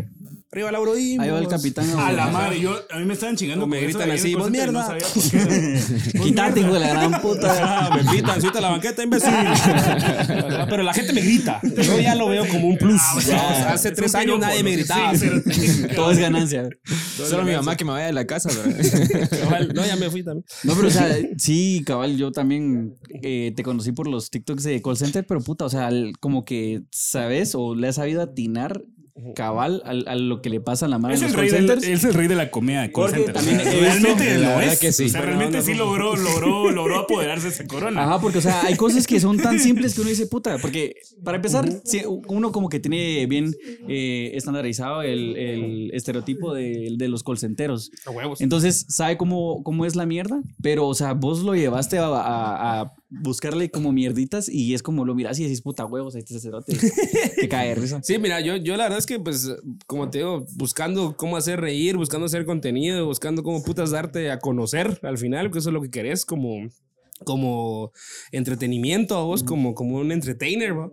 arriba 0.51 0.73
la 0.73 0.79
Brodín. 0.81 1.21
Ahí 1.21 1.31
va 1.31 1.39
el 1.39 1.45
vamos". 1.45 1.63
capitán. 1.63 1.89
A 1.99 2.13
la 2.13 2.29
madre, 2.29 2.61
yo, 2.61 2.77
a 2.91 2.99
mí 2.99 3.05
me 3.05 3.15
estaban 3.15 3.37
chingando 3.37 3.65
O 3.65 3.69
me 3.69 3.81
gritan 3.81 4.11
así, 4.11 4.35
"Vos 4.35 4.51
mierda". 4.51 4.97
No. 4.99 6.23
Quítate, 6.25 6.61
hijo 6.61 6.73
de 6.75 6.81
la 6.81 6.89
gran 6.91 7.21
puta. 7.21 7.58
Ah, 7.61 7.91
me 7.95 8.05
pitan, 8.11 8.41
suelta 8.41 8.61
la 8.61 8.71
banqueta, 8.71 9.03
imbécil. 9.03 9.31
Pero 10.69 10.83
la 10.83 10.93
gente 10.95 11.13
me 11.13 11.21
grita. 11.21 11.61
Yo 11.63 11.99
ya 12.01 12.15
lo 12.15 12.29
veo 12.29 12.47
como 12.49 12.69
un 12.69 12.77
plus. 12.79 13.01
Ah, 13.33 13.71
hace 13.73 13.89
Es 13.89 13.95
tres 13.95 14.15
años 14.15 14.37
piropo, 14.37 14.47
nadie 14.47 14.63
me 14.63 14.73
gritaba. 14.73 15.15
sí, 15.17 15.27
pero- 15.29 15.95
Todo 15.95 16.11
es 16.13 16.19
ganancia. 16.19 16.69
Solo 17.17 17.45
mi 17.45 17.53
mamá 17.53 17.77
que 17.77 17.85
me 17.85 17.93
vaya 17.93 18.07
de 18.07 18.13
la 18.13 18.27
casa, 18.27 18.51
bro. 18.51 18.73
Cabal, 19.43 19.73
No, 19.75 19.87
ya 19.87 19.97
me 19.97 20.11
fui 20.11 20.23
también. 20.23 20.45
No, 20.65 20.75
pero 20.75 20.89
o 20.89 20.91
sea, 20.91 21.09
sí, 21.37 21.83
cabal, 21.87 22.17
yo 22.17 22.33
también 22.33 22.95
eh, 23.23 23.53
te 23.57 23.63
conocí 23.63 23.93
por 23.93 24.09
los 24.09 24.31
TikToks 24.31 24.63
de 24.65 24.83
call 24.83 24.97
center, 24.97 25.25
pero 25.27 25.41
puta, 25.41 25.65
o 25.65 25.69
sea, 25.71 25.91
como 26.21 26.45
que 26.45 26.83
sabes 26.91 27.55
o 27.55 27.75
le 27.75 27.89
has 27.89 27.97
sabido 27.97 28.23
atinar 28.23 28.83
cabal 29.35 29.83
al- 29.85 30.05
a, 30.09 30.15
lo 30.17 30.41
que 30.43 30.51
le 30.51 30.61
pasa 30.61 30.87
a 30.87 30.89
la 30.89 30.99
madre 30.99 31.17
Es 31.17 31.23
el, 31.23 31.33
rey 31.35 31.49
call 31.51 31.67
del, 31.67 31.81
centers. 31.81 31.87
es 31.99 32.05
el 32.05 32.15
rey 32.15 32.29
de 32.29 32.35
la 32.37 32.51
comedia 32.51 32.83
de 32.83 32.93
call 32.93 33.05
Porque 33.05 33.17
center. 33.17 33.35
también 33.35 33.59
O 33.61 33.63
sea, 33.63 33.73
he 33.73 33.75
visto- 33.77 33.91
realmente 34.09 34.39
lo 34.39 34.61
es. 34.61 34.79
que 34.79 34.93
sí. 34.93 35.05
O 35.05 35.09
sea, 35.09 35.21
realmente 35.23 35.59
no, 35.59 35.63
sí 35.65 35.73
no. 35.73 35.79
logró, 35.79 36.17
logró, 36.17 36.71
logró 36.71 36.99
apoderarse 37.01 37.49
de 37.49 37.53
esa 37.55 37.67
corona. 37.67 38.05
Ajá, 38.05 38.21
porque, 38.21 38.39
o 38.39 38.41
sea, 38.41 38.63
hay 38.63 38.77
cosas 38.77 39.07
que 39.07 39.21
son 39.21 39.37
tan 39.39 39.59
simples 39.61 39.95
que 39.95 40.01
uno 40.03 40.11
dice, 40.11 40.27
puta, 40.27 40.59
porque 40.59 40.95
para 41.25 41.37
empezar, 41.37 41.69
uno 42.29 42.53
como 42.53 42.69
que 42.69 42.81
tiene 42.81 43.27
bien 43.27 43.55
eh, 43.89 44.31
estandarizado 44.35 45.03
el, 45.03 45.37
el 45.37 45.91
estereotipo 45.95 46.55
de, 46.55 46.95
de 46.97 47.09
los 47.09 47.23
colcenteros. 47.23 47.91
A 48.07 48.11
huevos. 48.11 48.41
Entonces, 48.41 48.87
sabe 48.89 49.17
cómo, 49.17 49.63
cómo 49.63 49.85
es 49.87 49.97
la 49.97 50.07
mierda, 50.07 50.41
pero, 50.63 50.87
o 50.87 50.95
sea, 50.95 51.13
vos 51.15 51.41
lo 51.43 51.55
llevaste 51.55 51.99
a, 51.99 52.07
a- 52.07 52.81
a 52.83 52.93
buscarle 53.11 53.71
como 53.71 53.93
mierditas 53.93 54.49
y 54.49 54.75
es 54.75 54.83
como 54.83 55.05
lo 55.05 55.15
miras 55.15 55.39
y 55.39 55.45
decís, 55.45 55.63
puta 55.63 55.87
huevos, 55.87 56.15
ahí 56.15 56.23
ese 56.25 56.41
cerote. 56.41 56.77
Te 57.37 57.49
cae 57.49 57.75
risa. 57.75 58.01
Sí, 58.03 58.19
mira, 58.19 58.41
yo, 58.41 58.57
yo 58.57 58.77
la 58.77 58.85
verdad 58.85 58.99
es 58.99 59.07
que, 59.07 59.19
pues, 59.19 59.51
como 59.87 60.11
te 60.11 60.19
digo, 60.19 60.47
buscando 60.57 61.17
cómo 61.17 61.37
hacer 61.37 61.61
reír, 61.61 61.97
buscando 61.97 62.27
hacer 62.27 62.45
contenido, 62.45 63.07
buscando 63.07 63.43
cómo 63.43 63.63
putas 63.63 63.91
darte 63.91 64.31
a 64.31 64.39
conocer 64.39 65.01
al 65.03 65.19
final, 65.19 65.51
que 65.51 65.59
eso 65.59 65.71
es 65.71 65.75
lo 65.75 65.83
que 65.83 65.91
querés, 65.91 66.25
como, 66.25 66.69
como 67.25 67.93
entretenimiento 68.33 69.17
a 69.17 69.23
vos, 69.23 69.43
como, 69.43 69.75
como 69.75 69.97
un 69.97 70.13
entertainer, 70.13 70.79
¿va? 70.79 70.91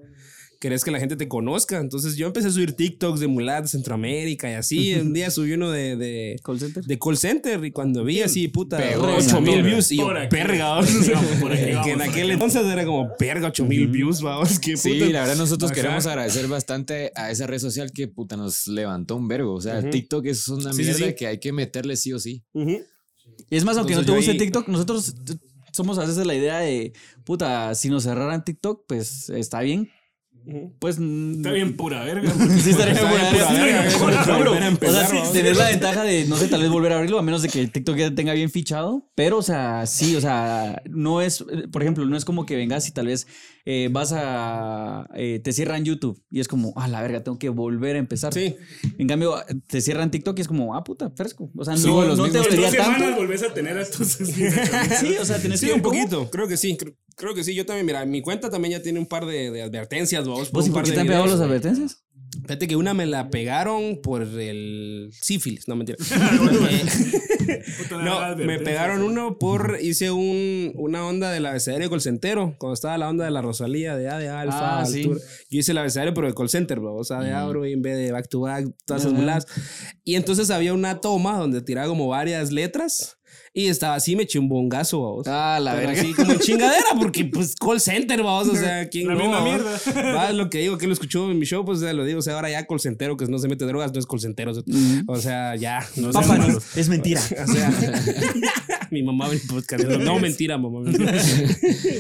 Querés 0.66 0.84
que 0.84 0.90
la 0.90 1.00
gente 1.00 1.16
te 1.16 1.28
conozca. 1.28 1.80
Entonces 1.80 2.16
yo 2.16 2.26
empecé 2.26 2.48
a 2.48 2.52
subir 2.52 2.74
TikToks 2.74 3.20
de 3.20 3.28
mulat 3.28 3.62
de 3.64 3.68
Centroamérica 3.68 4.50
y 4.50 4.56
así. 4.56 4.96
Un 4.96 5.14
día 5.14 5.30
subí 5.30 5.54
uno 5.54 5.70
de, 5.70 5.96
de, 5.96 6.40
Call 6.44 6.60
center. 6.60 6.84
de 6.84 6.98
call 6.98 7.18
center 7.18 7.64
y 7.66 7.70
cuando 7.72 8.04
vi 8.04 8.22
así, 8.22 8.48
puta, 8.48 8.78
Pegó, 8.78 9.06
8 9.16 9.42
mil 9.42 9.62
views 9.62 9.92
y 9.92 9.98
yo, 9.98 10.08
vamos, 10.08 10.88
que 11.84 11.92
en 11.92 12.02
aquel 12.02 12.32
entonces 12.32 12.66
era 12.66 12.84
como, 12.84 13.12
verga, 13.20 13.50
8 13.50 13.64
mil 13.66 13.88
views, 13.88 14.22
vamos, 14.22 14.58
qué 14.60 14.76
Sí, 14.76 14.94
puta. 14.96 15.12
la 15.12 15.20
verdad 15.22 15.36
nosotros 15.38 15.70
Ajá. 15.72 15.82
queremos 15.82 16.06
agradecer 16.08 16.48
bastante 16.48 17.12
a 17.16 17.30
esa 17.30 17.46
red 17.46 17.60
social 17.60 17.92
que 17.92 18.08
puta 18.08 18.36
nos 18.36 18.68
levantó 18.68 19.16
un 19.18 19.28
vergo. 19.28 19.54
O 19.54 19.62
sea. 19.62 19.88
TikTok 19.88 20.26
es 20.26 20.48
una 20.48 20.74
Sí, 20.74 20.84
sí, 20.84 20.90
mierda 20.92 21.08
sí. 21.10 21.14
que 21.16 21.28
hay 21.28 21.40
que 21.40 21.52
meterle 21.54 21.96
sí 21.96 22.12
o 22.12 22.18
sí. 22.20 22.44
Y 22.54 23.56
es 23.56 23.64
más, 23.66 23.78
aunque 23.78 23.94
Entonces 23.94 24.08
no 24.08 24.14
te 24.14 24.18
guste 24.18 24.32
ahí- 24.32 24.38
TikTok, 24.38 24.68
nosotros 24.70 25.14
somos 25.72 25.98
a 26.00 26.06
veces 26.06 26.26
la 26.26 26.34
idea 26.34 26.60
de, 26.60 26.94
puta, 27.26 27.76
si 27.76 27.90
nos 27.90 28.04
cerraran 28.04 28.44
TikTok, 28.46 28.86
pues 28.88 29.30
está 29.30 29.60
bien. 29.62 29.90
Pues. 30.80 30.98
Está 30.98 31.52
bien 31.52 31.76
pura 31.76 32.04
verga. 32.04 32.32
Sí, 32.62 32.72
estaría 32.72 32.94
bien 32.94 33.08
pura 34.00 34.26
verga. 34.26 34.72
o 34.72 34.92
sea, 34.92 35.08
sí, 35.08 35.18
tenés 35.34 35.58
la 35.58 35.70
ventaja 35.70 36.04
de, 36.04 36.26
no 36.26 36.36
sé, 36.38 36.48
tal 36.48 36.62
vez 36.62 36.70
volver 36.70 36.94
a 36.94 36.98
abrirlo, 36.98 37.20
a 37.20 37.22
menos 37.22 37.42
de 37.42 37.50
que 37.50 37.68
TikTok 37.68 37.96
ya 37.98 38.14
tenga 38.14 38.34
bien 38.34 38.50
fichado. 38.50 39.08
Pero, 39.16 39.38
o 39.38 39.42
sea, 39.42 39.86
sí, 39.86 40.16
o 40.16 40.22
sea, 40.22 40.82
no 40.90 41.22
es, 41.22 41.44
por 41.72 41.82
ejemplo, 41.82 42.06
no 42.06 42.18
es 42.18 42.26
como 42.26 42.46
que 42.46 42.56
vengas 42.56 42.88
y 42.88 42.92
tal 42.92 43.08
vez 43.08 43.28
eh, 43.66 43.90
vas 43.92 44.14
a. 44.14 45.10
eh, 45.16 45.40
te 45.44 45.52
cierran 45.52 45.84
YouTube 45.84 46.22
y 46.30 46.40
es 46.40 46.48
como, 46.48 46.74
ah, 46.76 46.88
la 46.88 47.02
verga, 47.02 47.24
tengo 47.24 47.40
que 47.40 47.50
volver 47.50 47.96
a 47.96 48.00
empezar. 48.00 48.34
Sí. 48.34 48.56
En 48.98 49.08
cambio, 49.08 49.36
te 49.68 49.82
cierran 49.82 50.12
TikTok 50.12 50.38
y 50.38 50.42
es 50.42 50.48
como, 50.48 50.76
ah, 50.76 50.84
puta, 50.84 51.10
fresco. 51.10 51.52
O 51.56 51.66
sea, 51.66 51.76
Sigo 51.76 52.02
no, 52.04 52.10
los 52.10 52.18
no 52.20 52.30
te 52.30 52.38
dolería 52.38 52.72
tanto. 52.72 53.16
volvés 53.16 53.44
a 53.44 53.54
tener 53.54 53.78
a 53.78 53.82
estos 53.82 54.08
Sí, 55.00 55.16
o 55.20 55.26
sea, 55.26 55.40
tenés 55.40 55.60
Sí, 55.60 55.66
que 55.68 55.74
un 55.74 55.82
ver 55.82 55.84
cómo. 55.84 55.96
poquito, 56.00 56.30
creo 56.30 56.48
que 56.48 56.58
sí, 56.58 56.78
creo, 56.78 56.94
creo 57.16 57.34
que 57.34 57.44
sí. 57.44 57.56
Yo 57.56 57.66
también, 57.66 57.86
mira, 57.86 58.06
mi 58.06 58.22
cuenta 58.22 58.50
también 58.50 58.74
ya 58.74 58.82
tiene 58.84 59.00
un 59.00 59.08
par 59.08 59.26
de, 59.26 59.50
de 59.52 59.62
advertencias. 59.62 60.28
¿Vos 60.28 60.50
y 60.54 60.56
un 60.58 60.74
por 60.74 60.74
par 60.74 60.84
qué 60.84 60.90
de 60.92 60.96
te 60.96 61.02
han 61.02 61.08
pegado 61.08 61.26
las 61.26 61.40
advertencias? 61.40 62.04
Fíjate 62.42 62.68
que 62.68 62.76
una 62.76 62.94
me 62.94 63.06
la 63.06 63.30
pegaron 63.30 64.00
por 64.04 64.22
el 64.22 65.10
sífilis, 65.20 65.68
no 65.68 65.76
mentira. 65.76 65.98
no, 67.92 68.36
me 68.38 68.60
pegaron 68.60 69.02
uno 69.02 69.38
por 69.38 69.78
hice 69.82 70.12
un, 70.12 70.72
una 70.76 71.06
onda 71.06 71.32
del 71.32 71.46
abecedario 71.46 71.90
call 71.90 72.02
centero, 72.02 72.56
cuando 72.58 72.74
estaba 72.74 72.98
la 72.98 73.10
onda 73.10 73.26
de 73.26 73.32
la 73.32 73.42
Rosalía 73.42 73.96
de 73.96 74.10
A 74.10 74.18
de 74.18 74.30
Alfa, 74.30 74.80
Ah, 74.80 74.86
sí. 74.86 75.02
altura. 75.02 75.20
Yo 75.50 75.60
hice 75.60 75.72
el 75.72 75.78
abecedario 75.78 76.14
pero 76.14 76.28
de 76.28 76.34
call 76.34 76.50
center, 76.50 76.80
bro, 76.80 76.96
o 76.96 77.04
sea, 77.04 77.20
de 77.20 77.32
abro 77.34 77.66
y 77.66 77.74
en 77.74 77.82
vez 77.82 77.98
de 77.98 78.12
back 78.12 78.28
to 78.30 78.42
back, 78.42 78.66
todas 78.86 79.04
esas 79.04 79.14
muladas. 79.14 79.46
Y 80.04 80.16
entonces 80.16 80.50
había 80.50 80.74
una 80.74 81.02
toma 81.02 81.38
donde 81.38 81.62
tiraba 81.62 81.88
como 81.88 82.08
varias 82.08 82.52
letras 82.52 83.15
y 83.58 83.70
estaba 83.70 83.96
así, 83.96 84.18
me 84.18 84.24
eché 84.24 84.38
un 84.38 84.50
bongazo, 84.50 85.02
vamos. 85.02 85.28
Ah, 85.28 85.60
la 85.62 85.76
Pero 85.76 85.88
verga. 85.88 86.02
así 86.02 86.14
como 86.14 86.36
chingadera, 86.36 86.84
porque 87.00 87.24
pues 87.24 87.56
call 87.56 87.80
center, 87.80 88.22
vamos, 88.22 88.50
o 88.50 88.56
sea, 88.56 88.90
¿quién 88.90 89.08
La 89.08 89.14
no? 89.14 89.22
misma 89.22 89.42
mierda. 89.42 89.80
Va, 90.14 90.30
es 90.30 90.36
lo 90.36 90.50
que 90.50 90.58
digo, 90.58 90.78
que 90.78 90.88
lo 90.88 90.92
escuchó 90.94 91.32
en 91.32 91.40
mi 91.40 91.46
show, 91.46 91.64
pues 91.64 91.78
o 91.78 91.82
sea, 91.82 91.94
lo 91.94 92.04
digo, 92.04 92.20
o 92.20 92.22
sea, 92.22 92.36
ahora 92.36 92.50
ya 92.50 92.66
call 92.66 92.82
centero 92.82 93.16
que 93.16 93.26
no 93.28 93.40
se 93.40 93.48
mete 93.48 93.64
drogas, 93.64 93.94
no 93.94 94.00
es 94.00 94.06
call 94.06 94.20
centero, 94.20 94.52
o 94.52 94.56
sea, 94.56 94.64
o 95.08 95.16
sea, 95.16 95.56
ya. 95.56 95.88
No 95.96 96.12
Papá, 96.12 96.38
no, 96.38 96.60
es 96.76 96.90
mentira. 96.90 97.22
O 97.48 97.48
sea, 97.48 97.72
mi 98.96 99.04
mamá 99.04 99.28
ve 99.28 99.36
el 99.36 99.42
podcast. 99.42 99.84
No, 99.84 100.20
mentira, 100.20 100.58
mamá. 100.58 100.90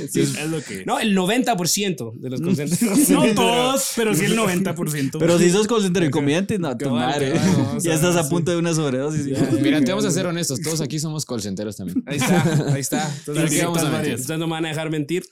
Sí, 0.09 0.21
es 0.21 0.49
lo 0.49 0.61
que. 0.63 0.85
No, 0.85 0.99
el 0.99 1.15
90% 1.15 2.13
de 2.13 2.29
los 2.29 2.41
call 2.41 2.55
centers. 2.55 3.09
No 3.09 3.25
todos, 3.33 3.91
pero 3.95 4.13
sí 4.15 4.25
el 4.25 4.37
90%. 4.37 5.17
Pero 5.19 5.37
si 5.37 5.49
sos 5.49 5.67
call 5.67 5.81
center 5.81 6.03
y 6.03 6.09
comediante, 6.09 6.57
no, 6.57 6.75
tu 6.77 6.89
madre. 6.89 7.33
ya 7.81 7.93
estás 7.93 8.15
a 8.15 8.23
sí. 8.23 8.29
punto 8.29 8.51
de 8.51 8.57
una 8.57 8.73
sobredosis. 8.73 9.27
Mira, 9.61 9.81
te 9.81 9.91
vamos 9.91 10.05
a 10.05 10.11
ser 10.11 10.25
honestos, 10.25 10.61
todos 10.61 10.81
aquí 10.81 10.99
somos 10.99 11.25
call 11.25 11.41
centeros 11.41 11.75
también. 11.75 12.01
Ahí 12.05 12.17
está, 12.17 12.73
ahí 12.73 12.81
está. 12.81 13.13
Entonces, 13.19 13.45
aquí 13.45 13.61
vamos 13.61 13.83
a 13.83 13.89
mentir. 13.89 14.15
Ustedes 14.15 14.39
no 14.39 14.47
me 14.47 14.51
van 14.51 14.65
a 14.65 14.69
dejar 14.69 14.89
mentir. 14.89 15.25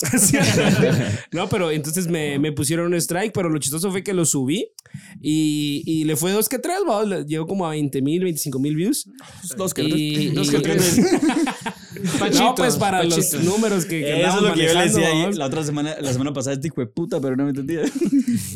no, 1.32 1.48
pero 1.48 1.72
entonces 1.72 2.08
me, 2.08 2.40
me 2.40 2.52
pusieron 2.52 2.88
un 2.88 2.96
strike, 2.96 3.32
pero 3.34 3.50
lo 3.50 3.58
chistoso 3.60 3.90
fue 3.92 4.04
que 4.04 4.14
lo 4.14 4.26
subí 4.26 4.68
y, 5.26 5.82
y 5.86 6.04
le 6.04 6.18
fue 6.18 6.32
dos 6.34 6.50
que 6.50 6.60
tres, 6.60 6.80
llegó 7.28 7.48
como 7.48 7.66
a 7.66 7.70
20 7.70 8.02
mil, 8.02 8.24
25 8.24 8.60
mil 8.60 8.76
views. 8.76 9.10
Dos 9.56 9.74
que 9.74 9.84
Y- 9.84 10.16
tres. 10.16 10.34
Dos 10.36 10.48
y- 10.48 10.52
que 10.52 10.60
tres. 10.60 11.00
no, 12.40 12.56
pues 12.56 12.76
para 12.76 13.04
los 13.04 13.34
números 13.44 13.86
que, 13.86 14.02
que 14.02 14.22
Eso 14.26 14.38
es 14.38 14.42
lo 14.44 14.54
que 14.54 14.62
yo 14.64 14.68
le 14.68 14.74
manejando, 14.74 15.00
decía 15.00 15.28
ahí. 15.28 15.34
La 15.34 15.46
otra 15.46 15.64
semana, 15.64 15.96
la 16.02 16.12
semana 16.12 16.34
pasada, 16.34 16.56
este 16.56 16.68
hijo 16.68 16.82
de 16.82 16.88
puta, 16.88 17.22
pero 17.22 17.36
no 17.38 17.44
me 17.46 17.50
entendía. 17.52 17.82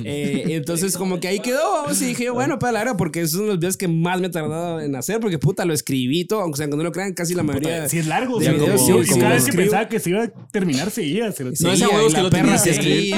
Eh, 0.03 0.43
entonces, 0.49 0.95
como 0.97 1.19
que 1.19 1.27
ahí 1.27 1.39
quedó, 1.39 1.59
vamos, 1.71 2.01
y 2.01 2.05
dije, 2.05 2.29
bueno, 2.29 2.59
para 2.59 2.71
la 2.73 2.79
verdad, 2.79 2.95
porque 2.97 3.21
esos 3.21 3.39
son 3.39 3.47
los 3.47 3.59
videos 3.59 3.77
que 3.77 3.87
más 3.87 4.19
me 4.19 4.27
he 4.27 4.29
tardado 4.29 4.79
en 4.79 4.95
hacer, 4.95 5.19
porque 5.19 5.37
puta, 5.39 5.65
lo 5.65 5.73
escribí 5.73 6.25
todo, 6.25 6.41
aunque 6.41 6.57
sea, 6.57 6.65
cuando 6.67 6.77
no 6.77 6.83
lo 6.83 6.91
crean, 6.91 7.13
casi 7.13 7.33
la 7.35 7.43
mayoría. 7.43 7.87
Si 7.89 7.97
es 7.99 8.07
largo, 8.07 8.39
de 8.39 8.51
videos, 8.51 8.81
como- 8.81 9.03
sí, 9.03 9.19
cada 9.19 9.33
vez 9.33 9.45
que 9.45 9.53
pensaba 9.53 9.87
que 9.87 9.99
se 9.99 10.09
iba 10.11 10.23
a 10.23 10.27
terminar, 10.51 10.91
seguía. 10.91 11.31
se 11.31 11.43
lo- 11.43 11.49
No, 11.51 11.55
Seguía, 11.55 11.73
ese 11.73 11.87
huevos 11.87 12.11
y 12.11 12.15
que 12.15 12.17
la 12.17 12.23
lo 12.23 12.29
perra 12.29 12.41
tenías 12.45 12.63
que 12.63 12.73
seguía, 12.73 13.17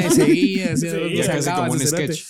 como 1.55 1.73
un 1.73 1.79
sketch. 1.79 2.21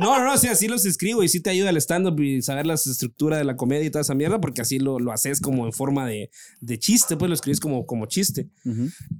No, 0.00 0.18
no, 0.18 0.24
no, 0.24 0.36
sí, 0.38 0.48
así 0.48 0.68
los 0.68 0.84
escribo 0.86 1.22
y 1.22 1.28
sí 1.28 1.40
te 1.40 1.50
ayuda 1.50 1.70
el 1.70 1.76
stand-up 1.76 2.18
y 2.20 2.42
saber 2.42 2.66
la 2.66 2.74
estructura 2.74 3.38
de 3.38 3.44
la 3.44 3.56
comedia 3.56 3.86
y 3.86 3.90
toda 3.90 4.02
esa 4.02 4.14
mierda, 4.14 4.40
porque 4.40 4.60
así 4.60 4.78
lo, 4.78 4.98
lo 4.98 5.12
haces 5.12 5.40
como 5.40 5.66
en 5.66 5.72
forma 5.72 6.06
de, 6.06 6.30
de 6.60 6.78
chiste, 6.78 7.16
pues 7.16 7.28
lo 7.28 7.34
escribís 7.34 7.60
como, 7.60 7.86
como 7.86 8.06
chiste. 8.06 8.48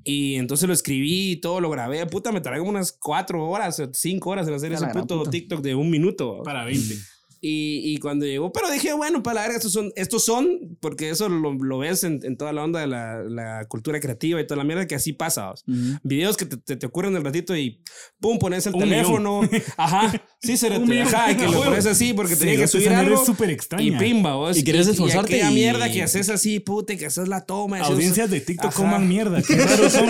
Y 0.05 0.37
entonces 0.37 0.69
lo 0.69 0.75
escribí 0.75 1.33
y 1.33 1.37
todo 1.37 1.61
lo 1.61 1.71
grabé. 1.71 2.07
Puta, 2.07 2.33
me 2.33 2.41
tardé 2.41 2.59
como 2.59 2.71
unas 2.71 2.93
cuatro 2.93 3.49
horas, 3.49 3.79
o 3.81 3.91
cinco 3.93 4.31
horas 4.31 4.47
en 4.49 4.55
hacer 4.55 4.73
ese 4.73 4.87
puto 4.87 5.19
puta. 5.19 5.31
TikTok 5.31 5.61
de 5.61 5.75
un 5.75 5.91
minuto. 5.91 6.43
Para 6.43 6.65
20. 6.65 6.97
Y, 7.41 7.83
y 7.85 7.99
cuando 7.99 8.27
llegó, 8.27 8.53
pero 8.53 8.71
dije, 8.71 8.93
bueno, 8.95 9.23
para 9.23 9.35
la 9.37 9.41
verga, 9.43 9.57
estos 9.57 9.73
son, 9.73 9.93
estos 9.95 10.25
son, 10.25 10.77
porque 10.81 11.11
eso 11.11 11.29
lo, 11.29 11.53
lo 11.55 11.79
ves 11.79 12.03
en, 12.05 12.19
en 12.25 12.37
toda 12.37 12.53
la 12.53 12.65
onda 12.65 12.81
de 12.81 12.87
la, 12.89 13.23
la 13.23 13.65
cultura 13.69 14.01
creativa 14.01 14.41
y 14.41 14.47
toda 14.47 14.59
la 14.59 14.65
mierda 14.65 14.87
que 14.87 14.95
así 14.97 15.13
pasa. 15.13 15.51
vos. 15.51 15.65
Videos 16.03 16.37
que 16.37 16.47
te, 16.47 16.57
te, 16.57 16.77
te 16.77 16.87
ocurren 16.87 17.15
el 17.15 17.23
ratito 17.25 17.57
y 17.57 17.83
pum, 18.19 18.39
pones 18.39 18.67
el 18.67 18.75
Un 18.75 18.81
teléfono. 18.81 19.41
Ajá, 19.77 20.13
sí, 20.43 20.57
se 20.57 20.69
millón. 20.79 21.07
Ajá, 21.15 21.31
y 21.33 21.37
que 21.37 21.45
lo 21.47 21.53
pones 21.65 21.87
así 21.87 22.13
porque 22.13 22.35
Sí, 22.35 22.41
tenía 22.41 22.57
que 22.57 22.67
subir 22.67 22.89
algo. 22.91 23.25
súper 23.25 23.51
extraña. 23.51 23.85
Y 23.85 23.93
pimba, 23.93 24.35
vos. 24.35 24.57
Y 24.59 24.65
querés 24.65 24.89
esforzarte 24.89 25.37
Y 25.39 25.41
y- 25.41 25.55
mierda 25.55 25.91
que 25.93 26.03
haces 26.03 26.29
así, 26.31 26.61
puta, 26.61 26.93
y 26.95 26.97
que 26.97 27.07
haces 27.07 27.29
la 27.29 27.45
toma. 27.47 27.79
Audiencias 27.81 28.31
de 28.31 28.41
TikTok 28.41 28.67
Ajá. 28.71 28.77
coman 28.77 29.09
mierda, 29.09 29.43
qué 29.43 29.57
raros 29.57 29.93
son. 29.93 30.09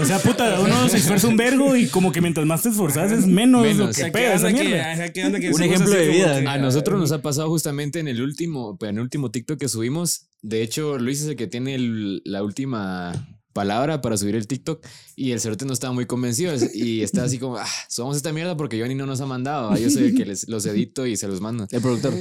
O 0.00 0.04
sea, 0.04 0.18
puta, 0.20 0.60
uno 0.60 0.88
se 0.88 0.98
esfuerza 0.98 1.26
un 1.28 1.36
vergo 1.36 1.74
y 1.76 1.88
como 1.88 2.12
que 2.12 2.20
mientras 2.20 2.46
más 2.46 2.62
te 2.62 2.68
esforzas 2.68 3.10
es 3.12 3.26
menos, 3.26 3.62
Menos. 3.62 3.76
lo 3.78 3.84
O 3.86 3.88
que 3.88 3.94
sea, 3.94 4.12
pega 4.12 4.34
esa 4.34 4.48
que- 4.52 4.62
mierda. 4.64 5.12
que 5.12 5.12
que 5.40 5.50
Un 5.50 5.62
ejemplo 5.62 5.90
de 5.94 6.08
vida. 6.08 6.51
A 6.54 6.58
nosotros 6.58 6.98
nos 7.00 7.12
ha 7.12 7.22
pasado 7.22 7.48
justamente 7.48 7.98
en 8.00 8.08
el 8.08 8.20
último, 8.22 8.76
en 8.82 8.96
el 8.96 9.00
último 9.02 9.30
TikTok 9.30 9.58
que 9.58 9.68
subimos. 9.68 10.26
De 10.42 10.62
hecho, 10.62 10.98
Luis 10.98 11.20
es 11.22 11.28
el 11.28 11.36
que 11.36 11.46
tiene 11.46 11.74
el- 11.74 12.22
la 12.24 12.42
última 12.42 13.12
palabra 13.52 14.00
para 14.00 14.16
subir 14.16 14.34
el 14.34 14.46
TikTok 14.46 14.84
y 15.14 15.32
el 15.32 15.40
cerote 15.40 15.66
no 15.66 15.72
estaba 15.74 15.92
muy 15.92 16.06
convencido 16.06 16.54
y 16.74 17.02
está 17.02 17.24
así 17.24 17.38
como, 17.38 17.56
ah, 17.58 17.66
somos 17.88 18.16
esta 18.16 18.32
mierda 18.32 18.56
porque 18.56 18.80
Johnny 18.80 18.94
no 18.94 19.04
nos 19.06 19.20
ha 19.20 19.26
mandado. 19.26 19.70
ah, 19.70 19.78
Yo 19.78 19.90
soy 19.90 20.04
el 20.04 20.14
que 20.14 20.24
les, 20.24 20.48
los 20.48 20.64
edito 20.66 21.06
y 21.06 21.16
se 21.16 21.28
los 21.28 21.40
mando. 21.40 21.66
El 21.70 21.80
productor. 21.82 22.14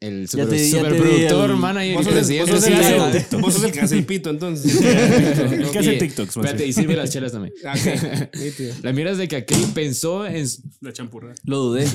El 0.00 0.28
super, 0.28 0.48
te 0.48 0.70
superproductor, 0.70 1.56
manager 1.56 1.90
y 1.90 1.94
Vos 1.96 2.04
vos 2.04 2.14
presidente. 2.14 2.52
sos 2.52 2.64
el 2.66 3.40
vos 3.40 3.54
sos 3.54 3.64
el 3.64 3.72
que 3.72 3.80
hace 3.80 3.96
el 3.96 4.06
pito, 4.06 4.30
entonces. 4.30 4.80
El 4.80 5.70
que 5.70 5.78
hace 5.78 5.96
TikToks, 5.96 6.36
Espérate, 6.36 6.66
y 6.66 6.72
sirve 6.72 6.94
las 6.94 7.10
chelas 7.10 7.32
también. 7.32 7.52
Nítido. 8.38 8.74
La 8.82 8.92
mierda 8.92 9.12
es 9.12 9.18
de 9.18 9.26
que 9.26 9.36
aquel 9.36 9.58
pensó 9.74 10.24
en, 10.24 10.46
La 10.80 10.92
champurra. 10.92 11.34
Lo 11.42 11.58
dudé. 11.58 11.86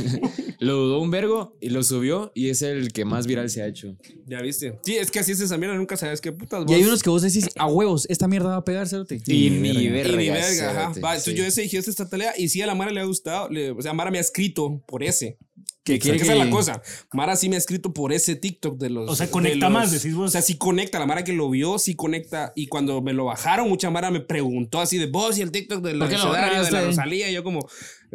lo 0.59 0.73
dudó 0.75 0.99
un 0.99 1.11
vergo 1.11 1.57
y 1.61 1.69
lo 1.69 1.81
subió 1.81 2.33
y 2.35 2.49
es 2.49 2.61
el 2.61 2.91
que 2.91 3.05
más 3.05 3.25
viral 3.25 3.49
se 3.49 3.61
ha 3.61 3.67
hecho. 3.67 3.95
Ya 4.27 4.41
viste. 4.41 4.79
Sí, 4.83 4.97
es 4.97 5.09
que 5.09 5.19
así 5.19 5.31
es 5.31 5.39
esa 5.39 5.57
mierda, 5.57 5.75
nunca 5.75 5.95
sabes 5.95 6.19
qué 6.19 6.33
putas. 6.33 6.65
Y 6.67 6.73
hay 6.73 6.83
unos 6.83 7.03
que 7.03 7.09
vos 7.09 7.21
decís, 7.21 7.47
a 7.55 7.67
huevos, 7.67 8.05
esta 8.09 8.27
mierda 8.27 8.49
va 8.49 8.57
a 8.57 8.65
pegar, 8.65 8.85
cerote. 8.89 9.21
Y, 9.27 9.49
ni 9.49 9.71
ni 9.71 9.87
verga. 9.87 10.13
Y 10.13 10.17
ni 10.17 10.29
verga, 10.29 10.71
ajá. 10.71 10.99
Va, 10.99 11.15
entonces 11.15 11.35
yo 11.35 11.45
ese 11.45 11.61
dije, 11.61 11.77
esta 11.77 12.09
tarea. 12.09 12.33
Y 12.37 12.49
sí, 12.49 12.61
a 12.61 12.67
la 12.67 12.75
Mara 12.75 12.91
le 12.91 12.99
ha 12.99 13.05
gustado. 13.05 13.47
le- 13.49 13.71
o 13.71 13.81
sea, 13.81 13.93
Mara 13.93 14.11
me 14.11 14.17
ha 14.17 14.21
escrito 14.21 14.83
por 14.85 15.03
ese. 15.03 15.37
Que 15.83 15.95
Que 15.95 15.99
quiere 15.99 16.17
esa 16.17 16.31
es 16.31 16.39
la 16.39 16.45
que- 16.45 16.49
cosa. 16.51 16.81
Mara 17.11 17.35
sí 17.35 17.49
me 17.49 17.55
ha 17.55 17.59
escrito 17.59 17.93
por 17.93 18.13
ese 18.13 18.37
TikTok 18.37 18.77
de 18.79 18.89
los. 18.89 19.09
O 19.09 19.15
sea, 19.17 19.25
de 19.25 19.31
conecta 19.33 19.65
los- 19.69 19.73
más, 19.73 19.91
decís 19.91 20.15
vos. 20.15 20.27
O 20.27 20.31
sea, 20.31 20.41
sí 20.41 20.55
conecta. 20.57 20.97
La 20.97 21.05
Mara 21.05 21.25
que 21.25 21.33
lo 21.33 21.49
vio, 21.49 21.77
sí 21.77 21.93
conecta. 21.93 22.53
Y 22.55 22.67
cuando 22.67 23.01
me 23.01 23.11
lo 23.11 23.25
bajaron, 23.25 23.67
mucha 23.67 23.89
Mara 23.89 24.09
me 24.09 24.21
preguntó 24.21 24.79
así 24.79 24.97
de 24.97 25.07
vos 25.07 25.37
y 25.37 25.41
el 25.41 25.51
TikTok 25.51 25.83
de 25.83 25.93
la, 25.93 26.05
¿Por 26.05 26.09
qué 26.09 26.17
lo 26.17 26.25
Rosalía, 26.27 26.41
bajaron 26.47 26.65
de 26.65 26.71
la? 26.71 26.81
Rosalía. 26.85 27.29
Y 27.29 27.33
yo, 27.33 27.43
como, 27.43 27.59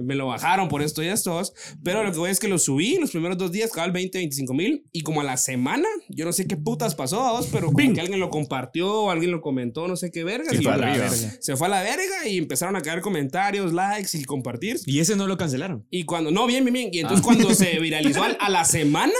me 0.02 0.14
lo 0.14 0.26
bajaron 0.26 0.68
por 0.68 0.82
esto 0.82 1.02
y 1.02 1.08
estos. 1.08 1.52
Pero 1.82 2.02
lo 2.02 2.12
que 2.12 2.18
voy 2.18 2.30
es 2.30 2.40
que 2.40 2.48
lo 2.48 2.58
subí 2.58 2.98
los 2.98 3.10
primeros 3.10 3.38
dos 3.38 3.52
días, 3.52 3.70
cabal 3.70 3.92
20, 3.92 4.18
25 4.18 4.54
mil. 4.54 4.84
Y 4.92 5.02
como 5.02 5.20
a 5.20 5.24
la 5.24 5.36
semana, 5.36 5.86
yo 6.08 6.24
no 6.24 6.32
sé 6.32 6.46
qué 6.46 6.56
putas 6.56 6.94
pasó 6.94 7.20
a 7.22 7.32
vos, 7.32 7.48
pero 7.52 7.66
como 7.72 7.92
que 7.94 8.00
alguien 8.00 8.20
lo 8.20 8.30
compartió 8.30 8.92
o 9.02 9.10
alguien 9.10 9.30
lo 9.30 9.40
comentó, 9.40 9.88
no 9.88 9.96
sé 9.96 10.10
qué 10.10 10.24
verga. 10.24 10.50
Se 10.50 10.56
y 10.56 10.62
fue 10.62 10.72
a 10.72 10.76
la 10.76 10.86
verga. 10.92 11.10
Se 11.40 11.56
fue 11.56 11.66
a 11.66 11.70
la 11.70 11.82
verga 11.82 12.26
y 12.28 12.38
empezaron 12.38 12.76
a 12.76 12.80
caer 12.82 13.00
comentarios, 13.00 13.72
likes 13.72 14.16
y 14.16 14.24
compartir. 14.24 14.78
Y 14.86 15.00
ese 15.00 15.16
no 15.16 15.26
lo 15.26 15.36
cancelaron. 15.36 15.86
Y 15.90 16.04
cuando, 16.04 16.30
no, 16.30 16.46
bien, 16.46 16.64
bien, 16.64 16.74
bien. 16.74 16.88
Y 16.92 16.98
entonces 17.00 17.24
cuando 17.24 17.54
se 17.54 17.78
viralizó 17.80 18.22
al- 18.22 18.36
a 18.40 18.48
la 18.50 18.64
semana, 18.64 19.12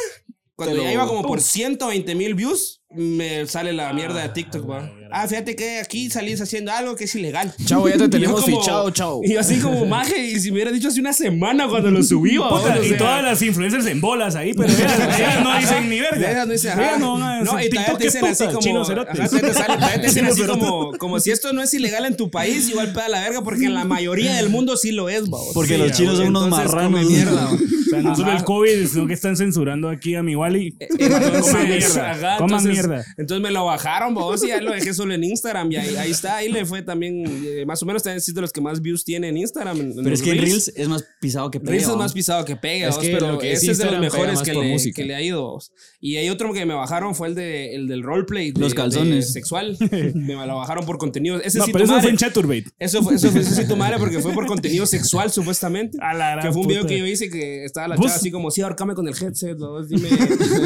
cuando 0.54 0.82
ya 0.82 0.92
iba 0.92 1.06
como 1.06 1.22
por 1.22 1.40
120 1.40 2.14
mil 2.16 2.34
views, 2.34 2.82
me 2.90 3.46
sale 3.46 3.74
la 3.74 3.92
mierda 3.92 4.22
de 4.22 4.30
TikTok, 4.30 4.68
va. 4.68 4.90
Ah, 5.10 5.26
fíjate 5.28 5.54
que 5.56 5.78
aquí 5.78 6.08
salís 6.10 6.40
haciendo 6.40 6.70
algo 6.72 6.96
que 6.96 7.04
es 7.04 7.14
ilegal. 7.14 7.54
Chavo, 7.64 7.86
ya 7.88 7.96
te 7.98 8.04
Y 8.06 8.08
tenemos 8.08 8.42
como- 8.42 8.60
fichado, 8.60 8.90
chavo. 8.90 9.20
Y 9.24 9.34
yo 9.34 9.40
así 9.40 9.58
como 9.58 9.84
maje, 9.86 10.18
y 10.26 10.40
si 10.40 10.48
me 10.50 10.54
hubiera 10.56 10.70
dicho 10.72 10.88
hace 10.88 11.00
una 11.00 11.12
semana 11.12 11.68
cuando 11.68 11.90
lo 11.90 12.02
subí, 12.02 12.38
va, 12.38 12.48
Puta, 12.48 12.76
o 12.78 12.82
y 12.82 12.88
sea, 12.88 12.98
todas 12.98 13.22
las 13.22 13.42
influencers 13.42 13.86
en 13.86 14.00
bolas 14.00 14.34
ahí, 14.36 14.52
pero 14.54 14.68
ellas, 14.70 14.98
ellas 15.18 15.42
no 15.44 15.58
dicen 15.58 15.88
ni 15.90 16.00
verga. 16.00 16.30
Ellas 16.30 16.46
no 16.46 16.52
dicen, 16.54 16.72
Ellas 16.78 16.88
ajá. 16.92 16.98
no 16.98 17.18
No, 17.18 17.54
decir, 17.56 17.66
y 17.66 17.70
TikTok 17.76 17.98
te 17.98 18.06
es 18.06 18.12
dicen 18.14 18.28
así 18.28 18.44
como. 18.46 18.82
ajá, 18.82 19.04
te 19.42 19.54
sale- 19.54 19.98
te 20.00 20.00
dicen 20.06 20.26
así 20.26 20.42
como, 20.44 20.92
como 20.98 21.20
si 21.20 21.30
esto 21.30 21.52
no 21.52 21.62
es 21.62 21.72
ilegal 21.74 22.06
en 22.06 22.16
tu 22.16 22.30
país, 22.30 22.68
igual 22.70 22.88
pega 22.92 23.08
la 23.08 23.20
verga, 23.20 23.42
porque 23.42 23.66
en 23.66 23.74
la 23.74 23.84
mayoría 23.84 24.34
del 24.36 24.48
mundo 24.48 24.76
sí 24.78 24.92
lo 24.92 25.08
es, 25.10 25.24
va. 25.24 25.38
Porque 25.54 25.74
Sí, 25.74 25.78
los 25.78 25.92
chinos 25.92 26.16
son 26.18 26.28
unos 26.28 26.48
marranos. 26.48 27.06
mierda, 27.06 27.44
va. 27.44 27.52
O 27.52 27.90
sea, 27.90 28.02
no 28.02 28.14
solo 28.14 28.32
el 28.32 28.44
COVID, 28.44 28.86
sino 28.86 29.06
que 29.06 29.14
están 29.14 29.34
censurando 29.36 29.88
aquí 29.88 30.14
a 30.14 30.22
mi 30.22 30.36
Wally. 30.36 30.76
Entonces, 30.78 31.98
Coman 32.36 32.62
mierda. 32.86 33.04
entonces- 33.16 33.42
me 33.42 33.50
lo 33.50 33.64
bajaron, 33.64 34.14
vos, 34.14 34.42
y 34.44 34.48
ya 34.48 34.60
lo 34.60 34.72
dejé 34.72 34.92
solo 34.94 35.14
en 35.14 35.24
Instagram. 35.24 35.70
Y 35.72 35.76
ahí, 35.76 35.96
ahí 35.96 36.10
está, 36.10 36.36
ahí 36.36 36.48
le 36.50 36.64
fue 36.66 36.82
también, 36.82 37.24
eh, 37.26 37.64
más 37.66 37.82
o 37.82 37.86
menos 37.86 38.02
también 38.02 38.18
es 38.18 38.34
de 38.34 38.40
los 38.40 38.52
que 38.52 38.60
más 38.60 38.80
views 38.80 39.04
tiene 39.04 39.28
en 39.28 39.36
Instagram. 39.36 39.80
en- 39.80 39.86
en 39.90 39.96
Pero 39.96 40.10
los 40.10 40.20
es 40.20 40.24
que 40.24 40.30
en 40.32 40.38
Reels 40.38 40.68
es 40.74 40.88
más 40.88 41.04
pisado 41.20 41.50
que 41.50 41.58
Reels 41.58 41.70
pega. 41.70 41.82
es 41.82 41.88
¿va? 41.90 41.96
más 41.96 42.12
pisado 42.12 42.44
que 42.44 42.56
pega, 42.56 42.88
Es 42.88 42.94
vos, 42.96 43.04
que 43.04 43.10
pero 43.12 43.32
lo 43.32 43.38
que 43.38 43.52
es 43.52 43.62
ese 43.62 43.72
es 43.72 43.78
de 43.78 43.84
los 43.86 44.00
mejores 44.00 44.40
que 44.42 44.54
le, 44.54 44.92
que 44.92 45.04
le 45.04 45.14
ha 45.14 45.22
ido. 45.22 45.42
vos. 45.42 45.72
Y 46.00 46.16
hay 46.16 46.28
otro 46.30 46.52
que 46.52 46.64
me 46.66 46.74
bajaron 46.74 47.14
fue 47.14 47.28
el 47.28 47.34
de 47.34 47.74
el 47.74 47.86
del 47.88 48.02
roleplay. 48.02 48.50
de- 48.52 48.60
Los 48.60 48.74
calzones. 48.74 49.26
de 49.28 49.32
sexual. 49.32 49.76
me 50.14 50.34
lo 50.46 50.56
bajaron 50.56 50.84
por 50.86 50.98
contenido. 50.98 51.40
Ese 51.40 51.58
No, 51.58 51.64
sí 51.66 51.72
pero 51.72 51.84
tu 51.84 51.84
eso 51.84 51.92
madre. 51.94 52.02
fue 52.02 52.10
en 52.10 52.16
Chaturbate. 52.16 52.64
Eso 52.78 53.02
fue, 53.02 53.14
eso 53.14 53.30
fue, 53.30 53.40
eso 53.40 53.54
sí 53.54 53.66
tu 53.68 53.76
madre 53.76 53.96
porque 53.98 54.18
fue 54.20 54.32
por 54.32 54.46
contenido 54.46 54.86
sexual 54.86 55.30
supuestamente. 55.30 55.98
A 56.00 56.14
la 56.14 56.30
gran 56.32 56.46
Que 56.46 56.52
fue 56.52 56.62
un 56.62 56.68
video 56.68 56.82
puta. 56.82 56.94
que 56.94 56.98
yo 56.98 57.06
hice 57.06 57.30
que 57.30 57.64
estaba 57.64 57.88
la 57.88 57.96
Vos- 57.96 58.06
chava 58.06 58.16
así 58.16 58.30
como, 58.30 58.50
sí, 58.50 58.60
ahorcame 58.62 58.94
con 58.94 59.06
el 59.08 59.14
headset, 59.14 59.56
vos, 59.58 59.88
dime, 59.88 60.08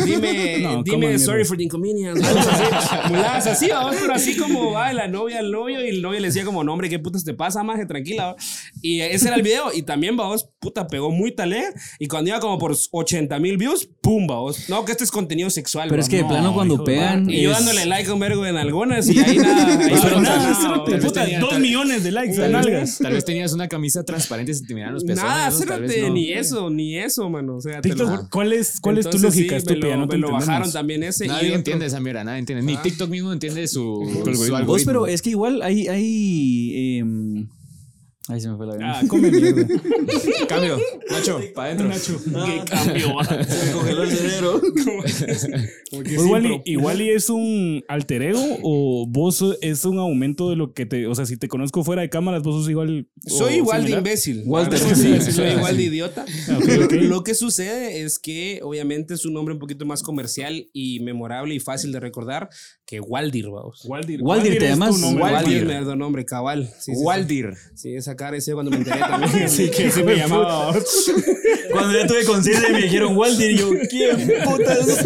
dime, 0.04 0.58
No, 0.62 0.82
dime 0.82 1.18
sorry 1.18 1.44
for 1.44 1.56
the 1.56 1.64
inconvenience. 1.64 2.01
Muladas 2.10 3.46
así, 3.46 3.68
vamos, 3.68 3.96
pero 4.00 4.14
así 4.14 4.36
como 4.36 4.72
va 4.72 4.92
la 4.92 5.08
novia 5.08 5.38
al 5.38 5.50
novio 5.50 5.84
y 5.84 5.88
el 5.88 6.02
novio 6.02 6.20
le 6.20 6.28
decía 6.28 6.44
como, 6.44 6.64
no, 6.64 6.72
hombre, 6.72 6.88
¿qué 6.88 6.98
putas 6.98 7.24
te 7.24 7.34
pasa, 7.34 7.62
maje? 7.62 7.86
Tranquila. 7.86 8.26
va". 8.32 8.36
Y 8.80 9.00
ese 9.00 9.28
era 9.28 9.36
el 9.36 9.42
video 9.42 9.72
y 9.72 9.82
también, 9.82 10.16
vamos, 10.16 10.48
puta, 10.58 10.86
pegó 10.86 11.10
muy 11.10 11.34
talé 11.34 11.64
y 11.98 12.06
cuando 12.08 12.30
iba 12.30 12.40
como 12.40 12.58
por 12.58 12.76
80 12.90 13.38
mil 13.38 13.56
views, 13.56 13.88
pum, 14.00 14.26
vamos. 14.26 14.68
No, 14.68 14.84
que 14.84 14.92
este 14.92 15.04
es 15.04 15.10
contenido 15.10 15.50
sexual. 15.50 15.88
Pero 15.88 16.00
va. 16.00 16.02
es 16.04 16.08
que 16.08 16.16
de 16.16 16.22
No, 16.22 16.28
plano 16.28 16.54
cuando 16.54 16.84
pegan. 16.84 17.28
Y 17.28 17.42
yo 17.42 17.50
dándole 17.50 17.86
like 17.86 18.08
a 18.10 18.14
un 18.14 18.20
vergo 18.20 18.46
en 18.46 18.56
algunas 18.56 19.08
y 19.08 19.18
ahí 19.18 19.36
nada. 20.22 21.38
dos 21.40 21.58
millones 21.58 22.02
de 22.04 22.10
likes, 22.12 22.36
Tal 22.36 22.52
nalgas. 22.52 22.72
vez, 22.80 22.98
tal 22.98 23.12
vez 23.12 23.24
tenías 23.24 23.52
una 23.52 23.68
camisa 23.68 24.04
transparente 24.04 24.52
y 24.52 24.54
se 24.54 24.64
te 24.64 24.74
miraban 24.74 24.94
los 24.94 25.04
pezones. 25.04 25.30
Nada, 25.30 25.50
cérate, 25.50 26.02
no. 26.02 26.14
ni 26.14 26.32
eso, 26.32 26.70
ni 26.70 26.98
eso, 26.98 27.28
mano. 27.28 27.56
O 27.56 27.60
sea. 27.60 27.80
¿cuál 28.30 28.52
es, 28.52 28.80
cuál 28.80 28.98
es 28.98 29.08
tu 29.08 29.18
lógica 29.18 29.58
sí, 29.60 29.66
me 29.68 29.76
lo, 29.76 29.96
no 29.96 30.08
te 30.08 30.16
me 30.16 30.20
lo 30.20 30.28
entendemos. 30.28 30.46
bajaron 30.46 30.72
también 30.72 31.02
ese. 31.02 31.26
Nadie 31.26 31.54
entiende 31.54 31.86
esa 31.92 32.00
mierda, 32.00 32.24
nadie 32.24 32.38
entiende. 32.40 32.64
Ni 32.64 32.74
Ah. 32.74 32.82
TikTok 32.82 33.08
mismo 33.10 33.32
entiende 33.32 33.66
su, 33.68 34.02
su 34.24 34.24
Vos, 34.24 34.50
algoritmo. 34.50 34.86
pero 34.86 35.06
es 35.06 35.22
que 35.22 35.30
igual 35.30 35.62
hay. 35.62 35.86
hay 35.88 36.98
em, 36.98 37.46
Ahí 38.32 38.40
se 38.40 38.48
me 38.48 38.56
fue 38.56 38.66
la 38.66 38.76
gana. 38.76 38.98
Ah, 38.98 39.02
come 39.06 39.30
mierda. 39.30 39.66
Cambio, 40.48 40.78
Nacho, 41.10 41.38
para 41.54 41.72
adentro. 41.72 42.16
¿Qué 42.46 42.62
cambio? 42.64 43.16
Se 43.46 43.66
me 43.66 43.72
congeló 43.72 44.02
el 44.04 44.10
cerebro. 44.10 44.60
Pues 45.92 46.10
igual, 46.10 46.46
y, 46.46 46.72
igual 46.72 47.02
y 47.02 47.10
es 47.10 47.28
un 47.28 47.84
alter 47.86 48.22
ego 48.22 48.42
o 48.62 49.06
vos 49.06 49.44
es 49.60 49.84
un 49.84 49.98
aumento 49.98 50.48
de 50.48 50.56
lo 50.56 50.72
que 50.72 50.86
te. 50.86 51.06
O 51.06 51.14
sea, 51.14 51.26
si 51.26 51.36
te 51.36 51.48
conozco 51.48 51.84
fuera 51.84 52.00
de 52.00 52.08
cámaras, 52.08 52.42
vos 52.42 52.54
sos 52.54 52.70
igual. 52.70 53.08
Soy 53.26 53.56
igual 53.56 53.84
de 53.84 53.92
imbécil. 53.92 54.42
Walter. 54.46 54.80
Que 54.80 54.94
sí, 54.94 55.32
soy 55.32 55.48
igual 55.48 55.76
de 55.76 55.82
idiota. 55.82 56.24
Lo 56.92 57.22
que 57.22 57.34
sucede 57.34 58.00
es 58.00 58.18
que 58.18 58.60
obviamente 58.62 59.12
es 59.12 59.26
un 59.26 59.34
nombre 59.34 59.52
un 59.52 59.60
poquito 59.60 59.84
más 59.84 60.02
comercial 60.02 60.70
y 60.72 61.00
memorable 61.00 61.54
y 61.54 61.60
fácil 61.60 61.92
de 61.92 62.00
recordar 62.00 62.48
que 62.86 63.00
Waldir, 63.00 63.50
vamos. 63.50 63.84
Waldir. 63.84 64.22
Waldir, 64.22 64.58
te 64.58 64.68
llamas. 64.68 65.00
Waldir 65.02 65.20
Waldir. 65.20 65.66
me 65.66 65.84
da 65.84 65.94
nombre 65.94 66.24
cabal. 66.24 66.68
Sí, 66.78 66.92
sí, 66.92 66.94
sí. 66.94 67.02
Waldir. 67.02 67.52
Sí, 67.74 67.94
esa 67.94 68.16
cara 68.22 68.36
ese 68.36 68.52
cuando 68.52 68.70
me 68.70 68.76
enteré 68.78 69.00
también. 69.00 69.48
Sí, 69.48 69.68
que 69.70 69.90
se 69.90 70.04
me 70.04 70.14
llamaba. 70.16 70.72
Cuando 71.72 71.98
ya 71.98 72.06
tuve 72.06 72.24
conciencia 72.24 72.68
me 72.70 72.82
dijeron 72.82 73.16
Waldir, 73.16 73.50
y 73.50 73.56
yo, 73.58 73.70
¿quién 73.90 74.32
putas? 74.44 75.04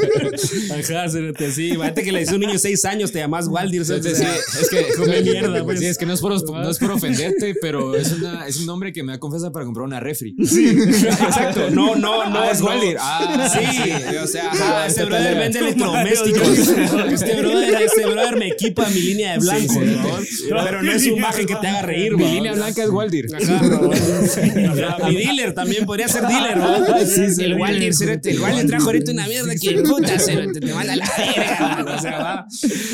Ajá, 0.71 1.09
cérate, 1.09 1.51
sí. 1.51 1.69
Imagínate 1.69 2.03
que 2.03 2.13
le 2.13 2.21
dice 2.21 2.35
un 2.35 2.41
niño 2.41 2.53
de 2.53 2.59
6 2.59 2.85
años, 2.85 3.13
te 3.13 3.19
llamas 3.19 3.49
Waldir. 3.49 3.85
Sí, 3.85 3.95
sí, 4.03 4.25
es 4.61 4.69
que 4.71 4.87
Come 4.97 5.23
mierda, 5.23 5.65
pues. 5.65 5.81
Sí, 5.81 5.87
es 5.87 5.97
que 5.99 6.05
no 6.07 6.13
es 6.13 6.21
por, 6.21 6.33
no 6.33 6.71
es 6.71 6.79
por 6.79 6.91
ofenderte, 6.99 7.55
pero 7.61 7.97
es, 7.97 8.13
una, 8.13 8.47
es 8.47 8.59
un 8.59 8.67
nombre 8.67 8.93
que 8.93 9.03
me 9.03 9.13
da 9.13 9.19
confianza 9.19 9.51
para 9.51 9.65
comprar 9.65 9.87
una 9.87 10.01
refri. 10.01 10.35
Exacto. 10.39 11.71
No, 11.71 11.97
no, 11.97 12.29
no. 12.29 12.39
Ah, 12.39 12.51
es 12.51 12.61
no. 12.61 12.67
Waldir. 12.67 12.97
Ah, 13.01 13.49
Sí, 13.53 14.17
o 14.23 14.27
sea, 14.27 14.51
ajá, 14.51 14.87
este 14.87 15.05
brother 15.05 15.39
vende 15.39 15.59
electrodomésticos. 15.61 16.59
Este 16.59 17.37
brother, 17.41 17.83
este 17.83 18.07
brother 18.07 18.37
me 18.37 18.49
equipa 18.49 18.89
mi 18.91 19.01
línea 19.01 19.33
de 19.33 19.39
blanco, 19.39 19.75
Sí, 19.75 19.81
sí. 20.29 20.45
¿no? 20.51 20.65
Pero 20.65 20.83
no 20.83 20.93
es 20.93 21.07
un 21.07 21.21
maje 21.21 21.47
que 21.47 21.55
te 21.57 21.67
haga 21.67 21.83
reír, 21.83 22.17
Mi 22.17 22.25
línea 22.33 22.53
blanca 22.55 22.83
es 22.83 22.91
Waldir. 22.97 23.27
Ajá, 23.35 25.09
Mi 25.09 25.15
dealer 25.17 25.53
también 25.55 25.85
podría 25.87 26.09
ser 26.09 26.27
dealer, 26.27 26.57
¿no? 26.57 26.77
Sí, 27.07 27.31
sí, 27.35 27.45
el 27.45 27.55
Waldir, 27.55 27.93
el 28.25 28.41
Waldir 28.41 28.67
trajo 28.67 28.87
ahorita 28.87 29.13
una 29.13 29.27
mierda 29.27 29.53
que 29.61 29.83
puta, 29.83 30.17
te 30.17 30.73
manda 30.75 30.93
a 30.93 30.97
la 30.97 31.07
verga. 31.17 31.85
O 31.97 32.01
sea, 32.01 32.19
va, 32.19 32.47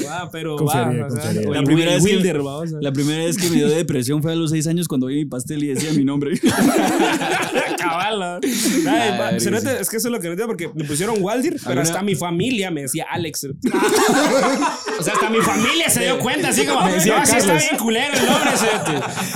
va, 0.08 0.30
pero 0.30 0.56
Confiaría, 0.56 1.02
va. 1.02 1.06
o 1.08 1.10
sea, 1.10 1.32
La 1.32 1.62
primera 1.62 1.94
vez 1.94 2.04
que- 2.04 2.16
Wilder, 2.16 2.46
va, 2.46 2.58
o 2.58 2.66
sea. 2.66 2.78
La 2.80 2.92
primera 2.92 3.24
vez 3.24 3.36
que 3.36 3.48
me 3.48 3.56
dio 3.56 3.68
depresión 3.68 4.22
fue 4.22 4.32
a 4.32 4.36
los 4.36 4.50
seis 4.50 4.66
años 4.66 4.88
cuando 4.88 5.06
vi 5.06 5.16
mi 5.16 5.24
pastel 5.26 5.62
y 5.64 5.68
decía 5.68 5.92
mi 5.92 6.04
nombre. 6.04 6.38
Cabal, 7.78 8.18
¿no? 8.20 8.40
Ay, 8.90 9.36
es 9.36 9.88
que 9.88 9.96
eso 9.96 10.08
es 10.08 10.12
lo 10.12 10.20
que 10.20 10.26
no 10.28 10.32
entiendo 10.32 10.46
porque 10.46 10.70
me 10.74 10.84
pusieron 10.84 11.16
Waldir, 11.20 11.54
pero 11.54 11.70
¿Alguna- 11.70 11.82
hasta 11.82 12.02
mi 12.02 12.14
familia 12.14 12.70
me 12.70 12.82
decía 12.82 13.06
Alex. 13.10 13.44
o 14.98 15.02
sea, 15.02 15.14
hasta 15.14 15.30
mi 15.30 15.38
familia 15.40 15.88
se 15.88 16.00
dio 16.04 16.18
cuenta, 16.18 16.48
así 16.48 16.64
como, 16.64 16.80
no, 16.88 17.00
sí 17.00 17.10
está 17.36 17.54
bien 17.54 17.76
culero 17.78 18.12
el 18.14 18.26
nombre. 18.26 18.50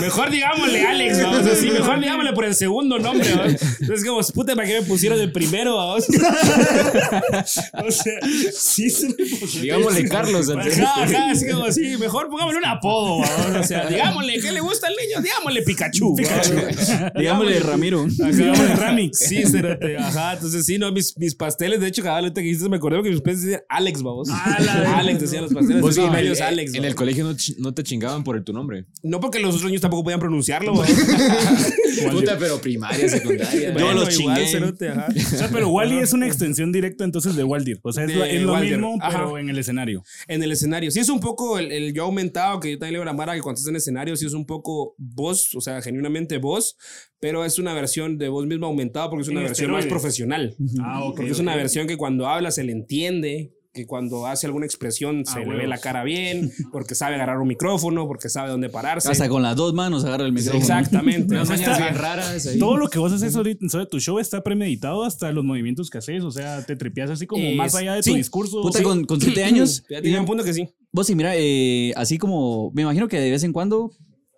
Mejor 0.01 0.31
digámosle 0.57 0.87
Alex, 0.87 1.23
vamos, 1.23 1.47
así, 1.47 1.71
mejor 1.71 2.01
digámosle 2.01 2.33
por 2.33 2.45
el 2.45 2.55
segundo 2.55 2.99
nombre, 2.99 3.29
vamos. 3.35 3.55
Entonces, 3.81 4.07
como, 4.09 4.21
puta, 4.35 4.55
¿para 4.55 4.67
qué 4.69 4.81
me 4.81 4.87
pusieron 4.87 5.21
el 5.21 5.33
primero, 5.33 5.77
vamos? 5.77 6.05
o 7.73 7.91
sea, 7.91 8.13
sí 8.53 8.91
se 8.91 9.09
me 9.09 9.15
pusieron. 9.15 9.63
Digámosle 9.63 10.09
Carlos. 10.09 10.49
Ajá, 10.51 11.03
ajá, 11.03 11.31
así 11.31 11.49
como 11.49 11.65
así, 11.65 11.97
mejor 11.99 12.29
pongámosle 12.29 12.59
un 12.59 12.67
apodo, 12.67 13.21
vamos. 13.21 13.57
O 13.61 13.65
sea, 13.65 13.87
digámosle, 13.87 14.41
¿qué 14.41 14.53
le 14.53 14.61
gusta 14.61 14.87
al 14.87 14.95
niño? 14.95 15.23
Digámosle 15.23 15.63
Pikachu. 15.63 16.17
vamos. 16.17 17.13
Digámosle 17.17 17.61
Ramiro. 17.61 18.07
Digámosle 18.07 18.75
Ramix. 18.77 19.19
Sí, 19.19 19.45
cerote, 19.45 19.97
ajá. 19.99 20.35
Entonces, 20.35 20.65
sí, 20.67 20.79
no, 20.79 20.93
mis, 20.93 21.17
mis 21.19 21.35
pasteles, 21.35 21.81
de 21.81 21.89
hecho, 21.89 22.03
cada 22.03 22.21
vez 22.21 22.33
que 22.33 22.41
dijiste, 22.41 22.69
me 22.69 22.77
acordé 22.77 23.03
que 23.03 23.11
mis 23.11 23.21
pasteles 23.21 23.43
decían 23.43 23.63
Alex, 23.69 24.03
vamos. 24.03 24.29
Alex 24.31 25.21
decían 25.21 25.43
los 25.45 25.53
pasteles. 25.53 25.83
Vos 25.83 25.95
sí, 25.95 26.01
en, 26.01 26.07
el, 26.07 26.13
medios 26.13 26.41
Alex. 26.41 26.75
en 26.75 26.85
el 26.85 26.95
colegio 26.95 27.25
no, 27.25 27.33
ch- 27.33 27.57
no 27.59 27.75
te 27.75 27.83
chingaban 27.83 28.25
por 28.25 28.37
el, 28.37 28.45
tu 28.45 28.53
nombre. 28.53 28.87
No 29.03 29.21
porque 29.21 29.39
los 29.39 29.55
otros 29.55 29.69
niños 29.71 29.83
tampoco 29.83 30.05
podían 30.05 30.21
pronunciarlo. 30.55 30.73
Puta, 32.13 32.37
pero 32.39 32.61
primaria, 32.61 33.09
secundaria. 33.09 33.69
Yo 33.69 33.73
Bueno, 33.73 33.95
los 33.95 34.19
igual, 34.19 34.37
chingué. 34.37 34.51
cerote, 34.51 34.89
ajá. 34.89 35.09
O 35.17 35.39
sea, 35.39 35.49
pero 35.51 35.69
Wally 35.71 35.99
es 35.99 36.13
una 36.13 36.27
extensión 36.27 36.73
directa 36.73 37.05
entonces 37.05 37.37
de 37.37 37.45
Waldir. 37.45 37.79
O 37.83 37.93
sea, 37.93 38.05
es, 38.05 38.11
De 38.11 38.17
lo- 38.17 38.25
es 38.25 38.43
lo 38.43 38.57
mismo, 38.57 38.97
Ajá. 39.01 39.19
pero 39.19 39.39
en 39.39 39.49
el 39.51 39.59
escenario. 39.59 40.03
En 40.29 40.43
el 40.43 40.53
escenario. 40.53 40.91
Sí, 40.91 41.01
es 41.01 41.09
un 41.09 41.21
poco 41.21 41.59
el, 41.59 41.73
el 41.73 41.93
yo 41.93 42.05
aumentado, 42.05 42.61
que 42.61 42.73
yo 42.73 42.79
también 42.79 42.95
le 42.95 42.99
digo 43.01 43.11
a 43.11 43.15
Mara 43.15 43.35
que 43.35 43.41
cuando 43.41 43.59
estás 43.59 43.71
en 43.71 43.77
escenario, 43.77 44.17
sí 44.17 44.27
es 44.27 44.35
un 44.35 44.47
poco 44.47 44.95
voz, 44.99 45.55
o 45.55 45.61
sea, 45.61 45.81
genuinamente 45.83 46.39
voz, 46.39 46.77
pero 47.21 47.45
es 47.45 47.59
una 47.59 47.75
versión 47.75 48.19
de 48.19 48.29
voz 48.29 48.47
misma 48.47 48.67
aumentada 48.67 49.09
porque 49.11 49.23
es 49.23 49.29
una 49.29 49.41
En 49.41 49.47
versión 49.47 49.71
más 49.71 49.81
esteroides. 49.81 50.03
profesional. 50.03 50.57
Ah, 50.83 51.05
ok. 51.05 51.17
Porque 51.17 51.31
es 51.31 51.39
ok. 51.39 51.43
una 51.43 51.57
versión 51.57 51.87
que 51.87 51.97
cuando 51.97 52.27
habla 52.29 52.51
se 52.51 52.63
le 52.65 52.73
entiende, 52.73 53.53
que 53.77 53.87
cuando 53.87 54.27
hace 54.27 54.47
alguna 54.47 54.65
expresión 54.67 55.25
se 55.27 55.45
le 55.45 55.55
ve 55.55 55.67
la 55.67 55.79
cara 55.79 56.03
bien, 56.03 56.51
porque 56.73 56.95
sabe 56.95 57.15
agarrar 57.17 57.39
un 57.39 57.47
micrófono, 57.49 58.09
porque 58.09 58.29
sabe 58.29 58.49
dónde 58.51 58.69
pararse. 58.71 59.11
Hasta 59.11 59.29
con 59.29 59.43
las 59.43 59.55
dos 59.55 59.75
manos 59.75 60.05
agarra 60.05 60.25
el 60.25 60.33
micrófono. 60.33 60.59
Exactamente. 60.61 61.37
Raras 61.93 62.47
ahí. 62.47 62.59
Todo 62.59 62.77
lo 62.79 62.89
que 62.89 62.99
vos 62.99 63.13
haces 63.13 63.37
ahorita, 63.37 63.69
sea, 63.69 63.87
tu 63.87 64.01
show 64.01 64.19
está 64.19 64.43
premeditado 64.43 65.05
hasta 65.05 65.31
los 65.31 65.45
movimientos 65.45 65.91
que 65.91 65.99
haces. 65.99 66.25
O 66.25 66.31
sea, 66.31 66.65
te 66.65 66.75
tripeas 66.75 67.11
así 67.11 67.27
como 67.27 67.45
Es- 67.45 67.57
más 67.57 67.75
allá 67.75 67.95
de 67.95 68.03
sí. 68.03 68.11
tu 68.13 68.17
discurso. 68.17 68.63
Puta, 68.63 68.79
Sí. 68.79 68.85
con, 68.85 69.05
con 69.05 69.21
siete 69.21 69.45
años. 69.45 69.85
Ya 69.91 70.01
tiene 70.01 70.19
un 70.19 70.27
punto 70.27 70.43
que 70.43 70.55
sí. 70.55 70.69
Vos 70.91 71.07
sí, 71.07 71.15
mira, 71.15 71.33
eh, 71.37 71.93
así 71.97 72.17
como 72.19 72.71
me 72.75 72.83
imagino 72.83 73.07
que 73.09 73.21
de 73.21 73.31
vez 73.31 73.45
en 73.45 73.53
cuando 73.53 73.91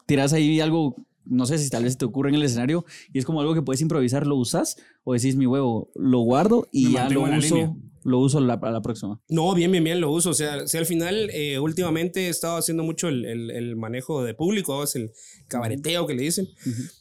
tiras 0.07 0.32
ahí 0.32 0.61
algo, 0.61 0.97
no 1.29 1.47
sé 1.47 1.59
si 1.59 1.68
tal 1.70 1.85
vez 1.85 1.97
te 1.99 2.05
ocurre 2.05 2.29
en 2.31 2.35
el 2.37 2.43
escenario 2.43 2.85
y 3.12 3.18
es 3.18 3.24
como 3.24 3.41
algo 3.41 3.55
que 3.55 3.62
puedes 3.62 3.81
improvisar, 3.81 4.26
lo 4.26 4.37
usas 4.37 4.76
o 5.05 5.12
decís 5.14 5.37
mi 5.37 5.47
huevo, 5.47 5.91
lo 5.95 6.20
guardo 6.20 6.66
y 6.72 6.87
Me 6.87 6.93
ya 6.93 7.09
lo 7.11 7.22
uso, 7.22 7.55
línea. 7.57 7.74
lo 8.05 8.18
uso 8.20 8.41
la, 8.41 8.55
a 8.55 8.70
la 8.70 8.81
próxima. 8.83 9.20
No, 9.29 9.55
bien, 9.55 9.70
bien, 9.70 9.85
bien, 9.85 10.01
lo 10.01 10.11
uso. 10.11 10.31
O 10.31 10.35
sea, 10.35 10.66
si 10.66 10.76
al 10.79 10.87
final, 10.87 11.31
eh, 11.33 11.59
últimamente 11.59 12.26
he 12.26 12.29
estado 12.29 12.57
haciendo 12.57 12.83
mucho 12.83 13.09
el, 13.09 13.24
el- 13.24 13.51
el 13.51 13.76
manejo 13.76 14.22
de 14.24 14.35
público, 14.35 14.83
es 14.83 14.97
el 14.97 15.11
cabareteo 15.49 16.07
que 16.07 16.14
le 16.14 16.22
dicen, 16.22 16.49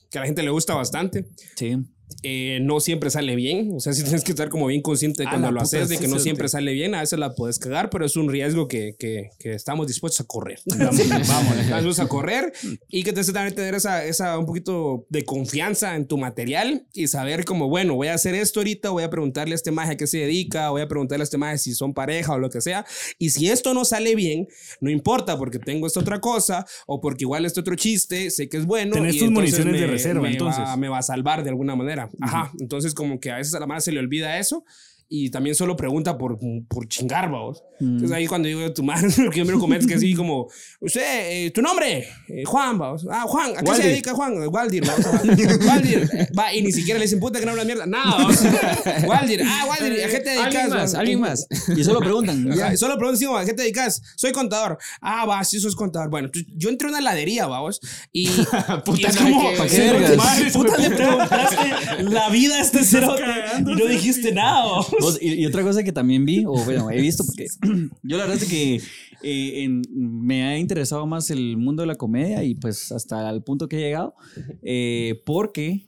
que 0.09 0.17
a 0.17 0.21
la 0.21 0.27
gente 0.27 0.43
le 0.43 0.49
gusta 0.51 0.73
bastante. 0.75 1.27
Sí. 1.55 1.77
Eh, 2.23 2.59
no 2.61 2.79
siempre 2.79 3.09
sale 3.09 3.35
bien. 3.35 3.71
O 3.75 3.79
sea, 3.79 3.93
sí 3.93 4.03
tienes 4.03 4.23
que 4.23 4.31
estar 4.31 4.49
como 4.49 4.67
bien 4.67 4.81
consciente 4.81 5.23
de 5.23 5.29
cuando 5.29 5.51
lo 5.51 5.61
haces, 5.61 5.89
de 5.89 5.97
que 5.97 6.07
no 6.07 6.19
siempre 6.19 6.47
sale 6.49 6.73
bien. 6.73 6.95
A 6.95 7.01
veces 7.01 7.19
la 7.19 7.35
puedes 7.35 7.59
cagar, 7.59 7.89
pero 7.89 8.05
es 8.05 8.15
un 8.15 8.29
riesgo 8.29 8.67
que, 8.67 8.95
que, 8.97 9.29
que 9.39 9.53
estamos 9.53 9.87
dispuestos 9.87 10.21
a 10.21 10.23
correr. 10.25 10.59
Vamos, 10.77 11.09
vamos. 11.27 11.69
Vamos 11.69 11.99
a 11.99 12.07
correr 12.07 12.53
y 12.89 13.03
que 13.03 13.13
te 13.13 13.19
hace 13.21 13.33
también 13.33 13.55
tener 13.55 13.75
esa, 13.75 14.05
esa 14.05 14.37
un 14.37 14.45
poquito 14.45 15.05
de 15.09 15.23
confianza 15.25 15.95
en 15.95 16.07
tu 16.07 16.17
material 16.17 16.85
y 16.93 17.07
saber 17.07 17.45
como, 17.45 17.67
bueno, 17.69 17.95
voy 17.95 18.07
a 18.07 18.13
hacer 18.13 18.35
esto 18.35 18.59
ahorita, 18.61 18.89
voy 18.89 19.03
a 19.03 19.09
preguntarle 19.09 19.53
a 19.53 19.55
este 19.55 19.71
maje 19.71 19.93
a 19.93 19.97
qué 19.97 20.07
se 20.07 20.19
dedica, 20.19 20.69
voy 20.69 20.81
a 20.81 20.87
preguntarle 20.87 21.23
a 21.23 21.25
este 21.25 21.37
maje 21.37 21.57
si 21.57 21.73
son 21.73 21.93
pareja 21.93 22.33
o 22.33 22.39
lo 22.39 22.49
que 22.49 22.61
sea. 22.61 22.85
Y 23.19 23.29
si 23.31 23.49
esto 23.49 23.73
no 23.73 23.85
sale 23.85 24.15
bien, 24.15 24.47
no 24.81 24.89
importa 24.89 25.37
porque 25.37 25.59
tengo 25.59 25.87
esta 25.87 25.99
otra 25.99 26.19
cosa 26.21 26.65
o 26.85 26.99
porque 27.01 27.23
igual 27.25 27.45
este 27.45 27.59
otro 27.59 27.75
chiste, 27.75 28.29
sé 28.31 28.47
que 28.49 28.57
es 28.57 28.65
bueno. 28.65 28.93
Tenés 28.93 29.15
y 29.15 29.19
tus 29.19 29.31
municiones 29.31 29.73
de 29.73 29.81
me- 29.81 29.87
reserva, 29.87 30.21
me 30.21 30.31
entonces. 30.31 30.63
Va, 30.63 30.77
me 30.77 30.89
va 30.89 30.99
a 30.99 31.03
salvar 31.03 31.43
de 31.43 31.49
alguna 31.49 31.75
manera. 31.75 31.96
Ajá. 32.21 32.51
Entonces 32.59 32.93
como 32.93 33.19
que 33.19 33.31
a 33.31 33.37
veces 33.37 33.53
a 33.55 33.59
la 33.59 33.67
mano 33.67 33.81
se 33.81 33.91
le 33.91 33.99
olvida 33.99 34.37
eso. 34.37 34.63
Y 35.09 35.29
también 35.29 35.55
solo 35.55 35.77
pregunta 35.77 36.17
por, 36.17 36.37
por 36.67 36.87
chingar, 36.89 37.31
vamos. 37.31 37.63
Entonces 37.79 38.11
ahí 38.11 38.27
cuando 38.27 38.47
digo 38.49 38.73
tu 38.73 38.83
madre, 38.83 39.07
lo 39.23 39.31
que 39.31 39.39
yo 39.39 39.45
me 39.45 39.51
lo 39.53 39.59
comento 39.59 39.85
es 39.85 39.87
que 39.89 39.95
así 39.95 40.13
como, 40.13 40.47
usted, 40.81 41.45
eh, 41.45 41.51
tu 41.51 41.61
nombre, 41.61 42.07
Eh, 42.27 42.43
Juan, 42.45 42.77
vamos. 42.77 43.07
Ah, 43.09 43.23
Juan, 43.25 43.51
¿a 43.51 43.59
qué 43.59 43.65
se 43.65 43.71
Waldir. 43.71 43.85
dedica 43.85 44.13
Juan? 44.13 44.33
Waldir, 44.49 44.83
vamos. 44.85 45.05
Waldir, 45.65 46.09
va, 46.37 46.53
y 46.53 46.61
ni 46.61 46.71
siquiera 46.73 46.99
le 46.99 47.05
dicen 47.05 47.19
puta 47.21 47.39
que 47.39 47.45
no 47.45 47.51
habla 47.51 47.63
mierda. 47.63 47.85
Nada, 47.85 48.17
vamos. 48.17 48.41
Waldir, 49.07 49.43
ah, 49.45 49.65
Waldir, 49.69 50.03
¿a 50.03 50.07
qué 50.09 50.19
te 50.19 50.29
dedicas? 50.31 50.45
Alguien 50.45 50.69
más, 50.69 50.93
alguien 50.93 51.19
más. 51.21 51.47
Y 51.75 51.83
solo 51.83 51.99
preguntan. 51.99 52.51
Ajá, 52.51 52.73
y 52.73 52.77
solo 52.77 52.97
como, 52.97 53.37
¿a 53.37 53.45
qué 53.45 53.53
te 53.53 53.61
dedicas? 53.61 54.01
Soy 54.17 54.31
contador. 54.33 54.77
Ah, 55.01 55.25
va, 55.25 55.43
sí, 55.43 55.59
sos 55.59 55.75
contador. 55.75 56.09
Bueno, 56.09 56.29
yo 56.55 56.69
entré 56.69 56.87
a 56.87 56.89
una 56.89 56.99
heladería, 56.99 57.47
vamos. 57.47 57.79
Y, 58.11 58.27
y 58.27 59.05
es 59.05 59.17
como, 59.17 59.51
que- 59.51 59.57
¿pa' 59.57 59.67
qué 59.67 59.79
vergas? 59.91 60.53
puta, 60.53 60.77
le 60.77 60.89
preguntaste 60.89 62.03
la 62.03 62.29
vida 62.29 62.55
a 62.55 62.61
este 62.61 62.83
cerote 62.83 63.23
y 63.59 63.61
no 63.63 63.85
dijiste 63.85 64.31
nada, 64.33 64.65
vamos. 64.65 64.87
Vos, 64.99 65.19
y, 65.21 65.33
y 65.33 65.45
otra 65.45 65.63
cosa 65.63 65.83
que 65.83 65.91
también 65.91 66.25
vi, 66.25 66.43
o 66.45 66.53
bueno, 66.65 66.89
he 66.91 66.99
visto, 67.01 67.23
porque 67.25 67.45
yo 68.03 68.17
la 68.17 68.25
verdad 68.25 68.41
es 68.41 68.49
que 68.49 68.75
eh, 69.23 69.63
en- 69.63 69.81
me 69.91 70.43
ha 70.43 70.57
interesado 70.57 71.05
más 71.05 71.29
el 71.29 71.57
mundo 71.57 71.81
de 71.83 71.87
la 71.87 71.95
comedia 71.95 72.43
y 72.43 72.55
pues 72.55 72.91
hasta 72.91 73.29
el 73.29 73.43
punto 73.43 73.67
que 73.67 73.77
he 73.77 73.79
llegado, 73.81 74.15
eh, 74.63 75.21
porque 75.25 75.87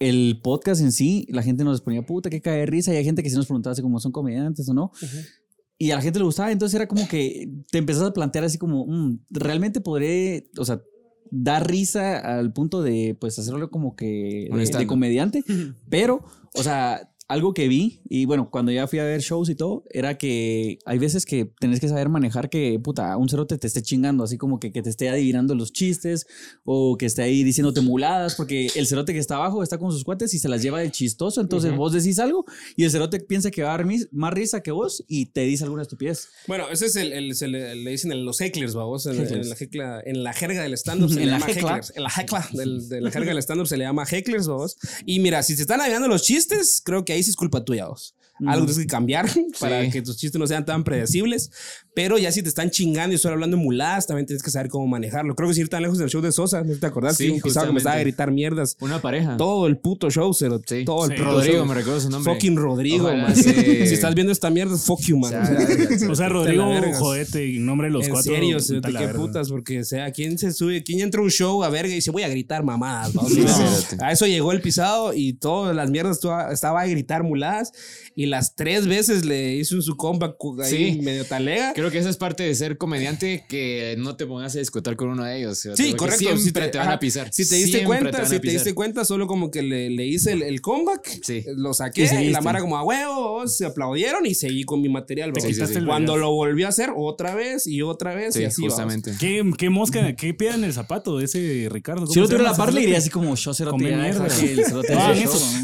el 0.00 0.40
podcast 0.42 0.80
en 0.80 0.92
sí, 0.92 1.26
la 1.30 1.42
gente 1.42 1.64
nos 1.64 1.80
ponía 1.80 2.02
puta 2.06 2.30
que 2.30 2.40
cae 2.40 2.58
de 2.60 2.66
risa 2.66 2.92
y 2.92 2.96
hay 2.96 3.04
gente 3.04 3.22
que 3.22 3.30
sí 3.30 3.36
nos 3.36 3.46
preguntaba 3.46 3.72
así 3.72 3.82
como 3.82 3.98
son 4.00 4.12
comediantes 4.12 4.68
o 4.68 4.74
no. 4.74 4.92
Y 5.80 5.90
a 5.92 5.96
la 5.96 6.02
gente 6.02 6.18
le 6.18 6.24
gustaba, 6.24 6.50
entonces 6.50 6.74
era 6.74 6.86
como 6.88 7.06
que 7.08 7.48
te 7.70 7.78
empezás 7.78 8.02
a 8.02 8.12
plantear 8.12 8.44
así 8.44 8.58
como, 8.58 8.84
mm, 8.86 9.20
realmente 9.30 9.80
podré, 9.80 10.50
o 10.58 10.64
sea, 10.64 10.82
dar 11.30 11.68
risa 11.70 12.18
al 12.38 12.52
punto 12.52 12.82
de 12.82 13.16
pues 13.20 13.38
hacerlo 13.38 13.70
como 13.70 13.94
que 13.94 14.48
de, 14.56 14.64
de 14.78 14.86
comediante, 14.86 15.44
pero, 15.90 16.24
o 16.54 16.62
sea, 16.62 17.10
algo 17.28 17.52
que 17.52 17.68
vi, 17.68 18.00
y 18.08 18.24
bueno, 18.24 18.50
cuando 18.50 18.72
ya 18.72 18.86
fui 18.86 18.98
a 19.00 19.04
ver 19.04 19.20
shows 19.20 19.50
y 19.50 19.54
todo, 19.54 19.84
era 19.90 20.16
que 20.16 20.78
hay 20.86 20.98
veces 20.98 21.26
que 21.26 21.52
tenés 21.60 21.78
que 21.78 21.86
saber 21.88 22.08
manejar 22.08 22.48
que, 22.48 22.78
puta, 22.82 23.14
un 23.18 23.28
cerote 23.28 23.58
te 23.58 23.66
esté 23.66 23.82
chingando, 23.82 24.24
así 24.24 24.38
como 24.38 24.58
que, 24.58 24.72
que 24.72 24.80
te 24.82 24.88
esté 24.88 25.10
adivinando 25.10 25.54
los 25.54 25.72
chistes 25.72 26.26
o 26.64 26.96
que 26.96 27.04
esté 27.06 27.22
ahí 27.22 27.44
diciéndote 27.44 27.82
muladas, 27.82 28.34
porque 28.34 28.70
el 28.74 28.86
cerote 28.86 29.12
que 29.12 29.18
está 29.18 29.36
abajo 29.36 29.62
está 29.62 29.76
con 29.78 29.92
sus 29.92 30.04
cuates 30.04 30.32
y 30.32 30.38
se 30.38 30.48
las 30.48 30.62
lleva 30.62 30.80
de 30.80 30.90
chistoso, 30.90 31.40
entonces 31.42 31.76
vos 31.76 31.92
decís 31.92 32.18
algo 32.18 32.46
y 32.76 32.84
el 32.84 32.90
cerote 32.90 33.20
piensa 33.20 33.50
que 33.50 33.62
va 33.62 33.74
a 33.74 33.76
dar 33.76 33.84
mis- 33.86 34.08
más 34.10 34.32
risa 34.32 34.62
que 34.62 34.70
vos 34.70 35.04
y 35.06 35.26
te 35.26 35.42
dice 35.42 35.64
alguna 35.64 35.82
estupidez. 35.82 36.28
Bueno, 36.46 36.64
ese 36.72 36.86
es 36.86 36.96
el, 36.96 37.12
el- 37.12 37.34
se 37.34 37.46
le, 37.48 37.74
le 37.74 37.90
dicen 37.90 38.10
el- 38.10 38.24
los 38.24 38.40
hecklers, 38.40 38.72
vamos. 38.74 39.04
En, 39.06 39.20
Hecklers. 39.20 39.32
en 39.32 39.48
la, 39.50 39.54
hecla- 39.56 40.02
en 40.06 40.22
la 40.24 40.32
jerga 40.32 40.62
del 40.62 40.72
stand-up 40.78 41.10
se 41.10 41.16
En 41.22 41.26
le 41.26 41.32
llama 41.32 41.46
hecla. 41.46 41.60
hecklers. 41.76 41.92
En 41.94 42.02
la 42.04 42.10
hecla 42.16 42.48
del- 42.54 42.88
de 42.88 43.00
la 43.02 43.10
jerga 43.12 43.28
del 43.34 43.38
stand-up 43.42 43.66
se 43.66 43.76
le 43.76 43.84
llama 43.84 44.04
hecklers, 44.10 44.46
vamos. 44.46 44.76
Y 45.04 45.20
mira, 45.20 45.42
si 45.42 45.54
te 45.56 45.60
están 45.62 45.80
adivinando 45.82 46.08
los 46.08 46.22
chistes, 46.22 46.80
creo 46.82 47.04
que 47.04 47.17
ahí 47.18 47.22
sí 47.24 47.30
es 47.30 47.36
culpa 47.36 47.64
tuya, 47.64 47.86
vos. 47.88 48.14
Algo 48.46 48.66
tienes 48.66 48.78
que 48.78 48.86
cambiar 48.86 49.28
para 49.60 49.82
Sí. 49.84 49.90
que 49.90 50.02
tus 50.02 50.16
chistes 50.16 50.38
no 50.38 50.46
sean 50.46 50.64
tan 50.64 50.84
predecibles. 50.84 51.50
Pero 51.94 52.16
ya 52.18 52.30
si 52.30 52.42
te 52.42 52.48
están 52.48 52.70
chingando 52.70 53.14
y 53.14 53.18
solo 53.18 53.34
hablando 53.34 53.56
de 53.56 53.62
muladas, 53.62 54.06
también 54.06 54.24
tienes 54.26 54.42
que 54.42 54.50
saber 54.50 54.68
cómo 54.70 54.86
manejarlo. 54.86 55.34
Creo 55.34 55.48
que 55.48 55.54
sin 55.54 55.62
ir 55.64 55.68
tan 55.68 55.82
lejos 55.82 55.98
del 55.98 56.08
show 56.08 56.20
de 56.22 56.30
Sosa, 56.30 56.62
¿no 56.62 56.74
te 56.76 56.86
acordás? 56.86 57.16
Sí, 57.16 57.26
que 57.26 57.32
un 57.32 57.40
pisado 57.40 57.66
que 57.66 57.72
me 57.72 57.78
estaba 57.78 57.96
a 57.96 58.00
gritar 58.00 58.30
mierdas. 58.30 58.76
Una 58.80 59.00
pareja. 59.02 59.36
Todo 59.36 59.66
el 59.66 59.78
puto 59.78 60.08
show, 60.10 60.32
cero. 60.32 60.60
Sí. 60.64 60.84
Todo 60.84 61.06
el 61.06 61.16
puto 61.16 61.24
Rodrigo, 61.24 61.56
show. 61.58 61.66
me 61.66 61.74
recuerdo 61.74 62.00
su 62.00 62.10
nombre. 62.10 62.32
Fucking 62.32 62.56
Rodrigo, 62.56 63.06
Ojalá 63.06 63.22
man. 63.24 63.34
se- 63.36 63.86
Si 63.88 63.94
estás 63.94 64.14
viendo 64.14 64.32
esta 64.32 64.48
mierda, 64.50 64.76
fuck 64.76 65.00
you, 65.00 65.18
man. 65.18 65.34
O 65.34 65.46
sea, 65.46 66.10
O 66.10 66.14
sea, 66.14 66.28
Rodrigo, 66.28 66.64
jodete, 66.94 67.56
en 67.56 67.66
nombre 67.66 67.88
de 67.88 67.92
los 67.94 68.04
en 68.06 68.12
cuatro. 68.12 68.32
serio, 68.32 68.56
puta 68.58 68.66
cerote, 68.68 68.92
la 68.92 69.00
qué 69.00 69.08
putas, 69.14 69.48
porque, 69.48 69.80
o 69.80 69.84
sea, 69.84 70.12
¿quién 70.12 70.38
se 70.38 70.52
sube? 70.52 70.84
¿Quién 70.84 71.00
entra 71.00 71.20
a 71.20 71.24
un 71.24 71.30
show 71.30 71.64
a 71.64 71.68
verga 71.70 71.90
y 71.90 71.96
dice, 71.96 72.12
voy 72.12 72.22
a 72.22 72.28
gritar 72.28 72.62
mamadas? 72.62 73.12
a 74.00 74.12
eso 74.12 74.26
llegó 74.26 74.52
el 74.52 74.60
pisado 74.60 75.12
y 75.14 75.32
todas 75.32 75.74
las 75.74 75.90
mierdas 75.90 76.20
estaba 76.52 76.80
a 76.82 76.86
gritar 76.86 77.24
muladas 77.24 77.72
y 78.14 78.26
las 78.30 78.54
tres 78.56 78.86
veces 78.86 79.24
le 79.24 79.54
hizo 79.56 79.74
un 79.76 79.82
su 79.82 79.96
comeback 79.96 80.36
ahí 80.62 80.94
Sí. 80.94 81.00
medio 81.02 81.24
talega. 81.24 81.72
Creo 81.74 81.90
que 81.90 81.98
esa 81.98 82.10
es 82.10 82.16
parte 82.16 82.42
de 82.42 82.54
ser 82.54 82.78
comediante 82.78 83.44
que 83.48 83.96
no 83.98 84.16
te 84.16 84.26
pongas 84.26 84.54
a 84.56 84.58
discutir 84.58 84.96
con 84.96 85.08
uno 85.10 85.24
de 85.24 85.38
ellos. 85.38 85.58
Sí, 85.58 85.92
correcto. 85.94 86.18
Siempre 86.36 86.66
si 86.66 86.70
te, 86.70 86.78
van 86.78 86.88
a 86.90 86.98
pisar. 86.98 87.28
Si 87.32 87.48
te 87.48 87.56
diste 87.56 87.78
Siempre 87.78 88.00
cuenta, 88.00 88.26
si 88.26 88.40
te 88.40 88.50
diste 88.50 88.74
cuenta, 88.74 89.04
solo 89.04 89.26
como 89.26 89.50
que 89.50 89.62
le, 89.62 89.90
le 89.90 90.06
hice 90.06 90.32
el, 90.32 90.42
el 90.42 90.60
comeback, 90.60 91.20
Sí. 91.22 91.44
lo 91.56 91.74
saqué 91.74 92.08
y, 92.22 92.30
la 92.30 92.40
mara 92.40 92.60
como 92.60 92.76
a 92.76 92.82
huevo, 92.84 93.46
se 93.48 93.66
aplaudieron 93.66 94.26
y 94.26 94.34
seguí 94.34 94.64
con 94.64 94.80
mi 94.80 94.88
material. 94.88 95.32
Cuando 95.86 96.16
lo 96.16 96.30
volvió 96.32 96.66
a 96.66 96.68
hacer 96.70 96.90
otra 96.96 97.34
vez 97.34 97.66
y 97.66 97.82
otra 97.82 98.14
vez 98.14 98.36
y 98.36 98.40
Sí, 98.40 98.44
así. 98.44 98.62
vamos. 98.62 98.74
justamente. 98.74 99.12
¿Qué, 99.18 99.48
qué 99.56 99.70
mosca, 99.70 100.14
qué 100.16 100.34
piedra 100.34 100.56
en 100.56 100.64
el 100.64 100.72
zapato 100.72 101.18
de 101.18 101.24
ese 101.24 101.68
Ricardo? 101.70 102.06
Si 102.06 102.14
yo 102.14 102.22
¿Cómo 102.22 102.22
no 102.22 102.26
se 102.28 102.34
tuviera 102.36 102.50
la 102.52 102.56
par, 102.56 102.72
le 102.74 102.80
diría 102.80 102.98
así 102.98 103.10
como 103.10 103.34
yo 103.34 103.52
mierda. 103.78 104.26
el 104.26 104.64
cerote 104.64 104.94
Ah, 104.94 105.14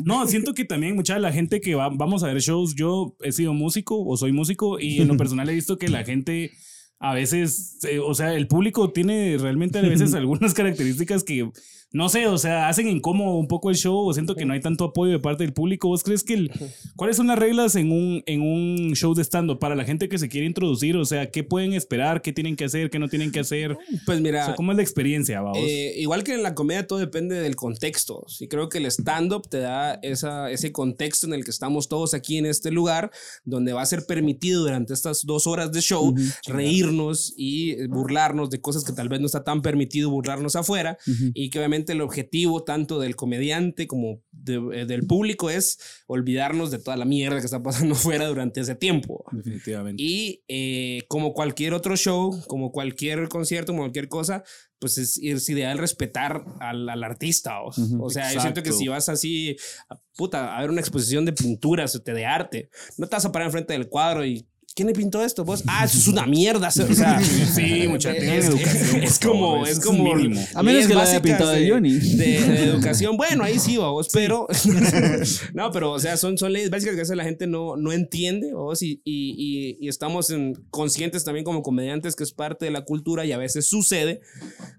¿no? 0.04 0.20
No, 0.22 0.26
siento 0.28 0.54
que 0.54 0.64
también 0.64 0.94
mucha 0.94 1.14
de 1.14 1.20
la 1.20 1.32
gente 1.32 1.60
que 1.60 1.74
va, 1.74 1.88
vamos 1.90 2.22
a 2.22 2.28
ver 2.28 2.38
shows, 2.54 2.74
yo 2.74 3.16
he 3.22 3.32
sido 3.32 3.52
músico 3.52 4.04
o 4.04 4.16
soy 4.16 4.32
músico 4.32 4.78
y 4.78 5.00
en 5.00 5.08
lo 5.08 5.16
personal 5.18 5.48
he 5.48 5.54
visto 5.54 5.78
que 5.78 5.88
la 5.88 6.04
gente 6.04 6.52
a 6.98 7.14
veces, 7.14 7.78
eh, 7.84 7.98
o 7.98 8.14
sea, 8.14 8.34
el 8.34 8.46
público 8.46 8.92
tiene 8.92 9.36
realmente 9.38 9.78
a 9.78 9.82
veces 9.82 10.14
algunas 10.14 10.54
características 10.54 11.24
que, 11.24 11.50
no 11.94 12.08
sé, 12.08 12.26
o 12.26 12.36
sea, 12.38 12.68
hacen 12.68 12.88
incómodo 12.88 13.36
un 13.36 13.46
poco 13.46 13.70
el 13.70 13.76
show 13.76 13.96
o 13.96 14.12
siento 14.12 14.34
que 14.34 14.44
no 14.44 14.52
hay 14.52 14.60
tanto 14.60 14.82
apoyo 14.82 15.12
de 15.12 15.20
parte 15.20 15.44
del 15.44 15.52
público. 15.52 15.86
¿Vos 15.86 16.02
crees 16.02 16.24
que 16.24 16.34
el, 16.34 16.50
cuáles 16.96 17.16
son 17.16 17.28
las 17.28 17.38
reglas 17.38 17.76
en 17.76 17.92
un, 17.92 18.20
en 18.26 18.40
un 18.40 18.94
show 18.96 19.14
de 19.14 19.22
stand-up 19.22 19.60
para 19.60 19.76
la 19.76 19.84
gente 19.84 20.08
que 20.08 20.18
se 20.18 20.28
quiere 20.28 20.48
introducir? 20.48 20.96
O 20.96 21.04
sea, 21.04 21.30
¿qué 21.30 21.44
pueden 21.44 21.72
esperar? 21.72 22.20
¿Qué 22.20 22.32
tienen 22.32 22.56
que 22.56 22.64
hacer? 22.64 22.90
¿Qué 22.90 22.98
no 22.98 23.08
tienen 23.08 23.30
que 23.30 23.38
hacer? 23.38 23.78
Pues 24.06 24.18
O 24.18 24.20
mira, 24.20 24.44
sea, 24.44 24.54
¿cómo 24.56 24.72
es 24.72 24.76
la 24.76 24.82
experiencia, 24.82 25.40
vamos? 25.40 25.58
Eh, 25.60 25.94
igual 25.98 26.24
que 26.24 26.34
en 26.34 26.42
la 26.42 26.56
comedia, 26.56 26.84
todo 26.84 26.98
depende 26.98 27.36
del 27.36 27.54
contexto. 27.54 28.24
Sí, 28.26 28.48
creo 28.48 28.68
que 28.68 28.78
el 28.78 28.86
stand-up 28.86 29.48
te 29.48 29.58
da 29.58 29.94
esa, 30.02 30.50
ese 30.50 30.72
contexto 30.72 31.28
en 31.28 31.34
el 31.34 31.44
que 31.44 31.52
estamos 31.52 31.88
todos 31.88 32.12
aquí 32.12 32.38
en 32.38 32.46
este 32.46 32.72
lugar, 32.72 33.12
donde 33.44 33.72
va 33.72 33.82
a 33.82 33.86
ser 33.86 34.04
permitido 34.04 34.62
durante 34.62 34.94
estas 34.94 35.24
dos 35.24 35.46
horas 35.46 35.70
de 35.70 35.80
show 35.80 36.12
reírnos 36.48 37.34
y 37.36 37.86
burlarnos 37.86 38.50
de 38.50 38.60
cosas 38.60 38.82
que 38.82 38.92
tal 38.92 39.08
vez 39.08 39.20
no 39.20 39.26
está 39.26 39.44
tan 39.44 39.62
permitido 39.62 40.10
burlarnos 40.10 40.56
afuera. 40.56 40.98
Y 41.34 41.50
que 41.50 41.60
obviamente 41.60 41.83
el 41.92 42.00
objetivo 42.00 42.64
tanto 42.64 42.98
del 42.98 43.16
comediante 43.16 43.86
como 43.86 44.22
de- 44.32 44.80
eh, 44.82 44.86
del 44.86 45.06
público 45.06 45.50
es 45.50 45.78
olvidarnos 46.06 46.70
de 46.70 46.78
toda 46.78 46.96
la 46.96 47.04
mierda 47.04 47.38
que 47.40 47.44
está 47.46 47.62
pasando 47.62 47.94
afuera 48.22 48.26
durante 48.26 48.60
ese 48.60 48.74
tiempo. 48.74 49.24
Definitivamente. 49.32 50.02
Y 50.02 50.42
eh, 50.48 51.02
como 51.08 51.32
cualquier 51.34 51.74
otro 51.74 51.96
show, 51.96 52.42
como 52.48 52.72
cualquier 52.72 53.28
concierto, 53.28 53.72
como 53.72 53.82
cualquier 53.82 54.08
cosa, 54.08 54.42
pues 54.78 54.98
es, 54.98 55.18
es 55.22 55.48
ideal 55.48 55.78
respetar 55.78 56.44
al, 56.60 56.88
al 56.88 57.02
artista. 57.04 57.60
O, 57.62 57.68
o 58.00 58.10
sea, 58.10 58.32
yo 58.32 58.40
siento 58.40 58.62
que 58.62 58.68
Exacto. 58.70 58.78
si 58.78 58.88
vas 58.88 59.08
así, 59.08 59.56
a- 59.88 59.98
puta, 60.16 60.56
a 60.56 60.60
ver 60.60 60.70
una 60.70 60.80
exposición 60.80 61.24
de 61.24 61.32
pinturas 61.32 61.94
o 61.96 62.00
de 62.00 62.26
arte, 62.26 62.68
no 62.98 63.06
te 63.06 63.16
vas 63.16 63.24
a 63.24 63.32
parar 63.32 63.46
enfrente 63.46 63.72
del 63.72 63.88
cuadro 63.88 64.24
y. 64.24 64.46
¿Quién 64.76 64.88
le 64.88 64.92
pintó 64.92 65.22
esto? 65.22 65.44
Vos, 65.44 65.62
ah, 65.68 65.84
eso 65.84 65.98
es 65.98 66.08
una 66.08 66.26
mierda. 66.26 66.66
O 66.66 66.70
sea, 66.72 67.20
Sí, 67.54 67.86
mucha- 67.86 68.12
tengan 68.12 68.38
es, 68.38 68.46
educación, 68.46 69.02
es 69.04 69.18
como, 69.20 69.64
es 69.64 69.70
eso 69.72 69.80
es 69.80 69.86
como. 69.86 70.14
mínimo. 70.16 70.44
A 70.52 70.64
menos 70.64 70.86
que 70.88 70.94
lo 70.94 71.00
haya 71.00 71.22
pintado 71.22 71.50
de, 71.50 71.70
Johnny. 71.70 71.92
De, 71.92 72.16
de 72.40 72.64
educación. 72.64 73.16
Bueno, 73.16 73.44
ahí 73.44 73.60
sí, 73.60 73.76
vos, 73.76 74.08
pero. 74.12 74.48
no, 75.54 75.70
pero, 75.70 75.92
o 75.92 75.98
sea, 76.00 76.16
son, 76.16 76.36
son 76.38 76.52
leyes 76.52 76.70
básicas 76.70 76.94
que 76.94 77.00
a 77.00 77.04
veces 77.04 77.16
la 77.16 77.22
gente 77.22 77.46
no, 77.46 77.76
no 77.76 77.92
entiende, 77.92 78.52
vos, 78.52 78.82
y, 78.82 79.00
y, 79.04 79.34
y, 79.38 79.78
y 79.80 79.88
estamos 79.88 80.30
en- 80.30 80.54
conscientes 80.70 81.22
también 81.22 81.44
como 81.44 81.62
comediantes 81.62 82.16
que 82.16 82.24
es 82.24 82.32
parte 82.32 82.64
de 82.64 82.72
la 82.72 82.84
cultura 82.84 83.24
y 83.24 83.30
a 83.30 83.38
veces 83.38 83.66
sucede, 83.68 84.22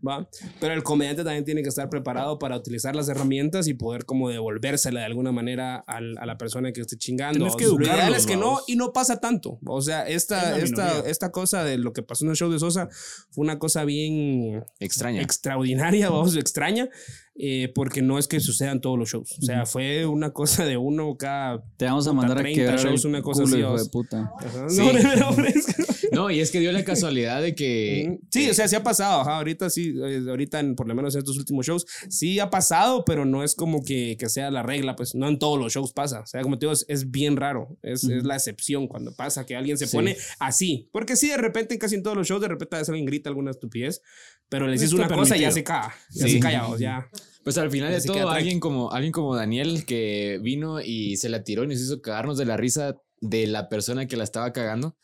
¿va? 0.05 0.29
Pero 0.59 0.73
el 0.73 0.83
comediante 0.83 1.23
también 1.23 1.45
tiene 1.45 1.63
que 1.63 1.69
estar 1.69 1.89
preparado 1.89 2.37
para 2.37 2.57
utilizar 2.57 2.95
las 2.97 3.07
herramientas 3.07 3.67
y 3.69 3.73
poder 3.73 4.03
como 4.05 4.29
devolvérsela 4.29 4.99
de 4.99 5.05
alguna 5.05 5.31
manera 5.31 5.77
al- 5.87 6.17
a 6.17 6.25
la 6.25 6.37
persona 6.37 6.73
que 6.73 6.81
esté 6.81 6.97
chingando. 6.97 7.39
Tienes 7.39 7.55
que 7.55 7.63
Lo 7.65 7.75
ideal 7.75 7.91
educarlos, 7.91 8.17
es 8.19 8.25
que 8.25 8.35
no, 8.35 8.59
y 8.67 8.75
no 8.75 8.91
pasa 8.91 9.21
tanto. 9.21 9.59
O 9.65 9.81
sea, 9.85 10.07
Es 10.07 10.23
esta, 10.23 10.57
esta, 10.57 10.99
esta 10.99 11.31
cosa 11.31 11.63
de 11.63 11.77
lo 11.77 11.93
que 11.93 12.03
pasó 12.03 12.25
en 12.25 12.31
el 12.31 12.35
show 12.35 12.51
de 12.51 12.59
Sosa 12.59 12.89
fue 13.31 13.43
una 13.43 13.57
cosa 13.59 13.85
bien 13.85 14.65
Extraña. 14.79 15.21
extraordinaria, 15.21 16.09
vamos, 16.11 16.35
extraña. 16.35 16.89
Eh, 17.37 17.69
porque 17.75 18.01
no 18.01 18.17
es 18.17 18.27
que 18.27 18.39
sucedan 18.39 18.79
todos 18.81 18.97
los 18.97 19.09
shows. 19.09 19.37
O 19.39 19.41
sea, 19.41 19.65
fue 19.65 20.05
una 20.05 20.31
cosa 20.31 20.63
de 20.65 20.77
uno 20.77 21.17
cada. 21.17 21.63
Te 21.77 21.85
vamos 21.85 22.07
a 22.07 22.13
mandar 22.13 22.37
a 22.37 22.41
30 22.41 22.61
quebrar 22.61 22.79
shows, 22.79 23.03
el 23.03 23.09
una 23.09 23.21
cosa 23.21 23.43
culo, 23.43 23.55
así, 23.55 23.59
hijo 23.61 23.77
de 23.83 23.89
puta. 23.89 24.31
Sí. 24.69 24.77
No, 24.77 24.93
no, 24.93 25.15
no, 25.17 25.29
hombre, 25.29 25.49
es 25.49 25.65
que- 25.65 25.83
No, 26.11 26.31
y 26.31 26.39
es 26.39 26.49
que 26.51 26.59
dio 26.61 26.71
la 26.71 26.83
casualidad 26.85 27.41
de 27.41 27.53
que. 27.55 28.19
Sí, 28.31 28.49
o 28.49 28.53
sea, 28.53 28.67
sí 28.69 28.75
ha 28.75 28.83
pasado. 28.83 29.21
Ajá, 29.21 29.37
ahorita 29.37 29.69
sí, 29.69 29.93
eh, 30.01 30.23
ahorita 30.29 30.59
en, 30.61 30.75
por 30.75 30.87
lo 30.87 30.95
menos 30.95 31.13
en 31.15 31.19
estos 31.19 31.37
últimos 31.37 31.65
shows, 31.65 31.85
sí 32.09 32.39
ha 32.39 32.49
pasado, 32.49 33.03
pero 33.05 33.25
no 33.25 33.43
es 33.43 33.53
como 33.55 33.83
que, 33.83 34.15
que 34.17 34.29
sea 34.29 34.49
la 34.49 34.63
regla, 34.63 34.95
pues 34.95 35.13
no 35.13 35.27
en 35.27 35.37
todos 35.37 35.59
los 35.59 35.73
shows 35.73 35.91
pasa. 35.91 36.21
O 36.21 36.25
sea, 36.27 36.41
como 36.41 36.57
te 36.57 36.65
digo, 36.67 36.73
es, 36.73 36.85
es 36.87 37.11
bien 37.11 37.35
raro. 37.35 37.77
Es, 37.81 38.05
es 38.05 38.23
la 38.23 38.35
excepción 38.35 38.87
cuando 38.87 39.13
pasa 39.13 39.45
que 39.45 39.55
alguien 39.55 39.77
se 39.77 39.87
Sí. 39.87 39.97
pone 39.97 40.15
así. 40.39 40.89
Porque 40.93 41.15
sí, 41.15 41.27
de 41.27 41.37
repente, 41.37 41.73
en 41.73 41.79
casi 41.81 41.95
en 41.95 42.03
todos 42.03 42.15
los 42.15 42.27
shows, 42.27 42.41
de 42.41 42.47
repente 42.47 42.75
a 42.75 42.79
veces 42.79 42.89
alguien 42.89 43.05
grita 43.05 43.29
alguna 43.29 43.51
estupidez, 43.51 44.01
pero 44.49 44.65
le 44.67 44.73
dices 44.73 44.91
Está 44.91 45.05
una 45.07 45.15
cosa 45.15 45.37
y 45.37 45.41
ya 45.41 45.51
se 45.51 45.63
caga. 45.63 45.93
Ya 46.11 46.25
Sí. 46.25 46.33
se 46.33 46.39
calla, 46.39 46.67
o 46.67 46.77
ya. 46.77 47.07
Pues 47.43 47.57
al 47.57 47.69
final 47.69 47.91
de 47.91 48.01
todo, 48.01 48.29
alguien 48.29 48.59
como, 48.59 48.91
alguien 48.91 49.11
como 49.11 49.35
Daniel 49.35 49.85
que 49.85 50.39
vino 50.41 50.81
y 50.81 51.17
se 51.17 51.29
la 51.29 51.43
tiró 51.43 51.63
y 51.63 51.67
nos 51.67 51.79
hizo 51.79 52.01
cagarnos 52.01 52.37
de 52.37 52.45
la 52.45 52.57
risa 52.57 52.95
de 53.21 53.45
la 53.47 53.69
persona 53.69 54.07
que 54.07 54.17
la 54.17 54.23
estaba 54.23 54.51
cagando, 54.51 54.97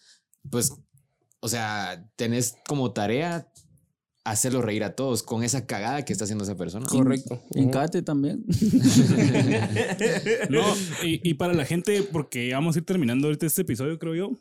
pues, 0.49 0.73
o 1.39 1.47
sea, 1.47 2.03
tenés 2.15 2.55
como 2.67 2.93
tarea 2.93 3.50
hacerlo 4.23 4.61
reír 4.61 4.83
a 4.83 4.95
todos 4.95 5.23
con 5.23 5.43
esa 5.43 5.65
cagada 5.65 6.05
que 6.05 6.13
está 6.13 6.25
haciendo 6.25 6.43
esa 6.43 6.55
persona. 6.55 6.85
Correcto. 6.85 7.41
Encate 7.55 8.01
también. 8.03 8.43
No, 10.49 10.63
y, 11.03 11.27
y 11.29 11.33
para 11.35 11.53
la 11.53 11.65
gente, 11.65 12.03
porque 12.03 12.51
vamos 12.53 12.75
a 12.75 12.79
ir 12.79 12.85
terminando 12.85 13.27
ahorita 13.27 13.45
este 13.45 13.61
episodio, 13.61 13.97
creo 13.99 14.15
yo. 14.15 14.31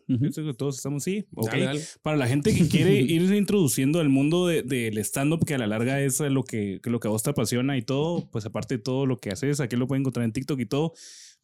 Todos 0.57 0.77
estamos 0.77 1.03
sí. 1.05 1.27
ok. 1.35 1.51
Dale, 1.51 1.65
dale. 1.65 1.81
Para 2.03 2.17
la 2.17 2.27
gente 2.27 2.55
que 2.55 2.69
quiere 2.69 2.95
irse 3.01 3.37
introduciendo 3.37 4.01
al 4.01 4.09
mundo 4.09 4.47
de- 4.47 4.63
del 4.63 4.99
stand-up, 4.99 5.45
que 5.45 5.55
a 5.55 5.59
la 5.59 5.67
larga 5.67 6.01
es 6.01 6.21
lo 6.21 6.45
que, 6.45 6.81
que 6.83 6.91
lo 6.91 7.01
que 7.01 7.09
a 7.09 7.11
vos 7.11 7.23
te 7.23 7.31
apasiona 7.31 7.77
y 7.77 7.83
todo, 7.83 8.29
pues 8.31 8.45
aparte 8.47 8.77
de 8.77 8.83
todo 8.83 9.07
lo 9.07 9.19
que 9.19 9.31
haces, 9.31 9.61
aquí 9.61 9.77
lo 9.77 9.87
pueden 9.87 10.03
encontrar 10.03 10.25
en 10.25 10.33
TikTok 10.33 10.61
y 10.61 10.67
todo. 10.67 10.93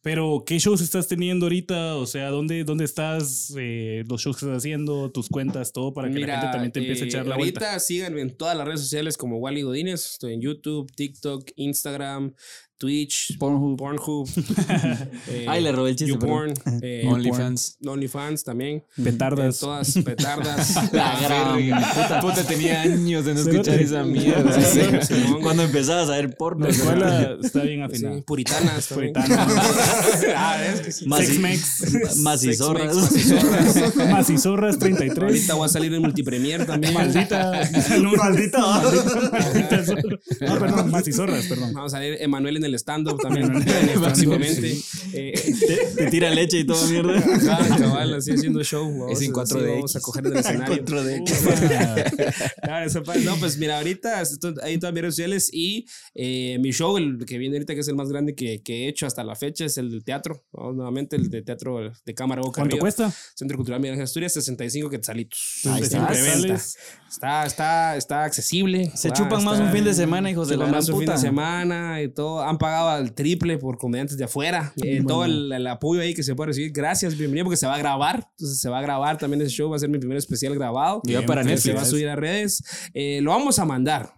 Pero, 0.01 0.43
¿qué 0.45 0.59
shows 0.59 0.81
estás 0.81 1.07
teniendo 1.07 1.47
ahorita? 1.47 1.95
O 1.95 2.05
sea, 2.05 2.29
¿dónde, 2.29 2.63
dónde 2.63 2.85
estás? 2.85 3.53
Eh, 3.57 4.03
los 4.07 4.21
shows 4.21 4.37
que 4.37 4.45
estás 4.45 4.59
haciendo, 4.59 5.11
tus 5.11 5.27
cuentas, 5.27 5.73
todo, 5.73 5.93
para 5.93 6.09
que 6.09 6.19
la 6.19 6.39
gente 6.39 6.51
también 6.51 6.71
te 6.71 6.79
empiece 6.79 7.03
a 7.03 7.05
eh, 7.05 7.09
echar 7.09 7.25
la 7.25 7.35
ahorita 7.35 7.59
vuelta. 7.59 7.79
síganme 7.79 8.21
en 8.21 8.37
todas 8.37 8.55
las 8.55 8.67
redes 8.67 8.81
sociales 8.81 9.17
como 9.17 9.37
Wally 9.37 9.63
Godínez. 9.63 10.11
Estoy 10.11 10.33
en 10.35 10.41
YouTube, 10.41 10.91
TikTok, 10.95 11.49
Instagram, 11.55 12.33
Twitch, 12.77 13.37
Pornhub. 13.39 13.77
Pornhub. 13.77 14.27
eh, 15.29 15.45
Ay, 15.47 15.63
le 15.63 15.71
robé 15.71 15.91
el 15.91 15.95
chiste, 15.95 16.13
YouPorn, 16.13 16.53
eh, 16.81 17.05
OnlyFans. 17.09 17.77
OnlyFans 17.85 18.43
también. 18.43 18.83
Petardas. 19.03 19.59
Todas 19.59 19.93
petardas. 20.03 20.75
La 20.93 21.19
gran 21.19 21.57
Puta, 21.93 22.19
puta, 22.21 22.43
tenía 22.43 22.81
años 22.81 23.25
de 23.25 23.33
no 23.33 23.39
escuchar 23.41 23.79
esa 23.81 24.03
mierda. 24.03 24.61
Sí. 24.61 25.13
Cuando 25.41 25.63
empezabas 25.63 26.09
a 26.09 26.17
ver 26.17 26.35
porno. 26.37 26.65
La 26.65 26.71
escuela 26.71 27.37
está 27.41 27.63
bien 27.63 27.81
afinada. 27.83 28.15
Sí, 28.17 28.21
puritanas 28.21 28.87
también. 28.87 29.13
Puritanas. 29.13 29.63
ah, 30.35 30.65
es 30.65 30.81
que 30.81 30.91
sí. 30.91 31.05
Maci- 31.05 31.25
Sex-mex. 31.25 32.17
Macizorras. 32.17 32.95
Macizorras. 32.95 33.95
Macizorras 34.11 34.79
33. 34.79 35.17
Ahorita 35.23 35.53
voy 35.55 35.65
a 35.65 35.69
salir 35.69 35.93
en 35.93 36.01
multipremier 36.01 36.65
también. 36.65 36.93
Maldita. 36.93 37.51
No, 37.99 38.11
maldita. 38.13 38.59
maldita. 38.59 39.83
No, 40.41 40.59
perdón, 40.59 40.91
macizorras, 40.91 41.45
perdón. 41.47 41.73
Vamos 41.73 41.93
a 41.93 41.97
salir 41.97 42.17
Emanuel 42.21 42.57
en 42.57 42.65
el 42.67 42.75
stand-up 42.75 43.19
también 43.21 43.51
próximamente. 43.95 44.77
Eh, 45.13 45.33
Te, 45.67 46.03
te 46.03 46.11
tira 46.11 46.29
leche 46.29 46.59
y 46.59 46.63
toda 46.65 46.85
mierda. 46.87 47.17
Ajá, 47.17 47.77
cabal, 47.77 48.13
así 48.13 48.31
haciendo 48.31 48.63
show. 48.63 48.85
vamos, 48.99 49.11
Es 49.19 49.27
en 49.27 49.31
así 49.37 49.53
4DX. 49.55 49.73
Vamos 49.75 49.95
a 49.95 49.99
coger 50.01 50.25
en 50.27 50.31
el 50.33 50.37
escenario. 50.39 50.85
4DX. 50.85 52.51
Claro, 52.61 52.85
eso 52.85 53.03
pa- 53.03 53.15
no, 53.17 53.35
pues 53.37 53.57
mira, 53.57 53.77
ahorita 53.77 54.21
en 54.65 54.79
todas 54.79 54.93
mis 54.93 55.01
redes 55.01 55.15
sociales 55.15 55.49
y 55.51 55.85
eh, 56.13 56.57
mi 56.59 56.71
show, 56.71 56.97
el 56.97 57.25
que 57.25 57.37
viene 57.37 57.55
ahorita, 57.57 57.73
que 57.73 57.81
es 57.81 57.87
el 57.87 57.95
más 57.95 58.09
grande 58.09 58.35
que, 58.35 58.61
que 58.61 58.85
he 58.85 58.87
hecho 58.89 59.05
hasta 59.07 59.23
la 59.23 59.35
fecha, 59.35 59.65
es 59.65 59.77
el 59.77 59.89
del 59.91 60.03
teatro. 60.03 60.43
¿no? 60.53 60.73
Nuevamente, 60.73 61.15
el 61.15 61.29
de 61.29 61.41
teatro 61.41 61.91
de 62.05 62.13
cámara 62.13 62.41
boca 62.41 62.61
¿Cuánto 62.61 62.75
arriba. 62.75 62.81
cuesta? 62.81 63.13
Centro 63.35 63.57
Cultural 63.57 63.79
Miguel 63.79 63.93
Ángel 63.93 64.03
Asturias, 64.05 64.33
65 64.33 64.89
quetzalitos. 64.89 65.61
Ahí 65.65 65.81
está. 65.81 66.07
Está, 67.09 67.45
está, 67.45 67.95
está 67.97 68.23
accesible. 68.23 68.91
Se 68.95 69.11
chupan 69.11 69.43
más 69.43 69.59
un 69.59 69.71
fin 69.71 69.83
de 69.83 69.93
semana, 69.93 70.29
hijos 70.29 70.49
de 70.49 70.57
la 70.57 70.65
más 70.65 70.89
un 70.89 70.95
fin 70.99 71.05
puta. 71.05 71.13
de 71.13 71.17
semana 71.19 72.01
y 72.01 72.09
todo. 72.09 72.41
Han 72.57 72.59
pagado 72.59 72.89
al 72.89 73.13
triple 73.13 73.59
por 73.59 73.77
comediantes 73.77 74.17
de 74.17 74.23
afuera. 74.23 74.73
Eh, 74.83 75.03
Todo 75.07 75.25
el, 75.25 75.51
el 75.51 75.67
apoyo 75.67 76.01
ahí 76.01 76.15
que 76.15 76.23
se 76.23 76.33
puede 76.33 76.47
recibir. 76.47 76.71
Gracias, 76.71 77.15
bienvenido, 77.15 77.45
porque 77.45 77.57
se 77.57 77.67
va 77.67 77.75
a 77.75 77.77
grabar. 77.77 78.27
Entonces 78.31 78.59
se 78.59 78.67
va 78.67 78.79
a 78.79 78.81
grabar 78.81 79.17
también 79.19 79.41
ese 79.43 79.51
show. 79.51 79.69
Va 79.69 79.75
a 79.75 79.79
ser 79.79 79.89
mi 79.89 79.99
primer 79.99 80.17
especial 80.17 80.55
grabado. 80.55 81.01
Y 81.05 81.13
va 81.13 81.21
para 81.21 81.41
Que 81.43 81.49
Se 81.49 81.53
Netflix. 81.69 81.75
va 81.75 81.81
a 81.81 81.85
subir 81.85 82.09
a 82.09 82.15
redes. 82.15 82.63
Eh, 82.95 83.19
lo 83.21 83.29
vamos 83.31 83.59
a 83.59 83.65
mandar. 83.65 84.13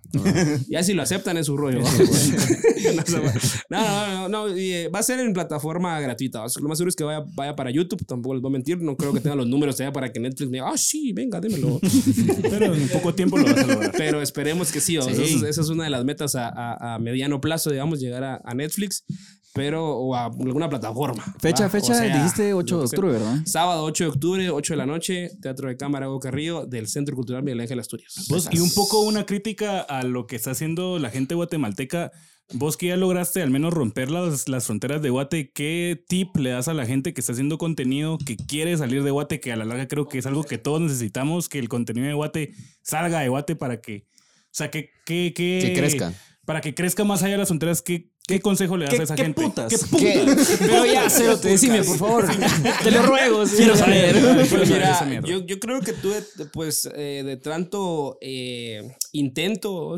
Ya 0.70 0.84
si 0.84 0.93
lo 0.93 1.01
aceptan 1.01 1.38
es 1.38 1.45
su 1.45 1.57
rollo. 1.57 1.82
no, 3.70 4.28
no, 4.28 4.30
no, 4.30 4.47
eh, 4.55 4.89
va 4.93 4.99
a 4.99 5.03
ser 5.03 5.20
en 5.20 5.34
plataforma 5.34 5.99
gratuita. 5.99 6.43
Lo 6.62 6.68
más 6.68 6.78
seguro 6.78 6.89
es 6.89 6.95
que 6.95 7.03
vaya, 7.03 7.24
vaya 7.34 7.55
para 7.55 7.72
YouTube. 7.72 8.05
Tampoco 8.05 8.36
les 8.36 8.41
voy 8.41 8.49
a 8.49 8.53
mentir. 8.53 8.82
No 8.82 8.97
creo 8.97 9.14
que 9.14 9.20
tenga 9.20 9.36
los 9.36 9.47
números 9.47 9.76
todavía 9.76 9.93
para 9.93 10.12
que 10.12 10.20
Netflix 10.20 10.49
me 10.49 10.57
diga, 10.57 10.70
ah, 10.70 10.78
sí, 10.78 11.14
venga, 11.14 11.39
démelo. 11.39 11.80
Pero 12.41 12.74
en 12.74 12.88
poco 12.89 13.14
tiempo 13.14 13.38
lo 13.38 13.45
vas 13.45 13.57
a 13.57 13.68
lograr. 13.68 13.91
Pero 13.97 14.22
esperemos 14.22 14.72
que 14.72 14.80
sí. 14.80 14.97
Esa, 14.97 15.10
es- 15.12 15.70
una 15.70 15.84
de 15.84 15.89
las 15.91 16.03
metas 16.03 16.34
a, 16.36 16.97
mediano 16.99 17.39
plazo, 17.39 17.70
digamos, 17.70 17.99
llegar 17.99 18.41
a 18.43 18.53
Netflix, 18.55 19.03
pero 19.54 19.97
o 19.97 20.16
a 20.16 20.26
alguna 20.26 20.70
plataforma. 20.70 21.24
Fecha, 21.39 21.70
fecha, 21.70 21.93
O 21.93 21.95
sea, 21.95 22.18
dijiste 22.18 22.54
8 22.54 22.78
de 22.78 22.86
octubre, 22.86 23.12
¿verdad? 23.12 23.41
Sábado 23.45 23.84
8 23.84 24.04
de 24.04 24.10
octubre, 24.10 24.50
8 24.50 24.74
de 24.74 24.78
la 24.78 24.86
noche, 24.86 25.32
Teatro 25.41 25.70
de 25.70 25.78
Cámara 25.78 26.08
Boca 26.08 26.32
Río 26.32 26.66
del 26.66 26.88
Centro 26.88 27.16
Cultural 27.16 27.43
Miguel 27.43 27.62
Ángel 27.62 27.80
Asturias. 27.80 28.28
Vos, 28.30 28.50
y 28.52 28.60
un 28.60 28.72
poco 28.74 29.02
una 29.02 29.26
crítica 29.26 29.82
a 29.82 30.04
lo 30.04 30.28
que 30.28 30.36
está 30.36 30.52
haciendo 30.52 31.00
la 31.00 31.10
gente 31.10 31.36
guatemalteca. 31.36 32.12
Vos 32.52 32.78
que 32.78 32.88
ya 32.88 32.97
lograste 32.97 33.43
al 33.43 33.52
menos 33.52 33.72
romper 33.74 34.10
las, 34.10 34.50
las 34.50 34.66
fronteras 34.66 35.04
de 35.04 35.12
Guate, 35.12 35.52
¿qué 35.52 36.04
tip 36.08 36.36
le 36.36 36.50
das 36.50 36.68
a 36.68 36.74
la 36.74 36.88
gente 36.88 37.14
que 37.14 37.22
está 37.22 37.34
haciendo 37.34 37.60
contenido, 37.60 38.18
que 38.18 38.38
quiere 38.38 38.76
salir 38.76 39.04
de 39.04 39.12
Guate, 39.12 39.39
que 39.39 39.52
a 39.52 39.56
la 39.56 39.66
larga 39.66 39.88
creo 39.88 40.08
que 40.08 40.18
es 40.18 40.26
algo 40.26 40.43
que 40.43 40.58
todos 40.58 40.82
necesitamos, 40.82 41.47
que 41.47 41.60
el 41.60 41.70
contenido 41.70 42.08
de 42.08 42.14
Guate 42.14 42.54
salga 42.82 43.20
de 43.20 43.30
Guate 43.30 43.56
para 43.56 43.82
que, 43.82 44.08
o 44.08 44.50
sea, 44.50 44.72
que, 44.72 44.89
que, 45.06 45.32
que, 45.36 45.60
Que 45.62 45.74
crezca. 45.74 46.12
Para 46.45 46.62
que 46.62 46.74
crezca 46.74 47.04
más 47.04 47.22
allá 47.22 47.34
de 47.34 47.38
las 47.38 47.50
fronteras, 47.50 47.84
¿qué, 47.84 48.10
qué 48.30 48.39
consejo 48.39 48.77
le 48.77 48.86
das 48.86 48.93
qué- 48.93 48.99
a 49.01 49.03
esa 49.03 49.15
qué 49.15 49.23
gente? 49.23 49.41
putas? 49.41 49.69
¿Qué 49.73 49.97
¿Qué? 49.97 50.19
putas? 50.25 50.55
Pero 50.59 50.86
ya, 50.86 51.09
Cerote, 51.09 51.49
decime, 51.49 51.84
por 51.84 51.97
favor. 51.97 52.25
Te 52.84 52.91
lo 52.91 53.01
ruego. 53.03 53.43
Quiero 53.45 53.75
saber. 53.75 54.13
Quiero 54.13 54.36
Pues 54.36 54.49
saber 54.49 54.82
esa 54.84 55.05
mira, 55.05 55.21
mierda. 55.21 55.27
yo, 55.27 55.45
yo 55.45 55.59
creo 55.59 55.82
que 55.82 55.93
tuve, 55.93 56.23
pues, 56.53 56.89
eh, 56.95 57.23
de 57.25 57.38
tanto 57.38 58.17
eh, 58.21 58.84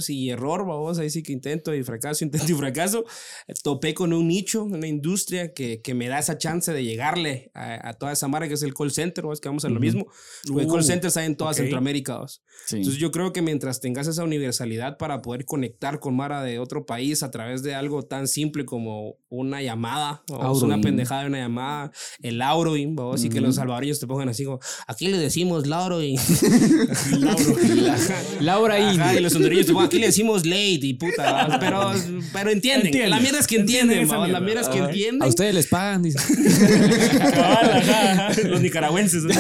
y 0.08 0.30
error, 0.30 0.66
vamos, 0.66 0.98
ahí 1.00 1.10
sí 1.10 1.24
que 1.24 1.32
intento 1.32 1.74
y 1.76 1.84
fracaso, 1.84 2.24
intento 2.26 2.52
y 2.52 2.56
fracaso, 2.56 3.06
eh, 3.48 3.54
topé 3.64 3.94
con 3.94 4.14
un 4.14 4.28
nicho, 4.28 4.64
una 4.64 4.88
industria 4.88 5.54
que, 5.54 5.82
que 5.82 5.94
me 5.94 6.08
da 6.08 6.20
esa 6.20 6.38
chance 6.38 6.72
de 6.74 6.84
llegarle 6.84 7.52
a, 7.54 7.90
a 7.90 7.94
toda 7.94 8.12
esa 8.14 8.28
marca 8.28 8.48
que 8.48 8.54
es 8.56 8.64
el 8.64 8.74
call 8.74 8.92
center, 8.92 9.24
vos, 9.26 9.40
que 9.42 9.50
vamos 9.50 9.66
a 9.66 9.70
lo 9.70 9.80
mismo. 9.80 10.06
Porque 10.48 10.64
el 10.64 10.68
call 10.68 10.82
Uh, 10.82 10.84
center 10.84 11.12
hay 11.16 11.26
en 11.28 11.36
toda 11.36 11.52
ok. 11.52 11.58
Centroamérica. 11.58 12.20
Sí. 12.66 12.78
Entonces 12.78 13.00
yo 13.00 13.12
creo 13.12 13.32
que 13.34 13.42
mientras 13.42 13.80
tengas 13.82 14.08
esa 14.08 14.24
universalidad 14.24 14.98
para 14.98 15.22
poder 15.22 15.46
conectar 15.46 16.00
con 16.00 16.16
Mara 16.16 16.42
de 16.44 16.58
otro 16.60 16.86
país 16.86 17.22
a 17.24 17.30
través 17.32 17.62
de 17.64 17.76
algo 17.76 18.04
tan 18.04 18.21
simple 18.28 18.66
como 18.66 19.18
una 19.32 19.62
llamada, 19.62 20.22
o 20.30 20.58
una 20.60 20.80
pendejada 20.82 21.22
de 21.22 21.28
una 21.30 21.40
llamada, 21.40 21.92
el 22.22 22.42
Auroin, 22.42 22.96
vos, 22.96 23.24
y 23.24 23.30
que 23.30 23.40
los 23.42 23.56
salvadoreños 23.56 24.00
te 24.00 24.06
pongan 24.06 24.30
así 24.30 24.44
como, 24.44 24.60
aquí 24.88 25.08
le 25.08 25.18
decimos 25.18 25.66
Lauroin. 25.68 26.18
Laura 28.42 28.80
y 28.80 28.98
los 29.22 29.34
hondureños 29.36 29.66
te 29.66 29.74
pongan, 29.74 29.88
aquí 29.88 30.00
le 30.00 30.08
decimos 30.08 30.46
late 30.46 30.80
y 30.84 30.94
puta, 30.96 31.32
¿va? 31.32 31.58
pero, 31.60 31.92
pero 32.34 32.52
entienden. 32.52 32.88
Entienden. 32.88 33.10
La 33.10 33.20
mierda 33.20 33.40
es 33.40 33.48
que 33.48 33.56
Entienden 33.62 34.08
la 34.08 34.40
mierda. 34.40 34.62
es 34.62 34.70
que 34.70 34.78
entienden. 34.80 35.22
A 35.24 35.28
ustedes 35.28 35.54
les 35.54 35.68
pagan, 35.68 36.02
dice. 36.04 36.20
Los 38.48 38.62
nicaragüenses. 38.62 39.24
¿no? 39.24 39.30
O 39.32 39.34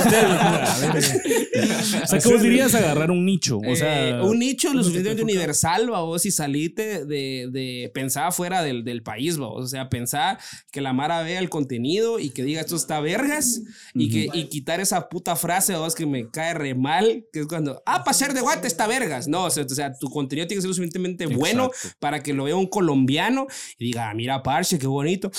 sea, 2.08 2.20
¿cómo 2.24 2.38
dirías 2.38 2.74
agarrar 2.76 3.12
un 3.12 3.26
nicho? 3.26 3.60
O 3.60 3.76
sea, 3.76 4.10
Eh, 4.10 4.22
un 4.22 4.40
nicho 4.40 4.74
lo 4.74 4.84
suficientemente 4.84 5.24
universal, 5.24 5.88
vos, 5.90 6.26
y 6.26 6.32
salite 6.32 7.06
de, 7.06 7.50
de 7.52 7.92
pensar 7.94 8.32
fuera 8.34 8.64
del, 8.64 8.84
del 8.84 9.04
país. 9.04 9.38
O 9.40 9.66
sea, 9.68 9.81
pensar 9.90 10.40
que 10.72 10.82
la 10.82 10.94
Mara 10.94 11.22
vea 11.22 11.40
el 11.40 11.50
contenido 11.50 12.20
y 12.20 12.30
que 12.32 12.44
diga 12.44 12.62
esto 12.62 12.76
está 12.76 13.00
vergas 13.00 13.62
y, 13.94 14.10
que, 14.10 14.30
y 14.34 14.46
quitar 14.50 14.80
esa 14.80 15.10
puta 15.10 15.36
frase, 15.36 15.76
vos, 15.76 15.96
que 15.96 16.06
me 16.06 16.30
cae 16.30 16.54
re 16.54 16.76
mal, 16.76 17.26
que 17.32 17.42
es 17.42 17.48
cuando, 17.48 17.82
ah, 17.86 18.04
para 18.04 18.14
ser 18.14 18.34
de 18.34 18.42
Guate 18.42 18.68
está 18.68 18.88
vergas. 18.88 19.28
No, 19.28 19.46
o 19.46 19.50
sea, 19.50 19.64
o 19.64 19.70
sea, 19.70 19.94
tu 19.94 20.10
contenido 20.10 20.48
tiene 20.48 20.58
que 20.58 20.62
ser 20.62 20.70
lo 20.70 20.74
suficientemente 20.74 21.26
bueno 21.28 21.68
Exacto. 21.68 21.98
para 22.00 22.24
que 22.24 22.34
lo 22.34 22.44
vea 22.46 22.56
un 22.56 22.68
colombiano 22.68 23.48
y 23.78 23.86
diga, 23.86 24.10
"Ah, 24.10 24.14
mira, 24.14 24.44
parche, 24.44 24.78
qué 24.80 24.88
bonito. 24.88 25.32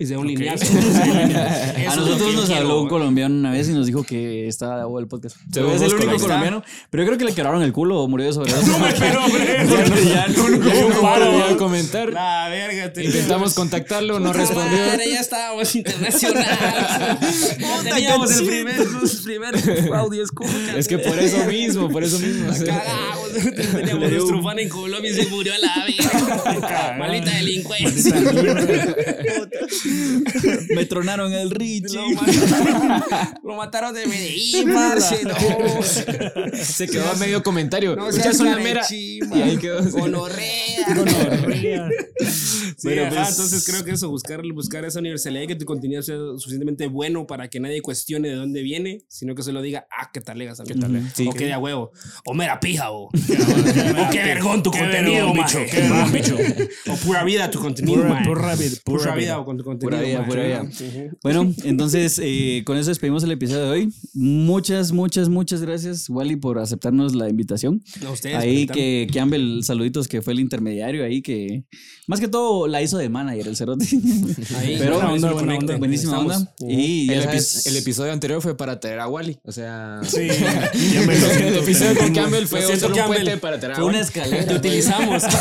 Y 0.00 0.06
sea 0.06 0.18
un 0.18 0.26
lineal. 0.26 0.58
A 0.58 1.94
nosotros 1.96 2.34
nos 2.34 2.48
habló 2.48 2.80
un 2.80 2.88
colombiano 2.88 3.34
una 3.34 3.50
vez 3.52 3.68
y 3.68 3.72
nos 3.72 3.86
dijo 3.86 4.02
que 4.02 4.48
está 4.48 4.86
o 4.86 4.98
el 4.98 5.06
podcast. 5.06 5.36
Según 5.52 5.72
es 5.72 5.82
el 5.82 5.92
único 5.92 6.16
colombiano. 6.18 6.64
Pero 6.88 7.02
yo 7.02 7.06
creo 7.08 7.18
que 7.18 7.24
le 7.26 7.34
quebraron 7.34 7.62
el 7.62 7.72
culo 7.74 8.00
o 8.00 8.08
murió 8.08 8.26
de 8.26 8.32
sobredosis. 8.32 8.66
No 8.66 8.78
me 8.78 8.88
espero, 8.94 9.24
hombre. 9.24 9.66
Ya, 10.10 10.26
paro. 11.02 11.32
Voy 11.32 11.42
a 11.52 11.56
comentar. 11.58 12.10
La 12.12 12.48
verga, 12.48 12.92
te 12.92 13.04
Intentamos 13.04 13.52
contactar 13.54 13.98
contactarlo, 14.00 14.20
no 14.20 14.32
respondió. 14.32 14.78
Madre, 14.86 15.10
ya 15.10 15.20
estábamos 15.20 15.74
internacionales. 15.76 17.58
ya 17.58 17.94
teníamos 17.94 18.30
el 18.38 18.46
primer, 18.46 18.78
los 18.78 19.16
primeros 19.16 19.62
audio 19.94 20.24
escucha. 20.24 20.78
Es 20.78 20.88
que 20.88 20.98
por 20.98 21.18
eso 21.18 21.44
mismo, 21.44 21.90
por 21.90 22.02
eso 22.02 22.18
mismo. 22.18 22.48
Cagamos, 22.48 23.32
teníamos 23.74 24.10
nuestro 24.10 24.42
fan 24.42 24.58
en 24.58 24.68
Colombia 24.70 25.10
y 25.10 25.14
se 25.14 25.26
murió 25.28 25.52
a 25.52 25.58
la 25.58 25.84
vez. 25.84 26.98
Maldita 26.98 27.30
delincuencia. 27.36 28.14
Me 30.74 30.84
tronaron 30.86 31.32
el 31.32 31.50
Richie. 31.50 31.94
Lo 31.94 32.08
mataron, 32.10 33.02
lo 33.42 33.56
mataron 33.56 33.94
de 33.94 34.06
Medellín, 34.06 34.72
parce. 34.72 35.22
No, 35.24 35.34
Se 36.62 36.86
quedó 36.86 37.08
a 37.10 37.14
medio 37.16 37.42
comentario. 37.42 37.96
no 37.96 38.08
Escuchas 38.08 38.36
seas 38.36 38.40
una 38.40 38.56
mera. 38.58 38.82
Y 38.90 39.20
ahí 39.42 39.56
quedó. 39.58 39.82
Gonorrea. 39.90 41.88
Sí, 42.20 42.88
Pero 42.88 43.06
ajá, 43.06 43.14
pues- 43.16 43.28
entonces 43.30 43.64
creo 43.66 43.84
que 43.84 43.90
eso, 43.92 44.08
buscar, 44.08 44.40
buscar 44.54 44.84
esa 44.84 44.98
universalidad 45.00 45.42
y 45.42 45.46
que 45.48 45.54
tu 45.56 45.64
contenido 45.66 46.02
sea 46.02 46.16
suficientemente 46.36 46.86
bueno 46.86 47.26
para 47.26 47.48
que 47.48 47.60
nadie 47.60 47.82
cuestione 47.82 48.28
de 48.28 48.34
dónde 48.36 48.62
viene, 48.62 49.02
sino 49.08 49.34
que 49.34 49.42
solo 49.42 49.60
diga, 49.60 49.86
ah, 49.90 50.10
qué 50.12 50.20
talegas, 50.20 50.60
¿Qué 50.66 50.74
tal? 50.74 51.10
Sí, 51.14 51.26
o 51.28 51.32
que- 51.32 51.38
qué 51.40 51.44
de 51.46 51.52
a 51.54 51.58
huevo. 51.58 51.92
O 52.24 52.34
mera 52.34 52.58
pija, 52.60 52.90
o. 52.90 53.04
o 53.08 54.10
qué 54.10 54.18
vergón 54.24 54.62
tu 54.62 54.70
Qué 54.70 54.78
contenido, 54.80 55.32
qué 55.70 55.80
vergón, 55.80 56.12
bicho. 56.12 56.36
O 56.90 56.96
pura 56.96 57.22
vida 57.24 57.50
tu 57.50 57.58
contenido, 57.60 58.02
Pura- 58.02 58.22
pura 58.24 58.54
vida, 58.56 58.76
pura 58.84 58.98
Pura 58.98 59.14
vida. 59.14 59.14
vida 59.16 59.38
o 59.38 59.44
con 59.44 59.56
tu 59.58 59.64
contenido. 59.64 59.79
Pura 59.80 60.00
vida, 60.00 60.24
pura 60.26 60.44
vida. 60.44 60.68
Bueno, 61.22 61.52
entonces 61.64 62.20
eh, 62.22 62.62
con 62.66 62.76
eso 62.76 62.90
despedimos 62.90 63.22
el 63.24 63.32
episodio 63.32 63.64
de 63.64 63.70
hoy. 63.70 63.92
Muchas, 64.14 64.92
muchas, 64.92 65.28
muchas 65.28 65.62
gracias, 65.62 66.08
Wally, 66.10 66.36
por 66.36 66.58
aceptarnos 66.58 67.14
la 67.14 67.28
invitación. 67.28 67.82
A 68.06 68.10
ustedes, 68.10 68.36
Ahí 68.36 68.66
que 68.66 69.06
Campbell, 69.12 69.62
saluditos, 69.62 70.06
que 70.08 70.22
fue 70.22 70.32
el 70.34 70.40
intermediario 70.40 71.04
ahí, 71.04 71.22
que 71.22 71.64
más 72.06 72.20
que 72.20 72.28
todo 72.28 72.66
la 72.66 72.82
hizo 72.82 72.98
de 72.98 73.08
manager 73.08 73.48
el 73.48 73.56
cerote. 73.56 73.86
Ahí, 74.58 74.76
Pero 74.78 74.94
buena 74.96 75.12
onda, 75.12 75.32
buena 75.32 75.54
onda. 75.56 75.76
buenísima 75.76 76.12
Estamos. 76.12 76.36
onda. 76.36 76.52
Y 76.72 77.06
ya 77.06 77.14
El, 77.14 77.20
epi- 77.20 77.24
sabes, 77.26 77.66
el 77.66 77.76
episodio 77.76 78.12
anterior 78.12 78.42
fue 78.42 78.56
para 78.56 78.78
traer 78.80 79.00
a 79.00 79.08
Wally. 79.08 79.38
O 79.44 79.52
sea. 79.52 80.00
Sí, 80.04 80.20
El 80.74 81.56
episodio 81.58 81.96
con. 81.98 82.12
Campbell 82.14 82.46
fue 82.46 82.62
siento, 82.62 82.88
un 82.88 82.94
Campbell. 82.94 83.22
puente 83.22 83.36
para 83.38 83.58
traer 83.58 83.72
a 83.72 83.76
fue 83.76 83.84
una 83.84 83.98
Wally. 83.98 84.06
escalera. 84.06 84.46
Te 84.46 84.54
utilizamos. 84.56 85.22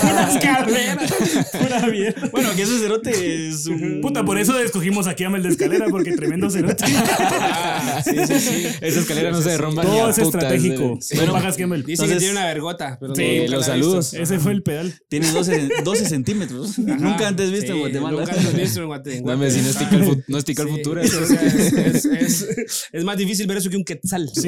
Pura 1.59 1.87
mierda. 1.87 2.29
Bueno, 2.31 2.49
que 2.55 2.61
ese 2.63 2.79
cerote 2.79 3.47
es 3.49 3.65
un... 3.67 3.99
Puta, 4.01 4.23
por 4.29 4.37
eso 4.39 4.59
escogimos 4.59 5.07
aquí 5.07 5.23
a 5.23 5.29
Mel 5.29 5.41
de 5.43 5.49
escalera, 5.49 5.87
porque 5.89 6.11
tremendo 6.13 6.49
cerote. 6.51 6.85
sí, 6.85 8.13
sí, 8.27 8.39
sí. 8.39 8.65
Esa 8.81 8.99
escalera 8.99 9.31
no 9.31 9.41
se 9.41 9.49
derrumba 9.49 9.83
ni 9.83 9.89
a 9.89 9.93
Todo 9.93 10.09
es 10.09 10.19
putas. 10.19 10.43
estratégico. 10.43 10.97
Sí. 11.01 11.17
No 11.25 11.31
pagas 11.33 11.57
Campbell. 11.57 11.79
Dice 11.83 11.87
que 11.87 11.93
Entonces- 12.03 12.17
tiene 12.19 12.31
una 12.33 12.45
vergota, 12.45 12.97
pero 12.99 13.15
Sí, 13.15 13.47
los 13.47 13.65
saludos. 13.65 14.13
Ese 14.13 14.39
fue 14.39 14.51
el 14.51 14.61
pedal. 14.63 14.93
Tiene 15.07 15.31
12, 15.31 15.69
12 15.83 16.05
centímetros. 16.05 16.77
Nunca 16.77 17.27
antes 17.27 17.51
visto 17.51 17.73
en 17.73 17.79
Guatemala. 17.79 18.19
Nunca 18.19 18.33
antes 18.33 18.55
visto 18.55 18.81
en 18.81 18.87
Guatemala. 18.87 19.31
Dame 19.33 19.49
si 19.51 19.61
no 19.61 19.69
estica 19.69 19.95
el, 19.95 20.23
no 20.27 20.37
estica 20.37 20.61
el 20.63 20.69
Sí, 20.69 20.73
futuro. 20.75 21.01
o 21.01 21.05
sea, 21.07 21.41
es, 21.41 21.73
es- 21.73 22.05
es- 22.05 22.47
es 22.91 23.03
más 23.03 23.17
difícil 23.17 23.47
ver 23.47 23.57
eso 23.57 23.69
que 23.69 23.77
un 23.77 23.83
quetzal. 23.83 24.29
Sí, 24.33 24.47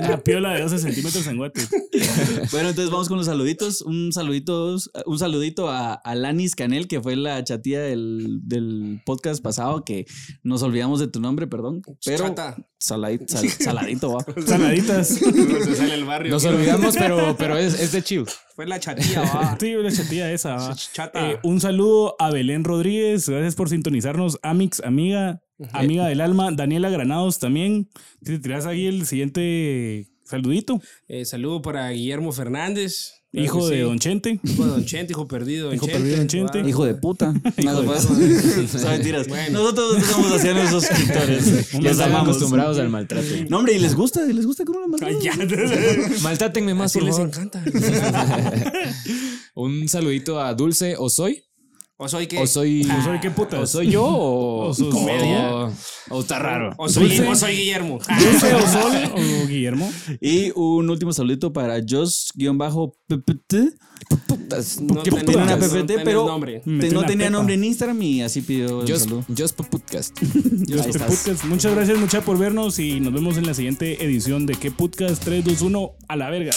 Una 0.00 0.18
piola 0.22 0.54
de 0.54 0.62
12 0.62 0.78
centímetros 0.78 1.26
en 1.26 1.36
guate. 1.36 1.60
Bueno, 2.50 2.70
entonces 2.70 2.90
vamos 2.90 3.08
con 3.08 3.18
los 3.18 3.26
saluditos. 3.26 3.82
Un 3.82 4.12
saludito, 4.12 4.76
un 5.06 5.18
saludito 5.18 5.68
a, 5.68 5.94
a 5.94 6.14
Lanis 6.14 6.54
Canel, 6.54 6.88
que 6.88 7.00
fue 7.00 7.16
la 7.16 7.42
chatía 7.44 7.80
del, 7.80 8.37
del 8.44 9.00
podcast 9.04 9.42
pasado, 9.42 9.84
que 9.84 10.06
nos 10.42 10.62
olvidamos 10.62 11.00
de 11.00 11.08
tu 11.08 11.20
nombre, 11.20 11.46
perdón. 11.46 11.82
Pero 12.04 12.28
Chata. 12.28 12.56
saladito, 12.78 13.24
sal- 13.28 13.48
saladito, 13.48 14.12
va. 14.14 14.24
Saladitas. 14.46 15.20
El 15.22 16.04
barrio. 16.04 16.30
Nos 16.32 16.44
olvidamos, 16.44 16.96
pero, 16.96 17.36
pero 17.38 17.56
es, 17.56 17.80
es 17.80 17.92
de 17.92 18.02
chill. 18.02 18.24
Fue 18.54 18.66
la 18.66 18.78
chatía, 18.80 19.20
va. 19.22 19.56
Sí, 19.60 19.74
una 19.74 19.90
chatilla 19.92 20.32
esa. 20.32 20.54
va. 20.56 20.74
Chata. 20.74 21.30
Eh, 21.32 21.38
un 21.42 21.60
saludo 21.60 22.16
a 22.18 22.30
Belén 22.30 22.64
Rodríguez. 22.64 23.28
Gracias 23.28 23.54
por 23.54 23.68
sintonizarnos. 23.68 24.38
Amix, 24.42 24.80
amiga, 24.80 25.42
amiga 25.72 26.06
del 26.06 26.20
alma. 26.20 26.50
Daniela 26.52 26.90
Granados 26.90 27.38
también. 27.38 27.88
Te 28.22 28.38
tiras 28.38 28.66
ahí 28.66 28.86
el 28.86 29.06
siguiente 29.06 30.08
saludito. 30.24 30.80
Eh, 31.06 31.24
saludo 31.24 31.62
para 31.62 31.88
Guillermo 31.90 32.32
Fernández. 32.32 33.14
Hijo 33.30 33.68
de 33.68 33.76
sí. 33.76 33.82
Don 33.82 33.98
Chente. 33.98 34.40
Hijo 34.42 34.64
de 34.64 34.70
Don 34.70 34.84
Chente, 34.86 35.12
hijo 35.12 35.28
perdido. 35.28 35.66
Don 35.66 35.74
Hijo 35.74 35.86
Chente, 35.86 35.98
perdido, 36.00 36.16
Don 36.18 36.28
Chente. 36.28 36.60
Hijo 36.66 36.84
de 36.86 36.94
puta. 36.94 37.34
Nada 37.62 37.80
de 37.82 37.86
más. 37.86 38.02
Son 38.72 38.90
mentiras. 38.90 39.28
Bueno. 39.28 39.58
Nosotros 39.60 39.98
estamos 39.98 40.32
haciendo 40.32 40.62
esos 40.62 40.84
suscriptores. 40.84 41.46
Están 41.74 42.00
amamos. 42.10 42.28
acostumbrados 42.28 42.78
al 42.78 42.88
maltrato. 42.88 43.26
No, 43.50 43.58
hombre, 43.58 43.74
y 43.74 43.78
les 43.80 43.94
gusta, 43.94 44.24
les 44.24 44.46
gusta 44.46 44.64
que 44.64 44.70
uno 44.70 44.80
Ay, 45.02 45.14
maltrate. 45.36 46.20
Maltrátenme 46.22 46.72
más, 46.74 46.86
Así 46.90 46.98
por 47.00 47.06
les 47.06 47.16
favor. 47.16 47.28
encanta. 47.28 47.62
Un 49.54 49.88
saludito 49.88 50.40
a 50.40 50.54
Dulce 50.54 50.94
o 50.98 51.10
soy. 51.10 51.44
¿O 52.00 52.08
soy 52.08 52.28
qué? 52.28 52.38
O 52.38 52.46
soy. 52.46 52.88
¿O 52.88 53.02
soy 53.02 53.18
qué 53.20 53.28
putas? 53.30 53.58
O 53.60 53.66
soy 53.66 53.90
yo 53.90 54.04
o. 54.06 54.68
O 54.68 54.74
sus 54.74 54.94
comedia. 54.94 55.50
O, 55.50 55.72
o 56.10 56.20
está 56.20 56.38
raro. 56.38 56.70
¿O 56.76 56.88
soy, 56.88 57.08
Dulce. 57.08 57.26
o 57.26 57.34
soy 57.34 57.56
Guillermo? 57.56 57.98
¿Dulce 58.20 58.54
o 58.54 58.60
Sol 58.68 58.96
o 59.14 59.46
Guillermo? 59.48 59.90
Y 60.20 60.52
un 60.54 60.88
último 60.90 61.12
saludito 61.12 61.52
para 61.52 61.80
Jos-PPT. 61.86 63.54
No 64.80 65.02
Que 65.02 65.10
tiene 65.10 65.36
una 65.42 65.56
no 65.56 65.66
PPT, 65.66 65.92
pero 66.04 66.26
nombre. 66.26 66.60
te- 66.60 66.70
Metió 66.70 66.92
no 67.00 67.04
tenía 67.06 67.26
pepa. 67.26 67.36
nombre 67.38 67.54
en 67.54 67.64
Instagram 67.64 68.00
y 68.00 68.22
así 68.22 68.42
pidió 68.42 68.82
el 68.82 68.88
Just, 68.90 69.04
saludo. 69.04 69.24
just 69.36 69.56
podcast. 69.56 70.16
Podcast. 70.20 71.44
Muchas 71.46 71.74
gracias, 71.74 71.98
mucha 71.98 72.20
por 72.20 72.38
vernos 72.38 72.78
y 72.78 73.00
nos 73.00 73.12
vemos 73.12 73.36
en 73.38 73.46
la 73.46 73.54
siguiente 73.54 74.02
edición 74.04 74.46
de 74.46 74.54
¿Qué 74.54 74.70
Podcast 74.70 75.22
3, 75.24 75.44
2, 75.44 75.62
1 75.62 75.90
a 76.06 76.16
la 76.16 76.30
verga? 76.30 76.52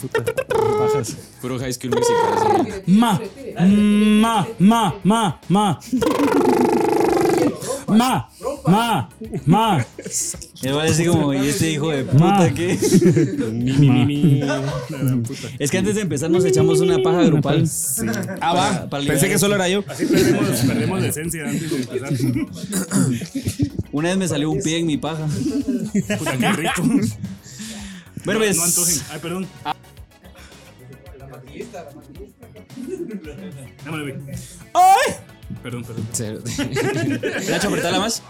Puta, 0.00 0.24
bajas. 0.78 1.16
Puro 1.40 1.58
High 1.58 1.72
School 1.72 1.90
Musical. 1.94 2.62
así. 2.62 2.82
Ma, 2.86 3.20
ma, 3.66 4.46
ma, 4.58 4.94
ma, 5.04 5.40
ma. 5.48 5.80
Ma, 7.88 8.28
ma, 8.68 9.08
ma. 9.46 9.76
A 9.78 10.82
decir 10.84 11.08
como, 11.08 11.34
¿y 11.34 11.48
este 11.48 11.70
hijo 11.72 11.90
de 11.90 12.04
puta 12.04 12.52
qué? 12.54 12.78
Mi, 13.52 13.72
mi, 13.72 13.88
mi, 13.90 14.04
mi. 14.06 14.40
Es 15.58 15.70
que 15.72 15.78
antes 15.78 15.96
de 15.96 16.02
empezar 16.02 16.30
nos 16.30 16.44
echamos 16.44 16.80
una 16.80 16.98
paja 17.02 17.22
grupal. 17.24 17.64
Ah, 18.40 18.86
va. 18.88 19.00
Pensé 19.04 19.28
que 19.28 19.38
solo 19.38 19.56
era 19.56 19.68
yo. 19.68 19.82
Así 19.88 20.06
perdemos, 20.06 20.48
perdemos 20.60 21.00
la 21.00 21.08
esencia 21.08 21.44
antes 21.48 21.70
de 21.70 21.76
empezar. 21.78 22.12
Una 23.92 24.10
vez 24.10 24.18
me 24.18 24.28
salió 24.28 24.50
un 24.50 24.60
pie 24.62 24.78
en 24.78 24.86
mi 24.86 24.96
paja. 24.96 25.26
Puta, 26.18 26.36
qué 26.38 26.52
rico. 26.52 26.82
Bueno, 28.24 28.38
No, 28.40 28.46
pues. 28.46 28.56
no 28.56 28.64
antojen. 28.64 28.96
Ay, 29.10 29.18
perdón. 29.20 29.46
Dámelo, 33.84 34.02
güey. 34.14 34.14
¡Ay! 34.74 35.14
Perdón, 35.62 35.84
perdón. 35.84 36.06
Cero. 36.12 36.40
Nacho, 37.48 37.68
apretala 37.68 37.98
más. 37.98 38.22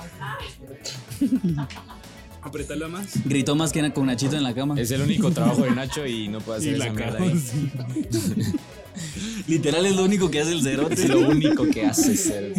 Apretarla 2.42 2.88
más. 2.88 3.22
Gritó 3.26 3.54
más 3.54 3.72
que 3.72 3.92
con 3.92 4.06
Nachito 4.06 4.36
en 4.36 4.42
la 4.42 4.54
cama. 4.54 4.80
Es 4.80 4.90
el 4.90 5.02
único 5.02 5.30
trabajo 5.30 5.62
de 5.62 5.72
Nacho 5.72 6.06
y 6.06 6.28
no 6.28 6.40
puede 6.40 6.64
Y 6.64 6.68
hacer 6.74 6.78
la 6.78 6.84
esa 6.86 6.94
mierda 6.94 7.18
cago. 7.18 7.24
ahí. 7.30 7.38
sí. 7.38 8.52
Literal 9.46 9.84
es 9.86 9.96
lo 9.96 10.04
único 10.04 10.30
que 10.30 10.40
hace 10.40 10.52
el 10.52 10.62
cerote. 10.62 10.94
Es 10.94 11.08
lo 11.08 11.20
único 11.20 11.66
que 11.68 11.86
hace 11.86 12.16
ser. 12.16 12.54